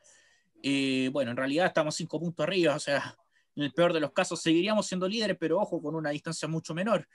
Eh, 0.64 1.10
bueno, 1.12 1.32
en 1.32 1.38
realidad 1.38 1.68
estamos 1.68 1.96
cinco 1.96 2.20
puntos 2.20 2.44
arriba, 2.46 2.76
o 2.76 2.80
sea, 2.80 3.18
En 3.56 3.64
el 3.64 3.74
peor 3.74 3.94
de 3.94 4.00
los 4.00 4.12
casos 4.12 4.42
seguiríamos 4.42 4.88
siendo 4.88 5.08
líderes, 5.08 5.38
pero 5.40 5.60
ojo, 5.60 5.82
con 5.82 5.96
una 5.96 6.10
distancia 6.10 6.48
mucho 6.48 6.74
menor. 6.74 7.08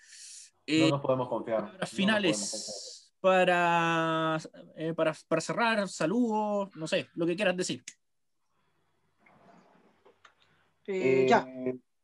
No 0.79 0.89
nos 0.89 1.01
podemos 1.01 1.29
confiar. 1.29 1.77
Las 1.79 1.91
finales 1.91 3.13
para, 3.21 4.39
para, 4.97 5.15
para 5.29 5.41
cerrar, 5.41 5.89
saludos, 5.89 6.71
no 6.77 6.87
sé, 6.87 7.09
lo 7.15 7.27
que 7.27 7.37
quieras 7.37 7.57
decir. 7.57 7.85
ya. 10.87 11.47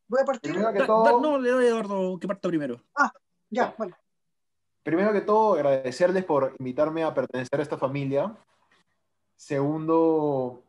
Voy 0.08 0.20
a 0.22 0.24
partir. 0.24 0.52
Primero 0.52 0.72
que 0.72 0.84
todo, 0.84 1.20
no, 1.20 1.38
le 1.38 1.50
doy 1.50 1.64
a 1.64 1.68
Eduardo 1.68 2.18
que 2.18 2.28
parta 2.28 2.48
primero. 2.48 2.80
Ah, 2.94 3.12
ya, 3.50 3.74
bueno. 3.76 3.96
Primero 4.82 5.12
que 5.12 5.20
todo, 5.20 5.54
agradecerles 5.54 6.24
por 6.24 6.54
invitarme 6.60 7.02
a 7.02 7.12
pertenecer 7.12 7.58
a 7.58 7.62
esta 7.62 7.76
familia. 7.76 8.36
Segundo, 9.34 10.62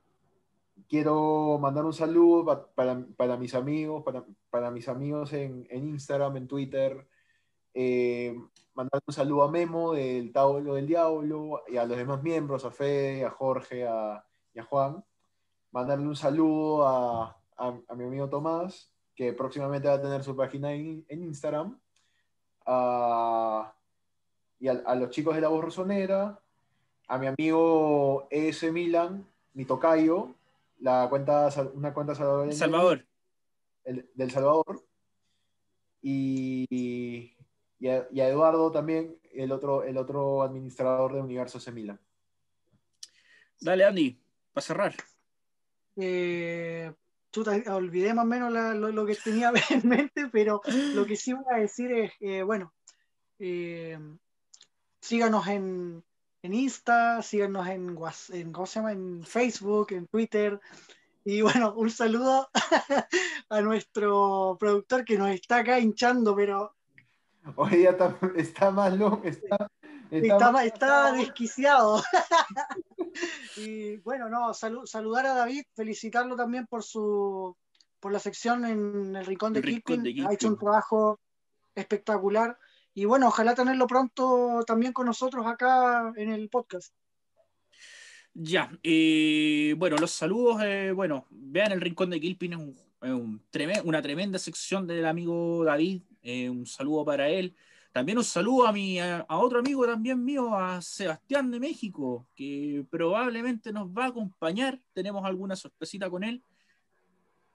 quiero 0.89 1.59
mandar 1.61 1.85
un 1.85 1.93
saludo 1.93 2.67
para, 2.73 3.05
para, 3.15 3.37
mis 3.37 3.53
amigos, 3.53 4.03
para, 4.03 4.25
para 4.49 4.71
mis 4.71 4.87
amigos 4.89 5.33
en, 5.33 5.67
en, 5.69 5.87
Instagram, 5.87 6.37
en 6.37 6.47
Twitter. 6.47 7.07
Eh, 7.73 8.35
mandar 8.73 9.01
un 9.05 9.13
saludo 9.13 9.43
a 9.43 9.51
Memo 9.51 9.93
del 9.93 10.31
Tauro 10.31 10.75
del 10.75 10.87
Diablo 10.87 11.63
y 11.67 11.77
a 11.77 11.85
los 11.85 11.97
demás 11.97 12.21
miembros, 12.23 12.65
a 12.65 12.71
Fede, 12.71 13.25
a 13.25 13.29
Jorge 13.29 13.87
a, 13.87 14.25
y 14.53 14.59
a 14.59 14.63
Juan. 14.63 15.03
Mandarle 15.71 16.07
un 16.07 16.15
saludo 16.15 16.87
a, 16.87 17.37
a, 17.57 17.79
a 17.87 17.95
mi 17.95 18.03
amigo 18.05 18.29
Tomás 18.29 18.91
que 19.17 19.33
próximamente 19.33 19.87
va 19.87 19.95
a 19.95 20.01
tener 20.01 20.23
su 20.23 20.35
página 20.35 20.71
en, 20.71 21.03
en 21.09 21.23
Instagram, 21.23 21.77
a, 22.67 23.73
y 24.59 24.67
a, 24.67 24.95
los 24.95 25.09
chicos 25.09 25.33
de 25.33 25.41
la 25.41 25.47
voz 25.47 25.65
rosonera, 25.65 26.39
a 27.07 27.17
mi 27.17 27.25
amigo 27.25 28.27
ES 28.29 28.71
Milan, 28.71 29.27
mi 29.53 29.65
tocayo, 29.65 30.35
la 30.79 31.07
cuenta, 31.09 31.49
una 31.73 31.95
cuenta 31.95 32.13
salvadoreña. 32.13 32.53
Salvador. 32.53 33.07
El, 33.83 34.07
del 34.13 34.29
Salvador. 34.29 34.83
Y, 36.03 37.33
y, 37.79 37.89
a, 37.89 38.07
Eduardo 38.11 38.71
también, 38.71 39.19
el 39.31 39.51
otro, 39.51 39.83
el 39.83 39.97
otro 39.97 40.41
administrador 40.41 41.13
de 41.13 41.21
Universo 41.21 41.59
C. 41.59 41.71
Milan. 41.71 41.99
Dale, 43.59 43.85
Andy, 43.85 44.19
para 44.53 44.65
cerrar. 44.65 44.95
Eh, 45.95 46.91
olvidé 47.69 48.13
más 48.13 48.25
o 48.25 48.27
menos 48.27 48.51
lo, 48.51 49.05
que 49.05 49.15
tenía 49.15 49.51
en 49.69 49.87
mente, 49.87 50.27
pero 50.31 50.61
lo 50.93 51.05
que 51.05 51.15
sí 51.15 51.33
voy 51.33 51.45
a 51.51 51.57
decir 51.57 51.91
es, 51.91 52.11
eh, 52.19 52.43
bueno, 52.43 52.73
eh, 53.39 53.97
síganos 55.01 55.47
en, 55.47 56.03
en, 56.41 56.53
Insta, 56.53 57.21
síganos 57.21 57.67
en, 57.67 57.97
en, 58.33 58.51
¿cómo 58.51 58.65
se 58.65 58.79
llama? 58.79 58.91
en 58.91 59.23
Facebook, 59.23 59.91
en 59.91 60.07
Twitter. 60.07 60.59
Y 61.25 61.41
bueno, 61.41 61.73
un 61.75 61.89
saludo 61.89 62.49
a 63.49 63.61
nuestro 63.61 64.55
productor 64.59 65.03
que 65.03 65.17
nos 65.17 65.29
está 65.29 65.57
acá 65.57 65.79
hinchando, 65.79 66.35
pero... 66.35 66.76
Hoy 67.55 67.83
ya 67.83 67.91
está, 67.91 68.17
está 68.35 68.71
más 68.71 68.93
loco, 68.97 69.27
está, 69.27 69.69
está, 70.11 70.63
está 70.63 71.11
desquiciado. 71.13 72.03
y 73.57 73.97
bueno, 73.97 74.29
no, 74.29 74.53
saludar 74.53 75.25
a 75.25 75.33
David, 75.33 75.63
felicitarlo 75.75 76.35
también 76.35 76.67
por 76.67 76.83
su 76.83 77.55
por 77.99 78.11
la 78.11 78.19
sección 78.19 78.65
en 78.65 79.15
el 79.15 79.25
Rincón 79.25 79.53
de, 79.53 79.61
Keeping. 79.61 80.27
Ha 80.27 80.33
hecho 80.33 80.49
un 80.49 80.57
trabajo 80.57 81.19
espectacular. 81.75 82.57
Y 82.93 83.05
bueno, 83.05 83.27
ojalá 83.27 83.53
tenerlo 83.53 83.87
pronto 83.87 84.63
también 84.65 84.93
con 84.93 85.05
nosotros 85.05 85.45
acá 85.45 86.11
en 86.15 86.31
el 86.31 86.49
podcast. 86.49 86.93
Ya, 88.33 88.71
y 88.83 89.73
bueno, 89.73 89.97
los 89.97 90.11
saludos, 90.11 90.61
eh, 90.63 90.91
bueno, 90.91 91.25
vean 91.31 91.71
el 91.71 91.81
Rincón 91.81 92.11
de 92.11 92.19
Kilpin, 92.19 92.53
es, 92.53 92.59
un, 92.59 92.75
una 93.01 94.01
tremenda 94.01 94.39
sección 94.39 94.87
del 94.87 95.05
amigo 95.05 95.63
David, 95.63 96.01
eh, 96.21 96.49
un 96.49 96.65
saludo 96.65 97.05
para 97.05 97.29
él. 97.29 97.55
También 97.91 98.17
un 98.17 98.23
saludo 98.23 98.67
a, 98.67 98.71
mi, 98.71 98.99
a, 98.99 99.25
otro 99.29 99.59
amigo 99.59 99.85
también 99.85 100.23
mío, 100.23 100.55
a 100.55 100.81
Sebastián 100.81 101.49
de 101.49 101.59
México, 101.59 102.27
que 102.35 102.85
probablemente 102.89 103.71
nos 103.71 103.87
va 103.87 104.05
a 104.05 104.07
acompañar. 104.09 104.79
Tenemos 104.93 105.25
alguna 105.25 105.55
sorpresita 105.55 106.09
con 106.09 106.23
él. 106.23 106.43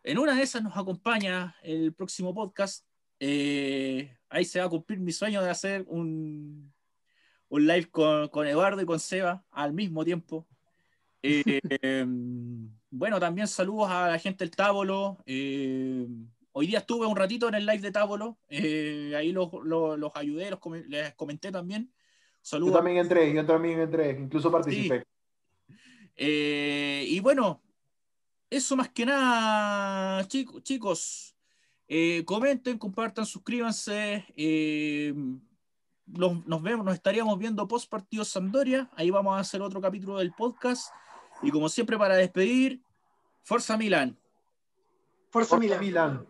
En 0.02 0.18
una 0.18 0.34
de 0.34 0.42
esas 0.42 0.62
nos 0.62 0.76
acompaña 0.76 1.54
el 1.62 1.92
próximo 1.94 2.34
podcast. 2.34 2.84
Eh, 3.20 4.16
ahí 4.28 4.44
se 4.44 4.58
va 4.58 4.66
a 4.66 4.68
cumplir 4.68 4.98
mi 4.98 5.12
sueño 5.12 5.42
de 5.42 5.50
hacer 5.50 5.84
un, 5.86 6.72
un 7.48 7.66
live 7.66 7.88
con, 7.88 8.28
con, 8.28 8.46
Eduardo 8.46 8.82
y 8.82 8.86
con 8.86 8.98
Seba 8.98 9.44
al 9.52 9.72
mismo 9.72 10.04
tiempo. 10.04 10.48
Eh, 11.22 11.60
em, 11.82 12.68
bueno, 12.92 13.18
también 13.18 13.48
saludos 13.48 13.90
a 13.90 14.08
la 14.08 14.18
gente 14.18 14.44
del 14.44 14.54
Tábolo. 14.54 15.16
Eh, 15.24 16.06
Hoy 16.54 16.66
día 16.66 16.80
estuve 16.80 17.06
un 17.06 17.16
ratito 17.16 17.48
en 17.48 17.54
el 17.54 17.64
live 17.64 17.78
de 17.78 17.90
Tábolo, 17.90 18.36
eh, 18.50 19.14
ahí 19.16 19.32
los, 19.32 19.48
ayudé, 20.14 20.50
los 20.50 20.60
les 20.86 21.14
comenté 21.14 21.50
también. 21.50 21.90
Saludos. 22.42 22.74
Yo 22.74 22.76
también 22.76 22.98
entré, 22.98 23.32
yo 23.32 23.46
también 23.46 23.80
entré, 23.80 24.10
incluso 24.20 24.52
participé. 24.52 25.06
Eh, 26.14 27.06
y 27.08 27.20
bueno, 27.20 27.62
eso 28.50 28.76
más 28.76 28.90
que 28.90 29.06
nada, 29.06 30.28
chicos, 30.28 30.62
chicos 30.62 31.34
comenten, 32.26 32.76
compartan, 32.76 33.24
suscríbanse. 33.24 34.26
nos 36.04 36.62
vemos, 36.62 36.84
nos 36.84 36.94
estaríamos 36.94 37.38
viendo 37.38 37.66
post 37.66 37.88
partido 37.88 38.26
Sampdoria. 38.26 38.90
Ahí 38.94 39.08
vamos 39.08 39.34
a 39.34 39.40
hacer 39.40 39.62
otro 39.62 39.80
capítulo 39.80 40.18
del 40.18 40.32
podcast. 40.32 40.92
Y 41.42 41.50
como 41.50 41.68
siempre, 41.68 41.98
para 41.98 42.16
despedir, 42.16 42.82
Forza 43.42 43.76
Milan. 43.76 44.16
Forza, 45.30 45.58
Milan. 45.58 46.26